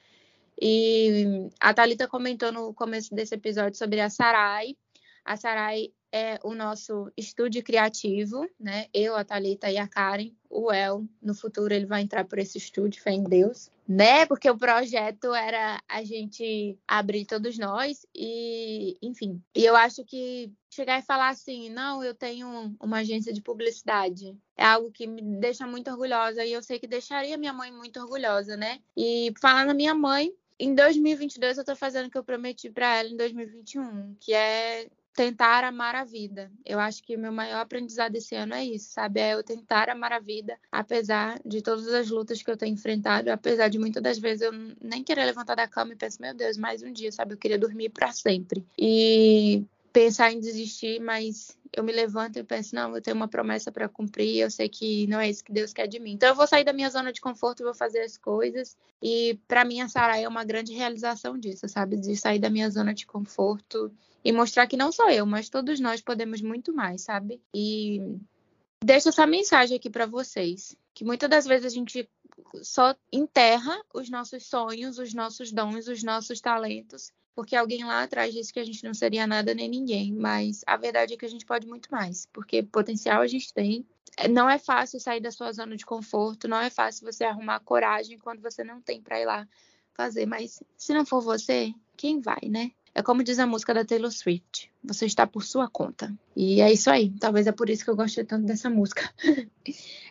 E 0.61 1.49
a 1.61 1.75
Talita 1.75 2.09
comentou 2.09 2.53
no 2.53 2.73
começo 2.75 3.15
desse 3.15 3.35
episódio 3.35 3.77
sobre 3.79 4.01
a 4.01 4.11
Sarai. 4.11 4.77
A 5.25 5.37
Sarai 5.37 5.93
é 6.13 6.39
o 6.45 6.55
nosso 6.55 7.11
estúdio 7.17 7.61
criativo, 7.65 8.49
né? 8.61 8.87
Eu, 8.95 9.17
a 9.17 9.25
Thalita 9.25 9.69
e 9.69 9.77
a 9.77 9.89
Karen. 9.89 10.31
O 10.49 10.73
El, 10.73 11.05
no 11.21 11.35
futuro, 11.35 11.75
ele 11.75 11.87
vai 11.87 12.03
entrar 12.03 12.25
por 12.25 12.39
esse 12.39 12.57
estúdio, 12.57 13.03
fé 13.03 13.11
em 13.11 13.25
Deus, 13.25 13.69
né? 13.89 14.25
Porque 14.27 14.49
o 14.49 14.57
projeto 14.57 15.35
era 15.35 15.83
a 15.89 16.05
gente 16.05 16.79
abrir 16.87 17.25
todos 17.25 17.59
nós 17.59 18.07
e, 18.15 18.97
enfim. 19.03 19.43
E 19.57 19.65
eu 19.65 19.75
acho 19.75 20.05
que 20.05 20.53
chegar 20.71 21.01
e 21.01 21.03
falar 21.03 21.31
assim, 21.31 21.69
não, 21.69 22.05
eu 22.05 22.15
tenho 22.15 22.77
uma 22.81 22.99
agência 22.99 23.33
de 23.33 23.43
publicidade, 23.43 24.37
é 24.57 24.65
algo 24.65 24.93
que 24.93 25.09
me 25.09 25.21
deixa 25.41 25.67
muito 25.67 25.91
orgulhosa 25.91 26.45
e 26.45 26.53
eu 26.53 26.63
sei 26.63 26.79
que 26.79 26.87
deixaria 26.87 27.37
minha 27.37 27.53
mãe 27.53 27.73
muito 27.73 27.99
orgulhosa, 27.99 28.57
né? 28.57 28.79
E 28.97 29.33
falar 29.41 29.67
na 29.67 29.75
minha 29.75 29.95
mãe, 29.95 30.33
em 30.61 30.77
2022 30.77 31.59
eu 31.59 31.65
tô 31.65 31.75
fazendo 31.75 32.07
o 32.07 32.11
que 32.11 32.19
eu 32.19 32.25
prometi 32.25 32.71
para 32.71 32.99
ela 32.99 33.09
em 33.09 33.17
2021, 33.17 34.15
que 34.21 34.33
é 34.33 34.89
tentar 35.15 35.63
amar 35.63 35.95
a 35.95 36.05
vida. 36.05 36.51
Eu 36.65 36.81
acho 36.81 37.03
que 37.03 37.15
o 37.15 37.19
meu 37.19 37.33
maior 37.33 37.61
aprendizado 37.61 38.17
esse 38.17 38.35
ano 38.35 38.53
é 38.53 38.65
isso, 38.65 38.91
sabe? 38.91 39.21
É 39.21 39.35
eu 39.35 39.43
tentar 39.43 39.89
amar 39.89 40.13
a 40.13 40.19
vida, 40.19 40.59
apesar 40.71 41.41
de 41.45 41.63
todas 41.63 41.87
as 41.89 42.11
lutas 42.11 42.43
que 42.43 42.51
eu 42.51 42.57
tenho 42.57 42.75
enfrentado, 42.75 43.31
apesar 43.31 43.69
de 43.69 43.79
muitas 43.79 44.03
das 44.03 44.19
vezes 44.19 44.43
eu 44.43 44.53
nem 44.83 45.05
querer 45.05 45.25
levantar 45.25 45.55
da 45.55 45.69
cama 45.69 45.93
e 45.93 45.97
pensar, 45.97 46.21
meu 46.21 46.35
Deus, 46.35 46.57
mais 46.57 46.83
um 46.83 46.93
dia, 46.93 47.13
sabe? 47.13 47.35
Eu 47.35 47.39
queria 47.39 47.59
dormir 47.59 47.91
para 47.91 48.11
sempre. 48.13 48.67
E 48.77 49.65
pensar 49.93 50.33
em 50.33 50.41
desistir, 50.41 51.01
mas 51.01 51.57
eu 51.73 51.85
me 51.85 51.93
levanto 51.93 52.37
e 52.37 52.43
penso, 52.43 52.75
não, 52.75 52.97
eu 52.97 53.01
tenho 53.01 53.17
uma 53.17 53.29
promessa 53.29 53.71
para 53.71 53.89
cumprir, 53.89 54.39
eu 54.39 54.51
sei 54.51 54.69
que 54.69 55.07
não 55.07 55.21
é 55.21 55.31
isso 55.31 55.45
que 55.45 55.53
Deus 55.53 55.73
quer 55.73 55.87
de 55.87 56.01
mim. 56.01 56.13
Então 56.13 56.29
eu 56.29 56.35
vou 56.35 56.47
sair 56.49 56.65
da 56.65 56.73
minha 56.73 56.91
zona 56.91 57.13
de 57.13 57.21
conforto, 57.21 57.63
vou 57.63 57.75
fazer 57.75 58.01
as 58.01 58.17
coisas. 58.17 58.77
E 59.01 59.39
para 59.47 59.65
mim 59.65 59.81
a 59.81 59.89
Sara 59.89 60.19
é 60.19 60.27
uma 60.27 60.45
grande 60.45 60.73
realização 60.73 61.39
disso, 61.39 61.69
sabe? 61.69 61.97
De 61.97 62.17
sair 62.17 62.41
da 62.41 62.51
minha 62.51 62.69
zona 62.69 62.93
de 62.93 63.07
conforto 63.07 63.93
e 64.25 64.33
mostrar 64.33 64.67
que 64.67 64.77
não 64.77 64.91
só 64.91 65.11
eu, 65.11 65.27
mas 65.27 65.49
todos 65.49 65.79
nós 65.79 66.01
podemos 66.01 66.41
muito 66.41 66.73
mais, 66.73 67.03
sabe? 67.03 67.43
E 67.55 68.01
deixo 68.83 69.11
essa 69.11 69.27
mensagem 69.27 69.77
aqui 69.77 69.91
para 69.91 70.07
vocês, 70.07 70.75
que 70.95 71.05
muitas 71.05 71.29
das 71.29 71.45
vezes 71.45 71.67
a 71.67 71.75
gente 71.75 72.09
só 72.63 72.95
enterra 73.13 73.79
os 73.93 74.09
nossos 74.09 74.47
sonhos, 74.47 74.99
os 74.99 75.13
nossos 75.13 75.53
dons, 75.53 75.89
os 75.89 76.03
nossos 76.03 76.41
talentos, 76.41 77.13
porque 77.35 77.55
alguém 77.55 77.85
lá 77.85 78.03
atrás 78.03 78.33
disse 78.33 78.53
que 78.53 78.61
a 78.61 78.65
gente 78.65 78.83
não 78.85 78.95
seria 78.95 79.27
nada 79.27 79.55
nem 79.55 79.69
ninguém, 79.69 80.13
mas 80.13 80.63
a 80.67 80.77
verdade 80.77 81.15
é 81.15 81.17
que 81.17 81.27
a 81.27 81.31
gente 81.31 81.45
pode 81.45 81.67
muito 81.67 81.91
mais, 81.91 82.27
porque 82.33 82.63
potencial 82.63 83.21
a 83.21 83.27
gente 83.27 83.53
tem. 83.53 83.85
Não 84.31 84.49
é 84.49 84.59
fácil 84.59 85.01
sair 85.01 85.21
da 85.21 85.33
sua 85.33 85.53
zona 85.53 85.77
de 85.77 85.85
conforto, 85.85 86.47
não 86.47 86.61
é 86.61 86.71
fácil 86.71 87.05
você 87.05 87.25
arrumar 87.25 87.59
coragem 87.61 88.19
quando 88.19 88.41
você 88.41 88.63
não 88.63 88.81
tem 88.81 89.03
para 89.03 89.21
ir 89.21 89.25
lá 89.25 89.47
fazer, 89.93 90.25
mas 90.25 90.63
se 90.77 90.95
não 90.95 91.05
for 91.05 91.21
você, 91.21 91.75
quem 91.97 92.21
vai, 92.21 92.49
né? 92.49 92.71
É 92.95 93.03
como 93.03 93.25
diz 93.25 93.39
a 93.41 93.47
música 93.47 93.75
da 93.75 93.85
Taylor 93.85 94.13
Swift: 94.13 94.71
você 94.83 95.07
está 95.07 95.27
por 95.27 95.43
sua 95.43 95.69
conta. 95.69 96.15
E 96.37 96.61
é 96.61 96.73
isso 96.73 96.89
aí. 96.91 97.11
Talvez 97.19 97.47
é 97.47 97.53
por 97.53 97.69
isso 97.69 97.85
que 97.85 97.91
eu 97.91 97.97
gostei 97.97 98.25
tanto 98.25 98.47
dessa 98.47 98.71
música. 98.71 99.13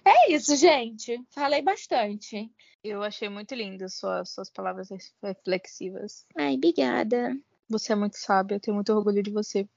é 0.03 0.34
isso, 0.34 0.55
gente. 0.57 1.23
Falei 1.29 1.61
bastante. 1.61 2.51
Eu 2.84 3.01
achei 3.01 3.29
muito 3.29 3.55
lindo 3.55 3.88
suas, 3.89 4.31
suas 4.31 4.49
palavras 4.49 4.89
reflexivas. 5.23 6.25
Ai, 6.36 6.55
obrigada. 6.55 7.38
Você 7.69 7.93
é 7.93 7.95
muito 7.95 8.17
sábia, 8.17 8.55
eu 8.55 8.59
tenho 8.59 8.75
muito 8.75 8.91
orgulho 8.93 9.23
de 9.23 9.31
você. 9.31 9.67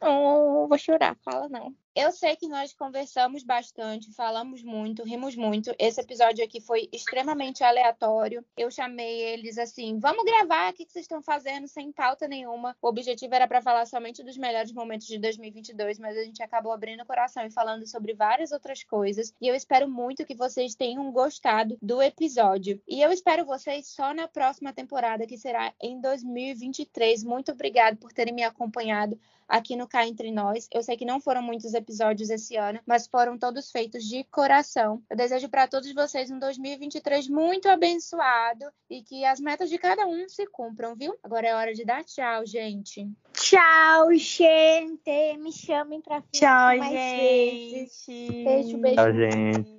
Oh, 0.00 0.66
vou 0.66 0.78
chorar, 0.78 1.16
fala 1.22 1.48
não. 1.48 1.74
Eu 1.96 2.10
sei 2.10 2.34
que 2.34 2.48
nós 2.48 2.72
conversamos 2.72 3.44
bastante, 3.44 4.12
falamos 4.12 4.64
muito, 4.64 5.04
rimos 5.04 5.36
muito. 5.36 5.72
Esse 5.78 6.00
episódio 6.00 6.44
aqui 6.44 6.60
foi 6.60 6.88
extremamente 6.92 7.62
aleatório. 7.62 8.44
Eu 8.56 8.68
chamei 8.68 9.22
eles 9.22 9.58
assim: 9.58 10.00
vamos 10.00 10.24
gravar, 10.24 10.72
o 10.72 10.74
que 10.74 10.86
vocês 10.88 11.04
estão 11.04 11.22
fazendo, 11.22 11.68
sem 11.68 11.92
pauta 11.92 12.26
nenhuma. 12.26 12.76
O 12.82 12.88
objetivo 12.88 13.32
era 13.36 13.46
para 13.46 13.62
falar 13.62 13.86
somente 13.86 14.24
dos 14.24 14.36
melhores 14.36 14.72
momentos 14.72 15.06
de 15.06 15.20
2022, 15.20 16.00
mas 16.00 16.18
a 16.18 16.24
gente 16.24 16.42
acabou 16.42 16.72
abrindo 16.72 17.04
o 17.04 17.06
coração 17.06 17.46
e 17.46 17.50
falando 17.52 17.86
sobre 17.86 18.12
várias 18.12 18.50
outras 18.50 18.82
coisas. 18.82 19.32
E 19.40 19.46
eu 19.46 19.54
espero 19.54 19.88
muito 19.88 20.26
que 20.26 20.34
vocês 20.34 20.74
tenham 20.74 21.12
gostado 21.12 21.78
do 21.80 22.02
episódio. 22.02 22.82
E 22.88 23.02
eu 23.02 23.12
espero 23.12 23.44
vocês 23.44 23.86
só 23.86 24.12
na 24.12 24.26
próxima 24.26 24.72
temporada, 24.72 25.28
que 25.28 25.38
será 25.38 25.72
em 25.80 26.00
2023. 26.00 27.22
Muito 27.22 27.52
obrigado 27.52 27.98
por 27.98 28.12
terem 28.12 28.34
me 28.34 28.42
acompanhado 28.42 29.16
aqui 29.46 29.76
no 29.76 29.86
Cá 29.86 30.08
Entre 30.08 30.32
Nós. 30.32 30.66
Eu 30.72 30.82
sei 30.82 30.96
que 30.96 31.04
não 31.04 31.20
foram 31.20 31.42
muitos 31.42 31.66
episódios 31.66 31.83
episódios 31.84 32.30
esse 32.30 32.56
ano, 32.56 32.80
mas 32.86 33.06
foram 33.06 33.38
todos 33.38 33.70
feitos 33.70 34.04
de 34.04 34.24
coração. 34.24 35.02
Eu 35.10 35.16
desejo 35.16 35.48
para 35.48 35.68
todos 35.68 35.92
vocês 35.92 36.30
um 36.30 36.38
2023 36.38 37.28
muito 37.28 37.68
abençoado 37.68 38.64
e 38.90 39.02
que 39.02 39.24
as 39.24 39.38
metas 39.38 39.68
de 39.68 39.78
cada 39.78 40.06
um 40.06 40.28
se 40.28 40.46
cumpram, 40.46 40.96
viu? 40.96 41.14
Agora 41.22 41.46
é 41.46 41.54
hora 41.54 41.74
de 41.74 41.84
dar 41.84 42.02
tchau, 42.04 42.46
gente. 42.46 43.06
Tchau, 43.34 44.14
gente. 44.14 45.36
Me 45.38 45.52
chamem 45.52 46.00
para 46.00 46.22
Tchau, 46.32 46.78
mais 46.78 46.90
gente. 46.90 47.74
Vezes. 47.74 48.06
Beijo, 48.06 48.78
beijo. 48.78 48.96
Tchau, 48.96 49.12
gente. 49.12 49.76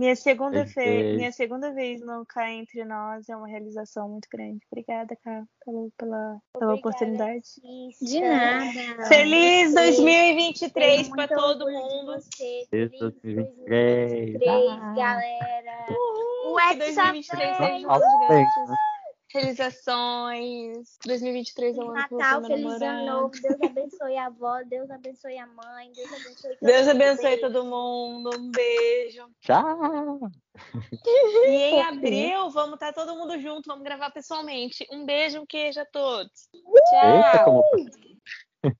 Minha 0.00 0.16
segunda, 0.16 0.64
fe... 0.66 1.12
Minha 1.14 1.30
segunda 1.30 1.74
vez 1.74 2.00
no 2.00 2.24
Cá 2.24 2.50
Entre 2.50 2.82
Nós 2.86 3.28
é 3.28 3.36
uma 3.36 3.46
realização 3.46 4.08
muito 4.08 4.26
grande. 4.32 4.58
Obrigada, 4.72 5.14
Cá, 5.22 5.44
pela, 5.62 5.88
pela, 5.98 5.98
pela 5.98 6.40
Obrigada, 6.54 6.74
oportunidade. 6.74 7.46
Cissa. 7.46 8.04
De 8.06 8.20
nada. 8.22 9.04
Feliz 9.08 9.74
Tenho 9.74 9.90
2023 9.90 11.08
muito 11.10 11.14
pra 11.16 11.28
todo 11.28 11.70
mundo. 11.70 12.14
Feliz 12.34 12.66
Feliz 12.70 12.98
2023. 12.98 14.38
2023, 14.38 14.70
Ah. 14.80 14.94
galera. 14.96 15.86
Uhul, 15.90 16.52
O 16.54 16.56
que 16.56 16.62
Hexa 16.62 16.76
2023 17.12 17.58
vem. 17.58 17.66
seja 17.80 17.88
um 17.88 17.92
realizações. 19.32 20.96
2023 21.06 21.78
é 21.78 21.80
o 21.80 21.90
ano 21.90 22.06
vou 22.08 22.18
Natal, 22.18 22.42
feliz 22.44 22.60
meu 22.60 22.70
ano 22.70 22.78
namorado. 22.80 23.06
novo. 23.06 23.30
Deus 23.40 23.60
abençoe 23.62 24.16
a 24.16 24.26
avó, 24.26 24.62
Deus 24.64 24.90
abençoe 24.90 25.38
a 25.38 25.46
mãe, 25.46 25.92
Deus 25.92 26.12
abençoe 26.12 26.56
todo 26.56 26.66
Deus 26.68 26.86
mundo. 26.86 26.90
abençoe 26.90 27.36
Beijo. 27.36 27.40
todo 27.40 27.64
mundo. 27.64 28.30
Um 28.38 28.50
beijo. 28.50 29.28
Tchau! 29.40 30.20
E 31.46 31.56
em 31.56 31.82
abril, 31.82 32.50
vamos 32.50 32.74
estar 32.74 32.92
todo 32.92 33.16
mundo 33.16 33.38
junto, 33.40 33.66
vamos 33.66 33.84
gravar 33.84 34.10
pessoalmente. 34.10 34.86
Um 34.90 35.04
beijo, 35.04 35.40
um 35.40 35.46
queijo 35.46 35.80
a 35.80 35.86
todos. 35.86 36.48
Eita, 36.54 37.38
Tchau. 37.38 37.44
como 37.44 37.64